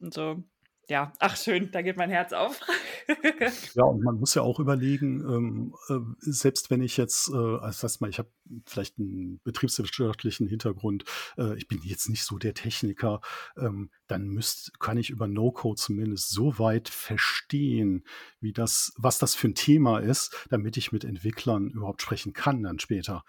Und 0.00 0.14
so, 0.14 0.42
ja, 0.88 1.12
ach 1.18 1.36
schön, 1.36 1.70
da 1.70 1.82
geht 1.82 1.98
mein 1.98 2.10
Herz 2.10 2.32
auf. 2.32 2.60
ja, 3.74 3.84
und 3.84 4.02
man 4.02 4.18
muss 4.18 4.34
ja 4.34 4.42
auch 4.42 4.58
überlegen, 4.58 5.20
ähm, 5.20 5.74
äh, 5.88 6.00
selbst 6.20 6.70
wenn 6.70 6.80
ich 6.80 6.96
jetzt, 6.96 7.28
äh, 7.28 7.58
das 7.60 7.82
heißt 7.82 8.00
mal, 8.00 8.08
ich 8.08 8.18
habe 8.18 8.30
vielleicht 8.64 8.98
einen 8.98 9.40
betriebswirtschaftlichen 9.44 10.46
Hintergrund, 10.46 11.04
äh, 11.36 11.56
ich 11.58 11.68
bin 11.68 11.80
jetzt 11.82 12.08
nicht 12.08 12.24
so 12.24 12.38
der 12.38 12.54
Techniker, 12.54 13.20
ähm, 13.58 13.90
dann 14.06 14.28
müsst, 14.28 14.80
kann 14.80 14.96
ich 14.96 15.10
über 15.10 15.28
No-Code 15.28 15.76
zumindest 15.76 16.30
so 16.30 16.58
weit 16.58 16.88
verstehen, 16.88 18.04
wie 18.40 18.54
das, 18.54 18.94
was 18.96 19.18
das 19.18 19.34
für 19.34 19.48
ein 19.48 19.54
Thema 19.54 19.98
ist, 19.98 20.34
damit 20.48 20.78
ich 20.78 20.90
mit 20.90 21.04
Entwicklern 21.04 21.68
überhaupt 21.68 22.00
sprechen 22.00 22.32
kann 22.32 22.62
dann 22.62 22.78
später. 22.78 23.24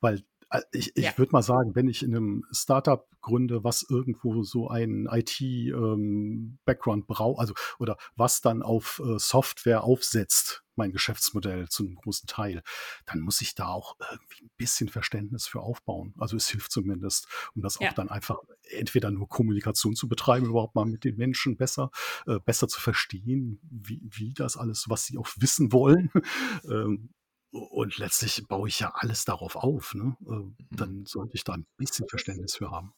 Weil 0.00 0.24
ich, 0.72 0.96
ich 0.96 1.04
ja. 1.04 1.18
würde 1.18 1.32
mal 1.32 1.42
sagen, 1.42 1.74
wenn 1.74 1.88
ich 1.88 2.02
in 2.02 2.14
einem 2.14 2.44
Startup 2.50 3.06
gründe, 3.20 3.64
was 3.64 3.84
irgendwo 3.88 4.42
so 4.42 4.68
einen 4.68 5.06
IT-Background 5.06 7.02
ähm, 7.02 7.06
braucht, 7.06 7.40
also 7.40 7.54
oder 7.78 7.96
was 8.16 8.40
dann 8.40 8.62
auf 8.62 9.02
äh, 9.04 9.18
Software 9.18 9.84
aufsetzt, 9.84 10.64
mein 10.76 10.92
Geschäftsmodell 10.92 11.68
zu 11.68 11.84
einem 11.84 11.96
großen 11.96 12.26
Teil, 12.26 12.62
dann 13.04 13.20
muss 13.20 13.40
ich 13.40 13.54
da 13.54 13.66
auch 13.68 13.96
irgendwie 14.10 14.44
ein 14.44 14.50
bisschen 14.56 14.88
Verständnis 14.88 15.46
für 15.46 15.60
aufbauen. 15.60 16.14
Also 16.18 16.36
es 16.36 16.48
hilft 16.48 16.70
zumindest, 16.70 17.26
um 17.54 17.62
das 17.62 17.78
ja. 17.78 17.88
auch 17.88 17.94
dann 17.94 18.08
einfach 18.08 18.38
entweder 18.70 19.10
nur 19.10 19.28
Kommunikation 19.28 19.96
zu 19.96 20.08
betreiben, 20.08 20.46
überhaupt 20.46 20.76
mal 20.76 20.86
mit 20.86 21.04
den 21.04 21.16
Menschen 21.16 21.56
besser, 21.56 21.90
äh, 22.26 22.38
besser 22.38 22.68
zu 22.68 22.80
verstehen, 22.80 23.60
wie, 23.70 24.00
wie 24.04 24.32
das 24.32 24.56
alles, 24.56 24.88
was 24.88 25.04
sie 25.04 25.18
auch 25.18 25.28
wissen 25.36 25.72
wollen, 25.72 26.10
ähm, 26.64 27.10
und 27.50 27.98
letztlich 27.98 28.46
baue 28.46 28.68
ich 28.68 28.80
ja 28.80 28.92
alles 28.94 29.24
darauf 29.24 29.56
auf. 29.56 29.94
Ne? 29.94 30.16
Äh, 30.26 30.30
mhm. 30.30 30.56
Dann 30.70 31.06
sollte 31.06 31.34
ich 31.34 31.44
da 31.44 31.54
ein 31.54 31.66
bisschen 31.76 32.08
Verständnis 32.08 32.56
für 32.56 32.70
haben. 32.70 32.92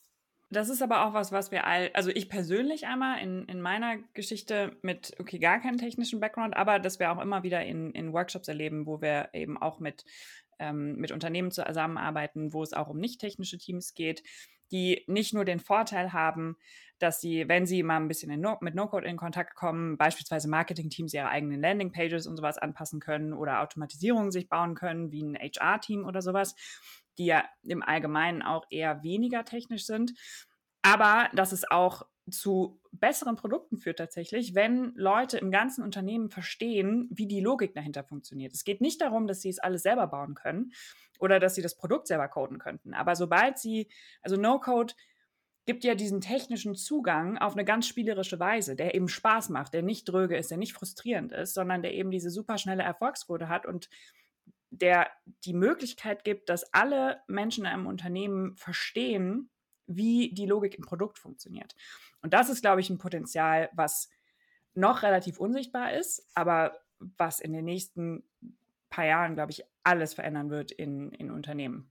Das 0.52 0.68
ist 0.68 0.82
aber 0.82 1.06
auch 1.06 1.14
was, 1.14 1.30
was 1.30 1.52
wir 1.52 1.64
all, 1.64 1.90
also 1.94 2.10
ich 2.10 2.28
persönlich 2.28 2.86
einmal 2.86 3.22
in, 3.22 3.44
in 3.44 3.60
meiner 3.60 3.98
Geschichte 4.14 4.76
mit, 4.82 5.14
okay, 5.20 5.38
gar 5.38 5.60
keinen 5.60 5.78
technischen 5.78 6.18
Background, 6.18 6.56
aber 6.56 6.80
das 6.80 6.98
wir 6.98 7.12
auch 7.12 7.20
immer 7.20 7.44
wieder 7.44 7.64
in, 7.64 7.92
in 7.92 8.12
Workshops 8.12 8.48
erleben, 8.48 8.84
wo 8.84 9.00
wir 9.00 9.28
eben 9.32 9.56
auch 9.56 9.78
mit, 9.78 10.04
ähm, 10.58 10.96
mit 10.96 11.12
Unternehmen 11.12 11.52
zusammenarbeiten, 11.52 12.52
wo 12.52 12.64
es 12.64 12.72
auch 12.72 12.88
um 12.88 12.98
nicht 12.98 13.20
technische 13.20 13.58
Teams 13.58 13.94
geht, 13.94 14.24
die 14.72 15.04
nicht 15.06 15.34
nur 15.34 15.44
den 15.44 15.60
Vorteil 15.60 16.12
haben, 16.12 16.56
dass 16.98 17.20
sie, 17.20 17.48
wenn 17.48 17.66
sie 17.66 17.82
mal 17.82 17.96
ein 17.96 18.08
bisschen 18.08 18.38
no 18.40 18.58
mit 18.60 18.74
No-Code 18.74 19.06
in 19.06 19.16
Kontakt 19.16 19.54
kommen, 19.54 19.96
beispielsweise 19.96 20.48
Marketing-Teams 20.48 21.14
ihre 21.14 21.28
eigenen 21.28 21.60
Landing-Pages 21.60 22.26
und 22.26 22.36
sowas 22.36 22.58
anpassen 22.58 23.00
können 23.00 23.32
oder 23.32 23.62
Automatisierungen 23.62 24.30
sich 24.30 24.48
bauen 24.48 24.74
können, 24.74 25.10
wie 25.10 25.22
ein 25.22 25.36
HR-Team 25.36 26.04
oder 26.04 26.20
sowas, 26.20 26.54
die 27.18 27.26
ja 27.26 27.44
im 27.62 27.82
Allgemeinen 27.82 28.42
auch 28.42 28.66
eher 28.70 29.02
weniger 29.02 29.44
technisch 29.44 29.86
sind. 29.86 30.12
Aber 30.82 31.28
dass 31.34 31.52
es 31.52 31.70
auch 31.70 32.06
zu 32.30 32.80
besseren 32.92 33.36
Produkten 33.36 33.78
führt 33.78 33.98
tatsächlich, 33.98 34.54
wenn 34.54 34.92
Leute 34.94 35.38
im 35.38 35.50
ganzen 35.50 35.82
Unternehmen 35.82 36.30
verstehen, 36.30 37.08
wie 37.10 37.26
die 37.26 37.40
Logik 37.40 37.74
dahinter 37.74 38.04
funktioniert. 38.04 38.52
Es 38.52 38.64
geht 38.64 38.80
nicht 38.80 39.00
darum, 39.00 39.26
dass 39.26 39.40
sie 39.40 39.48
es 39.48 39.58
alles 39.58 39.82
selber 39.82 40.06
bauen 40.06 40.34
können 40.34 40.72
oder 41.20 41.38
dass 41.38 41.54
sie 41.54 41.62
das 41.62 41.76
Produkt 41.76 42.08
selber 42.08 42.28
coden 42.28 42.58
könnten. 42.58 42.94
Aber 42.94 43.16
sobald 43.16 43.58
sie, 43.58 43.88
also 44.22 44.36
No-Code 44.36 44.94
gibt 45.66 45.84
ja 45.84 45.94
diesen 45.94 46.20
technischen 46.20 46.74
Zugang 46.74 47.38
auf 47.38 47.52
eine 47.52 47.64
ganz 47.64 47.86
spielerische 47.86 48.40
Weise, 48.40 48.76
der 48.76 48.94
eben 48.94 49.08
Spaß 49.08 49.50
macht, 49.50 49.74
der 49.74 49.82
nicht 49.82 50.08
dröge 50.08 50.36
ist, 50.36 50.50
der 50.50 50.58
nicht 50.58 50.72
frustrierend 50.72 51.32
ist, 51.32 51.54
sondern 51.54 51.82
der 51.82 51.94
eben 51.94 52.10
diese 52.10 52.30
superschnelle 52.30 52.82
Erfolgsquote 52.82 53.48
hat 53.48 53.66
und 53.66 53.88
der 54.70 55.08
die 55.44 55.52
Möglichkeit 55.52 56.24
gibt, 56.24 56.48
dass 56.48 56.72
alle 56.72 57.20
Menschen 57.28 57.64
in 57.64 57.70
einem 57.70 57.86
Unternehmen 57.86 58.56
verstehen, 58.56 59.50
wie 59.86 60.32
die 60.32 60.46
Logik 60.46 60.76
im 60.76 60.84
Produkt 60.84 61.18
funktioniert. 61.18 61.74
Und 62.22 62.32
das 62.32 62.48
ist, 62.48 62.62
glaube 62.62 62.80
ich, 62.80 62.90
ein 62.90 62.98
Potenzial, 62.98 63.68
was 63.72 64.08
noch 64.74 65.02
relativ 65.02 65.38
unsichtbar 65.38 65.92
ist, 65.92 66.28
aber 66.34 66.78
was 66.98 67.40
in 67.40 67.52
den 67.52 67.64
nächsten 67.64 68.22
paar 68.90 69.06
Jahren, 69.06 69.34
glaube 69.34 69.52
ich, 69.52 69.64
alles 69.84 70.14
verändern 70.14 70.50
wird 70.50 70.72
in, 70.72 71.12
in 71.12 71.30
Unternehmen. 71.30 71.90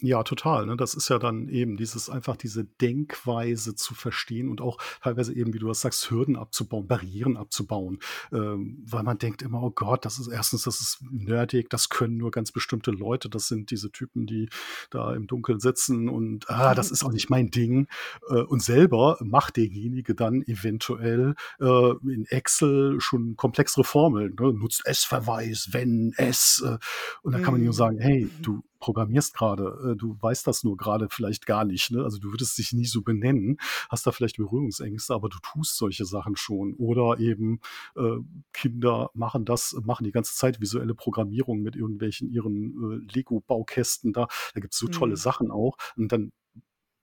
Ja, 0.00 0.22
total. 0.22 0.66
Ne? 0.66 0.76
Das 0.76 0.94
ist 0.94 1.08
ja 1.08 1.18
dann 1.18 1.48
eben 1.48 1.76
dieses 1.76 2.08
einfach 2.08 2.36
diese 2.36 2.64
Denkweise 2.64 3.74
zu 3.74 3.94
verstehen 3.94 4.48
und 4.48 4.60
auch 4.60 4.78
teilweise 5.02 5.34
eben, 5.34 5.52
wie 5.54 5.58
du 5.58 5.66
das 5.66 5.80
sagst, 5.80 6.10
Hürden 6.10 6.36
abzubauen, 6.36 6.86
Barrieren 6.86 7.36
abzubauen, 7.36 7.98
ähm, 8.32 8.82
weil 8.86 9.02
man 9.02 9.18
denkt 9.18 9.42
immer, 9.42 9.60
oh 9.62 9.70
Gott, 9.70 10.04
das 10.04 10.20
ist 10.20 10.28
erstens, 10.28 10.62
das 10.62 10.80
ist 10.80 10.98
nerdig, 11.10 11.68
das 11.70 11.88
können 11.88 12.16
nur 12.16 12.30
ganz 12.30 12.52
bestimmte 12.52 12.92
Leute, 12.92 13.28
das 13.28 13.48
sind 13.48 13.72
diese 13.72 13.90
Typen, 13.90 14.26
die 14.26 14.48
da 14.90 15.14
im 15.14 15.26
Dunkeln 15.26 15.58
sitzen 15.58 16.08
und 16.08 16.48
ah, 16.48 16.74
das 16.76 16.92
ist 16.92 17.04
auch 17.04 17.12
nicht 17.12 17.28
mein 17.28 17.50
Ding. 17.50 17.88
Äh, 18.28 18.42
und 18.42 18.62
selber 18.62 19.18
macht 19.20 19.56
derjenige 19.56 20.14
dann 20.14 20.42
eventuell 20.42 21.34
äh, 21.60 21.90
in 22.04 22.24
Excel 22.26 23.00
schon 23.00 23.34
komplexere 23.36 23.82
Formeln, 23.84 24.36
ne? 24.38 24.52
nutzt 24.52 24.86
S-Verweis, 24.86 25.70
wenn 25.72 26.12
S, 26.16 26.62
äh, 26.64 26.78
und 27.22 27.32
dann 27.32 27.42
kann 27.42 27.54
man 27.54 27.62
nur 27.62 27.72
Mhm. 27.72 27.76
sagen, 27.76 27.98
hey, 27.98 28.30
du 28.42 28.62
programmierst 28.78 29.34
gerade, 29.34 29.92
äh, 29.92 29.96
du 29.96 30.16
weißt 30.20 30.46
das 30.46 30.64
nur 30.64 30.76
gerade 30.76 31.08
vielleicht 31.10 31.46
gar 31.46 31.64
nicht. 31.64 31.90
Ne? 31.90 32.02
Also 32.04 32.18
du 32.18 32.32
würdest 32.32 32.56
dich 32.58 32.72
nie 32.72 32.86
so 32.86 33.02
benennen, 33.02 33.58
hast 33.88 34.06
da 34.06 34.12
vielleicht 34.12 34.36
Berührungsängste, 34.36 35.14
aber 35.14 35.28
du 35.28 35.38
tust 35.42 35.76
solche 35.76 36.04
Sachen 36.04 36.36
schon. 36.36 36.74
Oder 36.74 37.18
eben 37.18 37.60
äh, 37.96 38.16
Kinder 38.52 39.10
machen 39.14 39.44
das, 39.44 39.76
machen 39.84 40.04
die 40.04 40.12
ganze 40.12 40.34
Zeit 40.34 40.60
visuelle 40.60 40.94
Programmierung 40.94 41.60
mit 41.60 41.76
irgendwelchen 41.76 42.30
ihren 42.30 43.06
äh, 43.08 43.12
Lego-Baukästen 43.14 44.12
da. 44.12 44.28
Da 44.54 44.60
gibt's 44.60 44.78
so 44.78 44.88
tolle 44.88 45.12
Mhm. 45.12 45.16
Sachen 45.16 45.50
auch. 45.50 45.76
Und 45.96 46.12
dann 46.12 46.32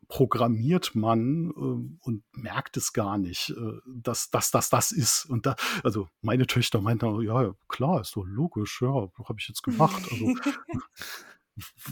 programmiert 0.08 0.94
man 0.96 1.50
äh, 1.50 2.06
und 2.06 2.24
merkt 2.34 2.78
es 2.78 2.94
gar 2.94 3.18
nicht, 3.18 3.50
äh, 3.50 3.80
dass 3.88 4.30
dass 4.30 4.52
das 4.52 4.70
das 4.70 4.92
ist. 4.92 5.26
Und 5.26 5.46
da, 5.46 5.56
also 5.84 6.08
meine 6.22 6.48
Töchter 6.48 6.82
meinten, 6.82 7.22
ja, 7.24 7.54
klar, 7.68 8.02
ist 8.02 8.16
doch 8.16 8.26
logisch, 8.26 8.82
ja, 8.82 8.88
habe 8.90 9.36
ich 9.40 9.48
jetzt 9.48 9.64
gemacht. 9.64 10.04
Also 10.12 10.26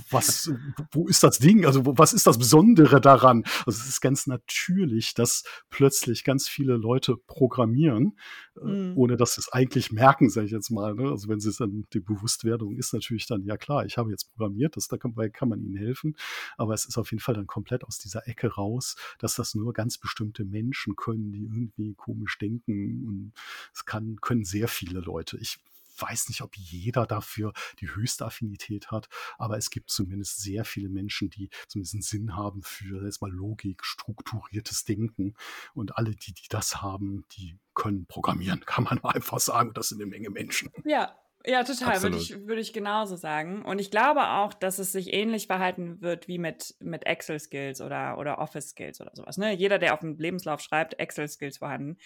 was, 0.09 0.51
wo 0.91 1.07
ist 1.07 1.24
das 1.24 1.39
Ding? 1.39 1.66
Also, 1.66 1.82
was 1.86 2.14
ist 2.14 2.28
das 2.28 2.38
Besondere 2.38 2.99
daran? 2.99 3.43
Also, 3.66 3.82
es 3.82 3.88
ist 3.88 4.01
ganz 4.01 4.28
natürlich, 4.28 5.14
dass 5.14 5.43
plötzlich 5.70 6.24
ganz 6.24 6.47
viele 6.47 6.76
Leute 6.76 7.16
programmieren, 7.18 8.18
äh, 8.57 8.66
Mhm. 8.66 8.97
ohne 8.97 9.18
dass 9.18 9.36
sie 9.36 9.41
es 9.41 9.51
eigentlich 9.51 9.91
merken, 9.91 10.30
sage 10.30 10.45
ich 10.47 10.51
jetzt 10.51 10.70
mal. 10.70 10.93
Ne? 10.95 11.09
Also, 11.09 11.28
wenn 11.30 11.39
sie 11.39 11.49
es 11.49 11.57
dann, 11.57 11.86
die 11.93 11.99
Bewusstwerdung 11.99 12.76
ist 12.76 12.93
natürlich 12.93 13.26
dann, 13.28 13.43
ja 13.45 13.57
klar, 13.57 13.86
ich 13.86 13.97
habe 13.97 14.11
jetzt 14.11 14.32
programmiert, 14.34 14.76
das, 14.76 14.88
da 14.88 14.97
kann, 14.97 15.14
kann 15.32 15.49
man 15.49 15.61
ihnen 15.61 15.76
helfen. 15.78 16.16
Aber 16.57 16.74
es 16.74 16.86
ist 16.86 16.97
auf 16.97 17.11
jeden 17.11 17.22
Fall 17.22 17.36
dann 17.36 17.47
komplett 17.47 17.84
aus 17.84 17.97
dieser 17.99 18.28
Ecke 18.28 18.47
raus, 18.53 18.95
dass 19.20 19.36
das 19.36 19.55
nur 19.55 19.74
ganz 19.74 19.97
bestimmte 19.97 20.43
Menschen 20.45 20.95
können, 20.95 21.32
die 21.32 21.43
irgendwie 21.43 21.93
komisch 21.95 22.38
denken. 22.38 23.05
Und 23.07 23.34
es 23.74 23.86
kann, 23.86 24.18
können 24.22 24.43
sehr 24.43 24.68
viele 24.68 24.99
Leute. 24.99 25.38
Ich 25.39 25.59
weiß 26.04 26.30
nicht, 26.30 26.41
ob 26.41 26.56
jeder 26.56 27.06
dafür 27.06 27.54
die 27.80 27.89
höchste 27.89 28.26
Affinität 28.26 28.91
hat, 28.91 29.08
aber 29.38 29.58
es 29.58 29.70
gibt 29.70 29.89
zumindest 29.89 30.41
sehr 30.41 30.66
viele 30.66 30.89
Menschen, 30.89 31.30
die 31.30 31.49
zumindest 31.68 31.95
einen 31.95 32.01
Sinn 32.01 32.36
haben 32.36 32.62
für 32.64 33.04
jetzt 33.06 33.22
mal 33.22 33.32
Logik, 33.32 33.84
strukturiertes 33.84 34.86
Denken. 34.86 35.36
Und 35.74 35.97
alle, 35.97 36.12
die, 36.12 36.34
die 36.34 36.47
das 36.49 36.82
haben, 36.82 37.26
die 37.34 37.58
können 37.74 38.06
programmieren, 38.06 38.62
kann 38.66 38.84
man 38.84 39.04
einfach 39.04 39.39
sagen. 39.39 39.70
Und 39.70 39.78
das 39.78 39.89
sind 39.89 40.01
eine 40.01 40.10
Menge 40.10 40.30
Menschen. 40.30 40.72
Ja, 40.86 41.16
ja, 41.45 41.64
total, 41.64 42.01
würde 42.01 42.16
ich, 42.16 42.47
würde 42.47 42.62
ich 42.62 42.72
genauso 42.72 43.18
sagen. 43.18 43.66
Und 43.66 43.80
ich 43.80 43.91
glaube 43.91 44.26
auch, 44.30 44.54
dass 44.54 44.80
es 44.80 44.93
sich 44.93 45.12
ähnlich 45.12 45.47
verhalten 45.47 46.01
wird 46.01 46.30
wie 46.30 46.38
mit, 46.38 46.74
mit 46.80 47.06
Excel-Skills 47.06 47.82
oder, 47.82 48.18
oder 48.18 48.39
Office-Skills 48.39 49.01
oder 49.01 49.12
sowas. 49.14 49.38
Ne? 49.38 49.54
Jeder, 49.54 49.78
der 49.78 49.93
auf 49.93 49.99
dem 49.99 50.18
Lebenslauf 50.18 50.62
schreibt, 50.62 50.99
Excel-Skills 50.99 51.58
vorhanden, 51.58 51.97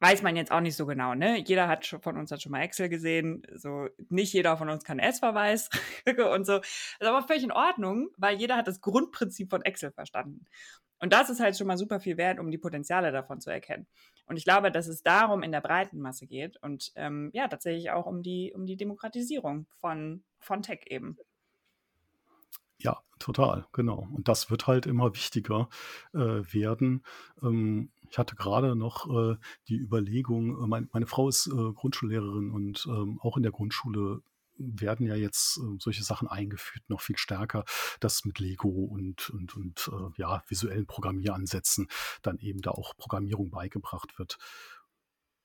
weiß 0.00 0.22
man 0.22 0.36
jetzt 0.36 0.52
auch 0.52 0.60
nicht 0.60 0.76
so 0.76 0.86
genau. 0.86 1.14
Ne? 1.14 1.38
Jeder 1.38 1.68
hat 1.68 1.86
schon, 1.86 2.00
von 2.00 2.16
uns 2.16 2.30
hat 2.30 2.42
schon 2.42 2.52
mal 2.52 2.62
Excel 2.62 2.88
gesehen. 2.88 3.42
So, 3.54 3.88
nicht 4.08 4.32
jeder 4.32 4.56
von 4.56 4.68
uns 4.68 4.84
kann 4.84 4.98
S-Verweis 4.98 5.70
und 6.32 6.46
so. 6.46 6.58
Das 6.58 6.98
ist 7.00 7.06
aber 7.06 7.26
völlig 7.26 7.44
in 7.44 7.52
Ordnung, 7.52 8.10
weil 8.16 8.36
jeder 8.36 8.56
hat 8.56 8.68
das 8.68 8.80
Grundprinzip 8.80 9.50
von 9.50 9.62
Excel 9.62 9.92
verstanden. 9.92 10.44
Und 10.98 11.12
das 11.12 11.28
ist 11.30 11.40
halt 11.40 11.56
schon 11.56 11.66
mal 11.66 11.76
super 11.76 12.00
viel 12.00 12.16
wert, 12.16 12.38
um 12.38 12.50
die 12.50 12.58
Potenziale 12.58 13.12
davon 13.12 13.40
zu 13.40 13.50
erkennen. 13.50 13.86
Und 14.26 14.36
ich 14.36 14.44
glaube, 14.44 14.72
dass 14.72 14.86
es 14.86 15.02
darum 15.02 15.42
in 15.42 15.52
der 15.52 15.60
breiten 15.60 16.00
Masse 16.00 16.26
geht 16.26 16.56
und 16.62 16.92
ähm, 16.96 17.30
ja, 17.32 17.48
tatsächlich 17.48 17.90
auch 17.90 18.06
um 18.06 18.22
die, 18.22 18.52
um 18.54 18.66
die 18.66 18.76
Demokratisierung 18.76 19.66
von, 19.78 20.24
von 20.38 20.62
Tech 20.62 20.80
eben. 20.86 21.18
Ja, 22.78 23.00
total, 23.18 23.66
genau. 23.72 24.06
Und 24.14 24.28
das 24.28 24.50
wird 24.50 24.66
halt 24.66 24.86
immer 24.86 25.14
wichtiger 25.14 25.68
äh, 26.12 26.18
werden. 26.18 27.04
Ähm, 27.42 27.90
ich 28.10 28.18
hatte 28.18 28.36
gerade 28.36 28.76
noch 28.76 29.08
äh, 29.08 29.36
die 29.68 29.76
Überlegung, 29.76 30.62
äh, 30.62 30.66
mein, 30.66 30.88
meine 30.92 31.06
Frau 31.06 31.28
ist 31.28 31.46
äh, 31.46 31.72
Grundschullehrerin 31.72 32.50
und 32.50 32.86
ähm, 32.88 33.18
auch 33.22 33.36
in 33.36 33.42
der 33.42 33.52
Grundschule 33.52 34.22
werden 34.58 35.06
ja 35.06 35.14
jetzt 35.14 35.58
äh, 35.58 35.76
solche 35.78 36.02
Sachen 36.02 36.28
eingeführt, 36.28 36.84
noch 36.88 37.00
viel 37.00 37.16
stärker, 37.18 37.64
dass 38.00 38.24
mit 38.24 38.38
Lego 38.38 38.68
und, 38.68 39.30
und, 39.30 39.56
und 39.56 39.90
äh, 39.92 40.20
ja, 40.20 40.42
visuellen 40.48 40.86
Programmieransätzen 40.86 41.88
dann 42.22 42.38
eben 42.38 42.60
da 42.62 42.70
auch 42.70 42.96
Programmierung 42.96 43.50
beigebracht 43.50 44.18
wird. 44.18 44.38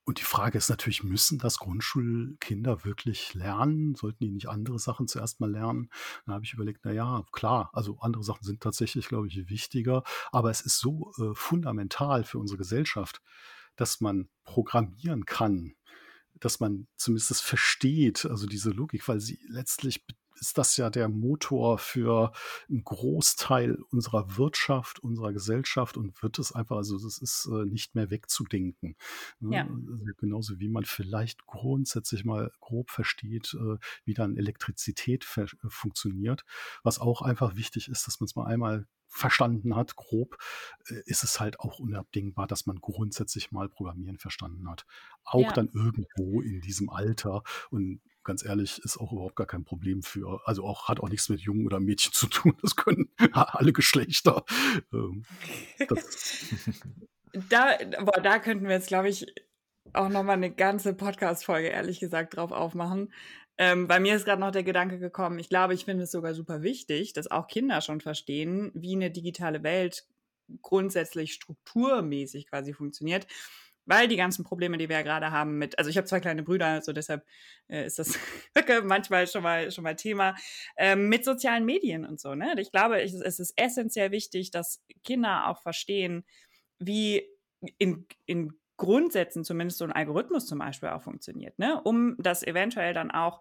Und 0.03 0.19
die 0.19 0.23
Frage 0.23 0.57
ist 0.57 0.69
natürlich, 0.69 1.03
müssen 1.03 1.37
das 1.37 1.59
Grundschulkinder 1.59 2.83
wirklich 2.83 3.33
lernen? 3.35 3.93
Sollten 3.93 4.23
die 4.23 4.31
nicht 4.31 4.49
andere 4.49 4.79
Sachen 4.79 5.07
zuerst 5.07 5.39
mal 5.39 5.51
lernen? 5.51 5.89
Da 6.25 6.33
habe 6.33 6.43
ich 6.43 6.53
überlegt, 6.53 6.81
na 6.83 6.91
ja, 6.91 7.23
klar, 7.31 7.69
also 7.73 7.99
andere 7.99 8.23
Sachen 8.23 8.43
sind 8.43 8.61
tatsächlich, 8.61 9.07
glaube 9.07 9.27
ich, 9.27 9.49
wichtiger, 9.49 10.03
aber 10.31 10.49
es 10.49 10.61
ist 10.61 10.79
so 10.79 11.11
äh, 11.19 11.35
fundamental 11.35 12.23
für 12.23 12.39
unsere 12.39 12.57
Gesellschaft, 12.57 13.21
dass 13.75 14.01
man 14.01 14.29
programmieren 14.43 15.25
kann, 15.25 15.75
dass 16.39 16.59
man 16.59 16.87
zumindest 16.97 17.41
versteht, 17.41 18.25
also 18.25 18.47
diese 18.47 18.71
Logik, 18.71 19.07
weil 19.07 19.19
sie 19.19 19.39
letztlich 19.47 20.05
ist 20.41 20.57
das 20.57 20.75
ja 20.75 20.89
der 20.89 21.07
Motor 21.07 21.77
für 21.77 22.33
einen 22.67 22.83
Großteil 22.83 23.75
unserer 23.91 24.37
Wirtschaft, 24.37 24.99
unserer 24.99 25.31
Gesellschaft 25.33 25.97
und 25.97 26.21
wird 26.23 26.39
es 26.39 26.51
einfach, 26.51 26.77
also 26.77 26.97
das 26.97 27.19
ist 27.19 27.47
äh, 27.51 27.65
nicht 27.65 27.93
mehr 27.93 28.09
wegzudenken. 28.09 28.95
Ne? 29.39 29.55
Ja. 29.55 29.63
Also 29.67 30.03
genauso 30.17 30.59
wie 30.59 30.67
man 30.67 30.83
vielleicht 30.83 31.45
grundsätzlich 31.45 32.25
mal 32.25 32.51
grob 32.59 32.89
versteht, 32.89 33.53
äh, 33.53 33.77
wie 34.03 34.15
dann 34.15 34.35
Elektrizität 34.35 35.27
äh, 35.37 35.45
funktioniert, 35.69 36.43
was 36.83 36.99
auch 36.99 37.21
einfach 37.21 37.55
wichtig 37.55 37.87
ist, 37.87 38.07
dass 38.07 38.19
man 38.19 38.25
es 38.25 38.35
mal 38.35 38.47
einmal 38.47 38.87
verstanden 39.13 39.75
hat, 39.75 39.97
grob, 39.97 40.37
ist 41.03 41.25
es 41.25 41.41
halt 41.41 41.59
auch 41.59 41.79
unabdingbar, 41.79 42.47
dass 42.47 42.65
man 42.65 42.77
grundsätzlich 42.77 43.51
mal 43.51 43.67
Programmieren 43.67 44.17
verstanden 44.17 44.69
hat. 44.69 44.85
Auch 45.25 45.41
Ja. 45.41 45.51
dann 45.51 45.67
irgendwo 45.73 46.39
in 46.41 46.61
diesem 46.61 46.89
Alter. 46.89 47.43
Und 47.71 47.99
ganz 48.23 48.45
ehrlich, 48.45 48.79
ist 48.83 48.97
auch 48.97 49.11
überhaupt 49.11 49.35
gar 49.35 49.47
kein 49.47 49.63
Problem 49.63 50.03
für, 50.03 50.41
also 50.45 50.63
auch 50.65 50.87
hat 50.87 50.99
auch 50.99 51.09
nichts 51.09 51.29
mit 51.29 51.41
Jungen 51.41 51.65
oder 51.65 51.79
Mädchen 51.79 52.13
zu 52.13 52.27
tun. 52.27 52.55
Das 52.61 52.75
können 52.75 53.09
alle 53.33 53.73
Geschlechter. 53.73 54.43
Ähm, 54.93 55.23
Da, 57.49 57.77
da 57.77 58.39
könnten 58.39 58.65
wir 58.65 58.75
jetzt, 58.75 58.89
glaube 58.89 59.09
ich, 59.09 59.25
auch 59.93 60.09
nochmal 60.09 60.35
eine 60.35 60.53
ganze 60.53 60.93
Podcast-Folge, 60.93 61.69
ehrlich 61.69 61.99
gesagt, 61.99 62.35
drauf 62.35 62.51
aufmachen. 62.51 63.13
Ähm, 63.57 63.87
bei 63.87 63.99
mir 63.99 64.15
ist 64.15 64.25
gerade 64.25 64.41
noch 64.41 64.51
der 64.51 64.63
Gedanke 64.63 64.99
gekommen, 64.99 65.39
ich 65.39 65.49
glaube, 65.49 65.73
ich 65.73 65.85
finde 65.85 66.03
es 66.03 66.11
sogar 66.11 66.33
super 66.33 66.61
wichtig, 66.61 67.13
dass 67.13 67.29
auch 67.29 67.47
Kinder 67.47 67.81
schon 67.81 68.01
verstehen, 68.01 68.71
wie 68.73 68.95
eine 68.95 69.11
digitale 69.11 69.63
Welt 69.63 70.05
grundsätzlich 70.61 71.33
strukturmäßig 71.33 72.49
quasi 72.49 72.73
funktioniert. 72.73 73.27
Weil 73.85 74.07
die 74.07 74.15
ganzen 74.15 74.43
Probleme, 74.43 74.77
die 74.77 74.89
wir 74.89 74.97
ja 74.97 75.01
gerade 75.01 75.31
haben 75.31 75.57
mit, 75.57 75.77
also 75.77 75.89
ich 75.89 75.97
habe 75.97 76.05
zwei 76.05 76.19
kleine 76.19 76.43
Brüder, 76.43 76.81
so 76.81 76.93
deshalb 76.93 77.25
äh, 77.67 77.85
ist 77.85 77.99
das 77.99 78.17
manchmal 78.83 79.27
schon 79.27 79.43
mal 79.43 79.71
schon 79.71 79.83
mal 79.83 79.95
Thema 79.95 80.35
ähm, 80.77 81.09
mit 81.09 81.25
sozialen 81.25 81.65
Medien 81.65 82.05
und 82.05 82.19
so. 82.19 82.35
Ne? 82.35 82.53
Ich 82.57 82.71
glaube, 82.71 83.01
es, 83.01 83.13
es 83.13 83.39
ist 83.39 83.53
essentiell 83.57 84.11
wichtig, 84.11 84.51
dass 84.51 84.83
Kinder 85.03 85.47
auch 85.47 85.61
verstehen, 85.61 86.25
wie 86.79 87.27
in, 87.77 88.05
in 88.25 88.53
Grundsätzen 88.77 89.43
zumindest 89.43 89.77
so 89.77 89.85
ein 89.85 89.91
Algorithmus 89.91 90.47
zum 90.47 90.59
Beispiel 90.59 90.89
auch 90.89 91.03
funktioniert, 91.03 91.59
ne? 91.59 91.79
um 91.83 92.15
das 92.17 92.43
eventuell 92.43 92.93
dann 92.93 93.11
auch 93.11 93.39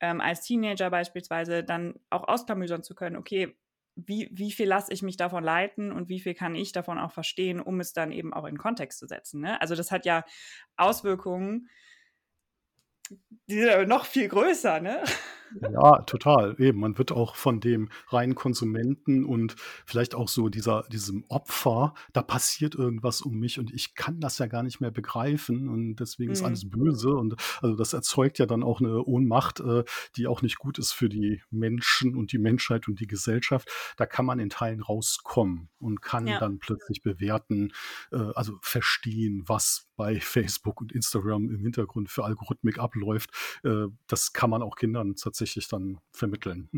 ähm, 0.00 0.20
als 0.20 0.42
Teenager 0.42 0.90
beispielsweise 0.90 1.64
dann 1.64 1.94
auch 2.10 2.28
ausklamüsern 2.28 2.82
zu 2.82 2.94
können, 2.94 3.16
okay, 3.16 3.56
wie, 3.96 4.28
wie 4.30 4.52
viel 4.52 4.68
lasse 4.68 4.92
ich 4.92 5.02
mich 5.02 5.16
davon 5.16 5.42
leiten 5.42 5.90
und 5.90 6.08
wie 6.08 6.20
viel 6.20 6.34
kann 6.34 6.54
ich 6.54 6.72
davon 6.72 6.98
auch 6.98 7.12
verstehen, 7.12 7.60
um 7.60 7.80
es 7.80 7.92
dann 7.92 8.12
eben 8.12 8.32
auch 8.32 8.44
in 8.44 8.58
Kontext 8.58 8.98
zu 8.98 9.06
setzen. 9.06 9.40
Ne? 9.40 9.60
Also 9.60 9.74
das 9.74 9.90
hat 9.90 10.04
ja 10.04 10.24
Auswirkungen, 10.76 11.68
die 13.48 13.60
sind 13.60 13.70
aber 13.70 13.86
noch 13.86 14.04
viel 14.06 14.28
größer, 14.28 14.80
ne? 14.80 15.02
Ja, 15.60 16.02
total. 16.02 16.56
Eben, 16.58 16.80
man 16.80 16.98
wird 16.98 17.12
auch 17.12 17.36
von 17.36 17.60
dem 17.60 17.88
reinen 18.08 18.34
Konsumenten 18.34 19.24
und 19.24 19.54
vielleicht 19.86 20.16
auch 20.16 20.26
so 20.28 20.48
dieser, 20.48 20.82
diesem 20.90 21.24
Opfer, 21.28 21.94
da 22.12 22.22
passiert 22.22 22.74
irgendwas 22.74 23.20
um 23.22 23.38
mich 23.38 23.60
und 23.60 23.72
ich 23.72 23.94
kann 23.94 24.18
das 24.18 24.38
ja 24.38 24.46
gar 24.48 24.64
nicht 24.64 24.80
mehr 24.80 24.90
begreifen 24.90 25.68
und 25.68 25.96
deswegen 26.00 26.32
ist 26.32 26.40
Mhm. 26.40 26.46
alles 26.46 26.68
böse 26.68 27.10
und 27.10 27.36
also 27.62 27.76
das 27.76 27.92
erzeugt 27.92 28.40
ja 28.40 28.46
dann 28.46 28.64
auch 28.64 28.80
eine 28.80 29.04
Ohnmacht, 29.04 29.60
äh, 29.60 29.84
die 30.16 30.26
auch 30.26 30.42
nicht 30.42 30.58
gut 30.58 30.78
ist 30.80 30.90
für 30.92 31.08
die 31.08 31.40
Menschen 31.50 32.16
und 32.16 32.32
die 32.32 32.38
Menschheit 32.38 32.88
und 32.88 32.98
die 32.98 33.06
Gesellschaft. 33.06 33.70
Da 33.96 34.04
kann 34.04 34.26
man 34.26 34.40
in 34.40 34.50
Teilen 34.50 34.82
rauskommen 34.82 35.68
und 35.78 36.02
kann 36.02 36.26
Ja. 36.26 36.40
dann 36.40 36.58
plötzlich 36.58 37.02
bewerten, 37.02 37.72
äh, 38.10 38.16
also 38.34 38.58
verstehen, 38.62 39.44
was 39.46 39.86
bei 39.94 40.18
Facebook 40.20 40.80
und 40.80 40.90
Instagram 40.92 41.48
im 41.50 41.60
Hintergrund 41.60 42.10
für 42.10 42.24
Algorithmik 42.24 42.78
abläuft. 42.80 42.95
Äh, 43.64 43.86
das 44.06 44.32
kann 44.32 44.50
man 44.50 44.62
auch 44.62 44.76
Kindern 44.76 45.16
tatsächlich 45.16 45.68
dann 45.68 45.98
vermitteln. 46.12 46.68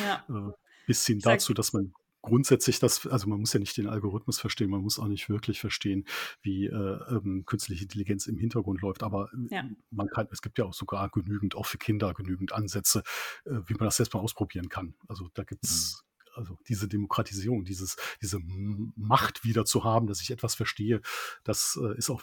Ja. 0.00 0.24
Äh, 0.28 0.52
Bis 0.86 1.06
hin 1.06 1.20
dazu, 1.20 1.54
dass 1.54 1.72
man 1.72 1.94
grundsätzlich 2.22 2.78
das, 2.78 3.06
also 3.06 3.28
man 3.28 3.40
muss 3.40 3.52
ja 3.52 3.60
nicht 3.60 3.76
den 3.76 3.88
Algorithmus 3.88 4.40
verstehen, 4.40 4.70
man 4.70 4.80
muss 4.80 4.98
auch 4.98 5.06
nicht 5.06 5.28
wirklich 5.28 5.60
verstehen, 5.60 6.06
wie 6.40 6.66
äh, 6.66 6.70
ähm, 7.10 7.44
künstliche 7.46 7.84
Intelligenz 7.84 8.26
im 8.26 8.36
Hintergrund 8.36 8.80
läuft. 8.80 9.02
Aber 9.02 9.30
äh, 9.32 9.54
ja. 9.54 9.64
man 9.90 10.08
kann, 10.08 10.28
es 10.30 10.42
gibt 10.42 10.58
ja 10.58 10.64
auch 10.64 10.74
sogar 10.74 11.08
genügend, 11.10 11.56
auch 11.56 11.66
für 11.66 11.78
Kinder 11.78 12.14
genügend 12.14 12.52
Ansätze, 12.52 13.02
äh, 13.44 13.58
wie 13.66 13.74
man 13.74 13.84
das 13.84 13.96
selbst 13.96 14.14
mal 14.14 14.20
ausprobieren 14.20 14.68
kann. 14.68 14.94
Also 15.08 15.28
da 15.34 15.44
gibt 15.44 15.64
es 15.64 16.02
mhm 16.02 16.12
also 16.34 16.58
diese 16.68 16.88
Demokratisierung, 16.88 17.64
dieses, 17.64 17.96
diese 18.20 18.40
Macht 18.96 19.44
wieder 19.44 19.64
zu 19.64 19.84
haben, 19.84 20.06
dass 20.06 20.20
ich 20.20 20.30
etwas 20.30 20.54
verstehe, 20.54 21.00
das 21.44 21.78
äh, 21.82 21.96
ist 21.96 22.10
auch 22.10 22.22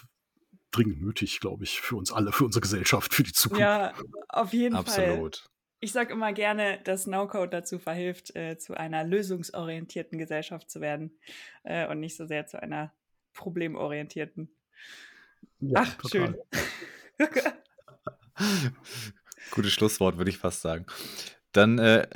dringend 0.70 1.02
nötig, 1.02 1.40
glaube 1.40 1.64
ich, 1.64 1.80
für 1.80 1.96
uns 1.96 2.12
alle, 2.12 2.32
für 2.32 2.44
unsere 2.44 2.60
Gesellschaft, 2.60 3.14
für 3.14 3.22
die 3.22 3.32
Zukunft. 3.32 3.60
Ja, 3.60 3.94
auf 4.28 4.52
jeden 4.52 4.76
Absolut. 4.76 4.96
Fall. 4.96 5.10
Absolut. 5.10 5.50
Ich 5.82 5.92
sage 5.92 6.12
immer 6.12 6.32
gerne, 6.34 6.78
dass 6.84 7.06
No-Code 7.06 7.48
dazu 7.48 7.78
verhilft, 7.78 8.36
äh, 8.36 8.58
zu 8.58 8.74
einer 8.76 9.02
lösungsorientierten 9.02 10.18
Gesellschaft 10.18 10.70
zu 10.70 10.82
werden 10.82 11.18
äh, 11.62 11.88
und 11.88 12.00
nicht 12.00 12.16
so 12.16 12.26
sehr 12.26 12.46
zu 12.46 12.62
einer 12.62 12.92
problemorientierten. 13.32 14.54
Ja, 15.60 15.80
Ach, 15.82 15.94
total. 15.94 16.38
schön. 17.18 17.28
Gutes 19.50 19.72
Schlusswort, 19.72 20.18
würde 20.18 20.30
ich 20.30 20.38
fast 20.38 20.60
sagen. 20.60 20.86
Dann 21.52 21.78
äh, 21.78 22.06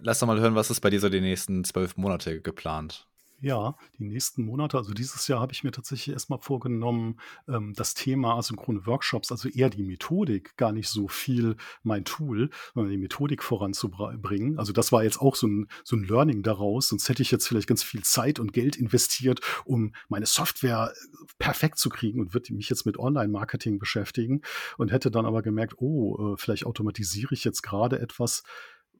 lass 0.00 0.20
doch 0.20 0.26
mal 0.26 0.38
hören, 0.38 0.54
was 0.54 0.70
ist 0.70 0.80
bei 0.80 0.90
dir 0.90 1.00
so 1.00 1.08
die 1.08 1.20
nächsten 1.20 1.64
zwölf 1.64 1.96
Monate 1.96 2.40
geplant? 2.40 3.08
Ja, 3.44 3.76
die 3.98 4.04
nächsten 4.04 4.42
Monate, 4.42 4.78
also 4.78 4.94
dieses 4.94 5.28
Jahr 5.28 5.38
habe 5.38 5.52
ich 5.52 5.64
mir 5.64 5.70
tatsächlich 5.70 6.14
erstmal 6.14 6.38
vorgenommen, 6.38 7.20
ähm, 7.46 7.74
das 7.76 7.92
Thema 7.92 8.38
asynchrone 8.38 8.86
Workshops, 8.86 9.30
also 9.30 9.50
eher 9.50 9.68
die 9.68 9.82
Methodik, 9.82 10.56
gar 10.56 10.72
nicht 10.72 10.88
so 10.88 11.08
viel 11.08 11.56
mein 11.82 12.06
Tool, 12.06 12.48
sondern 12.72 12.92
die 12.92 12.96
Methodik 12.96 13.42
voranzubringen. 13.42 14.58
Also 14.58 14.72
das 14.72 14.92
war 14.92 15.04
jetzt 15.04 15.20
auch 15.20 15.36
so 15.36 15.46
ein, 15.46 15.68
so 15.84 15.94
ein 15.94 16.04
Learning 16.04 16.42
daraus, 16.42 16.88
sonst 16.88 17.06
hätte 17.10 17.20
ich 17.20 17.30
jetzt 17.30 17.46
vielleicht 17.46 17.68
ganz 17.68 17.82
viel 17.82 18.02
Zeit 18.02 18.38
und 18.40 18.54
Geld 18.54 18.76
investiert, 18.76 19.42
um 19.66 19.92
meine 20.08 20.24
Software 20.24 20.94
äh, 20.94 21.24
perfekt 21.38 21.78
zu 21.78 21.90
kriegen 21.90 22.20
und 22.20 22.32
würde 22.32 22.54
mich 22.54 22.70
jetzt 22.70 22.86
mit 22.86 22.98
Online-Marketing 22.98 23.78
beschäftigen 23.78 24.40
und 24.78 24.90
hätte 24.90 25.10
dann 25.10 25.26
aber 25.26 25.42
gemerkt, 25.42 25.74
oh, 25.76 26.32
äh, 26.32 26.36
vielleicht 26.38 26.64
automatisiere 26.64 27.34
ich 27.34 27.44
jetzt 27.44 27.62
gerade 27.62 27.98
etwas, 27.98 28.42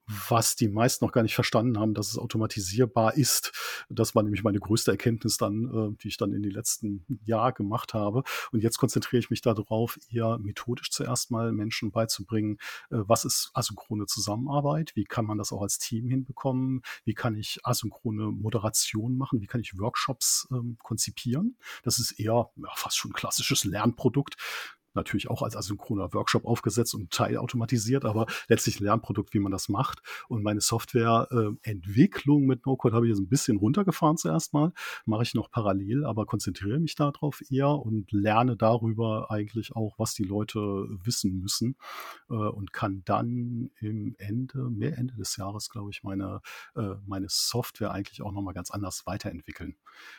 was 0.06 0.56
die 0.56 0.68
meisten 0.68 1.04
noch 1.04 1.12
gar 1.12 1.22
nicht 1.22 1.34
verstanden 1.34 1.78
haben, 1.78 1.94
dass 1.94 2.08
es 2.08 2.18
automatisierbar 2.18 3.14
ist. 3.14 3.52
Das 3.88 4.14
war 4.14 4.22
nämlich 4.22 4.44
meine 4.44 4.60
größte 4.60 4.90
Erkenntnis 4.90 5.36
dann, 5.38 5.64
äh, 5.64 5.96
die 6.02 6.08
ich 6.08 6.16
dann 6.16 6.32
in 6.32 6.42
den 6.42 6.52
letzten 6.52 7.06
Jahr 7.24 7.52
gemacht 7.52 7.94
habe. 7.94 8.22
Und 8.52 8.62
jetzt 8.62 8.78
konzentriere 8.78 9.20
ich 9.20 9.30
mich 9.30 9.40
darauf, 9.40 9.98
eher 10.10 10.38
methodisch 10.38 10.90
zuerst 10.90 11.30
mal 11.30 11.52
Menschen 11.52 11.90
beizubringen, 11.90 12.58
äh, 12.90 12.98
was 13.06 13.24
ist 13.24 13.50
asynchrone 13.54 14.06
Zusammenarbeit, 14.06 14.92
wie 14.94 15.04
kann 15.04 15.24
man 15.24 15.38
das 15.38 15.52
auch 15.52 15.62
als 15.62 15.78
Team 15.78 16.08
hinbekommen, 16.08 16.82
wie 17.04 17.14
kann 17.14 17.34
ich 17.34 17.60
asynchrone 17.64 18.30
Moderation 18.30 19.16
machen, 19.16 19.40
wie 19.40 19.46
kann 19.46 19.60
ich 19.60 19.78
Workshops 19.78 20.46
ähm, 20.52 20.76
konzipieren. 20.82 21.56
Das 21.82 21.98
ist 21.98 22.12
eher 22.12 22.50
ja, 22.56 22.68
fast 22.74 22.98
schon 22.98 23.12
ein 23.12 23.14
klassisches 23.14 23.64
Lernprodukt 23.64 24.36
natürlich 24.94 25.28
auch 25.28 25.42
als 25.42 25.56
asynchroner 25.56 26.12
Workshop 26.12 26.44
aufgesetzt 26.44 26.94
und 26.94 27.10
teilautomatisiert, 27.10 28.04
aber 28.04 28.26
letztlich 28.48 28.80
ein 28.80 28.84
Lernprodukt, 28.84 29.34
wie 29.34 29.38
man 29.38 29.52
das 29.52 29.68
macht. 29.68 30.00
Und 30.28 30.42
meine 30.42 30.60
Softwareentwicklung 30.60 32.42
äh, 32.42 32.46
mit 32.46 32.66
No-Code 32.66 32.94
habe 32.94 33.06
ich 33.06 33.10
jetzt 33.10 33.20
ein 33.20 33.28
bisschen 33.28 33.56
runtergefahren 33.56 34.16
zuerst 34.16 34.52
mal, 34.52 34.72
mache 35.04 35.22
ich 35.22 35.34
noch 35.34 35.50
parallel, 35.50 36.04
aber 36.04 36.26
konzentriere 36.26 36.78
mich 36.78 36.94
darauf 36.94 37.40
eher 37.50 37.68
und 37.68 38.10
lerne 38.12 38.56
darüber 38.56 39.30
eigentlich 39.30 39.74
auch, 39.74 39.98
was 39.98 40.14
die 40.14 40.24
Leute 40.24 40.60
wissen 41.02 41.38
müssen 41.38 41.76
äh, 42.30 42.34
und 42.34 42.72
kann 42.72 43.02
dann 43.04 43.70
im 43.80 44.14
Ende, 44.18 44.70
mehr 44.70 44.96
Ende 44.98 45.14
des 45.14 45.36
Jahres, 45.36 45.70
glaube 45.70 45.90
ich, 45.90 46.02
meine, 46.02 46.40
äh, 46.76 46.94
meine 47.06 47.26
Software 47.28 47.92
eigentlich 47.92 48.22
auch 48.22 48.32
nochmal 48.32 48.54
ganz 48.54 48.70
anders 48.70 49.06
weiterentwickeln. 49.06 49.76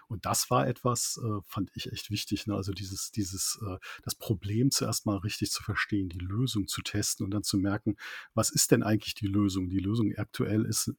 Und 0.08 0.26
das 0.26 0.50
war 0.50 0.68
etwas, 0.68 1.20
fand 1.46 1.70
ich 1.76 1.92
echt 1.92 2.10
wichtig. 2.10 2.48
Ne? 2.48 2.56
Also 2.56 2.72
dieses, 2.72 3.12
dieses, 3.12 3.60
das 4.04 4.16
Problem 4.16 4.65
Problem 4.66 4.72
zuerst 4.72 5.06
mal 5.06 5.18
richtig 5.18 5.52
zu 5.52 5.64
verstehen, 5.64 6.10
die 6.10 6.20
Lösung 6.20 6.68
zu 6.68 6.82
testen 6.82 7.26
und 7.26 7.32
dann 7.32 7.44
zu 7.44 7.58
merken, 7.58 7.96
was 8.34 8.50
ist 8.50 8.72
denn 8.72 8.84
eigentlich 8.84 9.14
die 9.14 9.28
Lösung? 9.28 9.70
Die 9.70 9.80
Lösung 9.80 10.14
aktuell 10.18 10.66
ist 10.66 10.94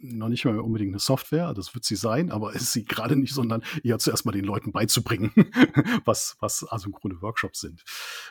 noch 0.00 0.28
nicht 0.28 0.44
mal 0.44 0.60
unbedingt 0.60 0.90
eine 0.90 0.98
Software, 0.98 1.54
das 1.54 1.74
wird 1.74 1.84
sie 1.84 1.96
sein, 1.96 2.30
aber 2.30 2.52
ist 2.52 2.72
sie 2.72 2.84
gerade 2.84 3.16
nicht, 3.16 3.32
sondern 3.32 3.62
eher 3.82 3.98
zuerst 3.98 4.26
mal 4.26 4.32
den 4.32 4.44
Leuten 4.44 4.72
beizubringen, 4.72 5.32
was, 6.04 6.36
was 6.40 6.70
asynchrone 6.70 7.22
Workshops 7.22 7.60
sind. 7.60 7.82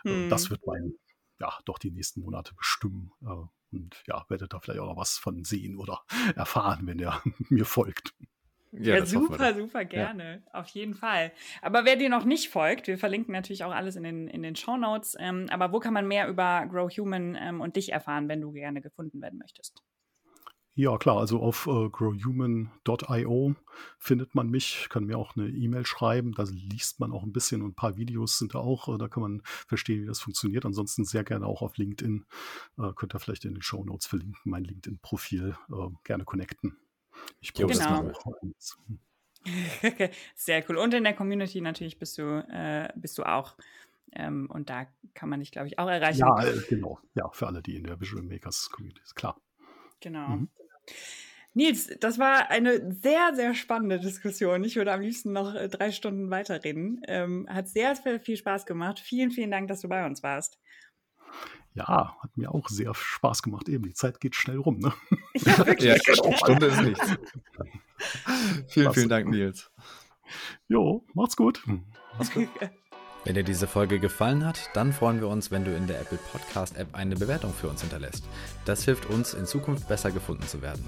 Hm. 0.04 0.30
Das 0.30 0.52
wird 0.52 0.62
mein, 0.68 0.94
ja, 1.40 1.58
doch 1.66 1.80
die 1.80 1.92
nächsten 1.92 2.22
Monate 2.22 2.54
bestimmen. 2.54 3.12
Äh, 3.24 3.48
und 3.72 4.04
ja, 4.06 4.24
werdet 4.30 4.54
da 4.54 4.60
vielleicht 4.60 4.80
auch 4.80 4.90
noch 4.90 4.98
was 4.98 5.18
von 5.18 5.44
sehen 5.44 5.78
oder 5.78 6.04
erfahren, 6.36 6.86
wenn 6.86 7.00
ihr 7.00 7.20
mir 7.50 7.66
folgt. 7.66 8.14
Ja, 8.80 8.96
ja 8.96 9.06
super, 9.06 9.54
super 9.54 9.86
gerne. 9.86 10.44
Ja. 10.46 10.60
Auf 10.60 10.68
jeden 10.70 10.94
Fall. 10.94 11.32
Aber 11.62 11.86
wer 11.86 11.96
dir 11.96 12.10
noch 12.10 12.26
nicht 12.26 12.50
folgt, 12.50 12.88
wir 12.88 12.98
verlinken 12.98 13.32
natürlich 13.32 13.64
auch 13.64 13.72
alles 13.72 13.96
in 13.96 14.04
den, 14.04 14.28
in 14.28 14.44
den 14.44 14.56
Show 14.56 14.78
Notes. 14.78 15.16
Ähm, 15.20 15.48
aber 15.50 15.72
wo 15.72 15.80
kann 15.80 15.94
man 15.94 16.08
mehr 16.08 16.28
über 16.28 16.66
Grow 16.70 16.90
Human 16.90 17.38
ähm, 17.40 17.62
und 17.62 17.76
dich 17.76 17.92
erfahren, 17.92 18.28
wenn 18.28 18.42
du 18.42 18.52
gerne 18.52 18.82
gefunden 18.82 19.22
werden 19.22 19.40
möchtest? 19.40 19.82
Ja, 20.78 20.98
klar, 20.98 21.20
also 21.20 21.40
auf 21.40 21.68
äh, 21.68 21.90
growhuman.io 21.90 23.56
findet 23.98 24.36
man 24.36 24.50
mich, 24.50 24.88
kann 24.90 25.06
mir 25.06 25.18
auch 25.18 25.38
eine 25.38 25.48
E-Mail 25.48 25.86
schreiben, 25.86 26.34
da 26.34 26.44
liest 26.44 27.00
man 27.00 27.14
auch 27.14 27.24
ein 27.24 27.32
bisschen 27.32 27.62
und 27.62 27.70
ein 27.70 27.76
paar 27.76 27.96
Videos 27.96 28.38
sind 28.38 28.56
da 28.56 28.60
auch, 28.60 28.94
äh, 28.94 28.98
da 28.98 29.08
kann 29.08 29.24
man 29.24 29.42
verstehen, 29.46 30.04
wie 30.04 30.08
das 30.08 30.20
funktioniert. 30.20 30.66
Ansonsten 30.66 31.06
sehr 31.06 31.24
gerne 31.24 31.46
auch 31.46 31.62
auf 31.62 31.78
LinkedIn, 31.78 32.26
äh, 32.78 32.92
könnt 32.94 33.16
ihr 33.16 33.20
vielleicht 33.20 33.46
in 33.46 33.54
den 33.54 33.62
Show 33.62 33.86
Notes 33.86 34.06
verlinken, 34.06 34.38
mein 34.44 34.66
LinkedIn-Profil, 34.66 35.56
äh, 35.70 35.88
gerne 36.04 36.26
connecten. 36.26 36.76
Ich 37.40 37.54
poste 37.54 37.84
genau. 37.84 38.12
Sehr 40.36 40.70
cool. 40.70 40.78
Und 40.78 40.94
in 40.94 41.04
der 41.04 41.14
Community 41.14 41.62
natürlich 41.62 42.00
bist 42.00 42.18
du, 42.18 42.24
äh, 42.50 42.90
bist 42.96 43.18
du 43.18 43.24
auch. 43.24 43.56
Ähm, 44.14 44.50
und 44.50 44.70
da 44.70 44.88
kann 45.14 45.30
man 45.30 45.40
dich, 45.40 45.52
glaube 45.52 45.68
ich, 45.68 45.78
auch 45.78 45.90
erreichen. 45.90 46.20
Ja, 46.20 46.44
äh, 46.44 46.60
genau. 46.70 47.00
Ja, 47.14 47.30
für 47.32 47.48
alle, 47.48 47.62
die 47.62 47.76
in 47.76 47.84
der 47.84 48.00
Visual 48.00 48.24
Makers 48.24 48.70
Community 48.72 49.02
sind, 49.04 49.16
klar. 49.16 49.40
Genau. 50.00 50.30
Mhm. 50.30 50.50
Nils, 51.54 51.88
das 52.02 52.20
war 52.20 52.50
eine 52.50 52.94
sehr, 53.02 53.34
sehr 53.34 53.54
spannende 53.54 54.00
Diskussion. 54.00 54.64
Ich 54.66 54.76
würde 54.76 54.92
am 54.92 55.02
liebsten 55.02 55.32
noch 55.32 55.56
äh, 55.56 55.70
drei 55.70 55.92
Stunden 55.92 56.30
weiterreden. 56.30 57.02
Ähm, 57.08 57.48
hat 57.50 57.70
sehr, 57.70 57.96
sehr 57.96 58.20
viel 58.20 58.36
Spaß 58.36 58.66
gemacht. 58.66 59.00
Vielen, 59.00 59.32
vielen 59.32 59.52
Dank, 59.52 59.70
dass 59.70 59.82
du 59.82 59.88
bei 59.88 60.06
uns 60.06 60.22
warst. 60.22 60.60
Ja, 61.76 62.16
hat 62.22 62.38
mir 62.38 62.54
auch 62.56 62.70
sehr 62.70 62.94
Spaß 62.96 63.44
gemacht. 63.44 63.68
Eben, 63.68 63.84
die 63.84 63.94
Zeit 63.94 64.22
geht 64.22 64.36
schnell 64.36 64.58
rum. 64.58 64.80
Ne? 64.80 64.94
Ja, 65.46 65.58
wirklich. 65.68 66.02
ja, 66.08 66.36
Stunde 66.38 66.68
ist 66.68 66.82
nichts. 66.82 67.06
vielen, 68.68 68.94
vielen 68.94 69.10
Dank, 69.10 69.28
Nils. 69.28 69.70
Jo, 70.70 71.06
macht's 71.14 71.36
gut. 71.36 71.62
Macht's 72.14 72.34
gut. 72.34 72.48
Wenn 73.26 73.36
dir 73.36 73.44
diese 73.44 73.68
Folge 73.68 74.00
gefallen 74.00 74.46
hat, 74.46 74.70
dann 74.74 74.94
freuen 74.94 75.20
wir 75.20 75.28
uns, 75.28 75.50
wenn 75.50 75.66
du 75.66 75.76
in 75.76 75.88
der 75.88 76.00
Apple 76.00 76.20
Podcast 76.32 76.78
App 76.78 76.94
eine 76.94 77.16
Bewertung 77.16 77.52
für 77.52 77.68
uns 77.68 77.82
hinterlässt. 77.82 78.24
Das 78.66 78.86
hilft 78.86 79.08
uns, 79.08 79.34
in 79.34 79.48
Zukunft 79.48 79.88
besser 79.88 80.12
gefunden 80.12 80.44
zu 80.44 80.62
werden. 80.62 80.86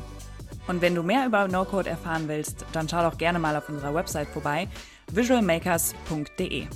Und 0.67 0.81
wenn 0.81 0.93
du 0.93 1.01
mehr 1.01 1.25
über 1.25 1.47
No-Code 1.47 1.89
erfahren 1.89 2.27
willst, 2.27 2.63
dann 2.73 2.88
schau 2.88 3.01
doch 3.01 3.17
gerne 3.17 3.39
mal 3.39 3.55
auf 3.55 3.69
unserer 3.69 3.95
Website 3.95 4.27
vorbei, 4.27 4.67
visualmakers.de. 5.11 6.67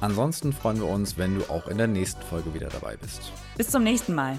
Ansonsten 0.00 0.52
freuen 0.52 0.78
wir 0.78 0.88
uns, 0.88 1.18
wenn 1.18 1.38
du 1.38 1.44
auch 1.50 1.68
in 1.68 1.78
der 1.78 1.86
nächsten 1.86 2.22
Folge 2.22 2.54
wieder 2.54 2.68
dabei 2.68 2.96
bist. 2.96 3.32
Bis 3.56 3.68
zum 3.68 3.82
nächsten 3.82 4.14
Mal. 4.14 4.38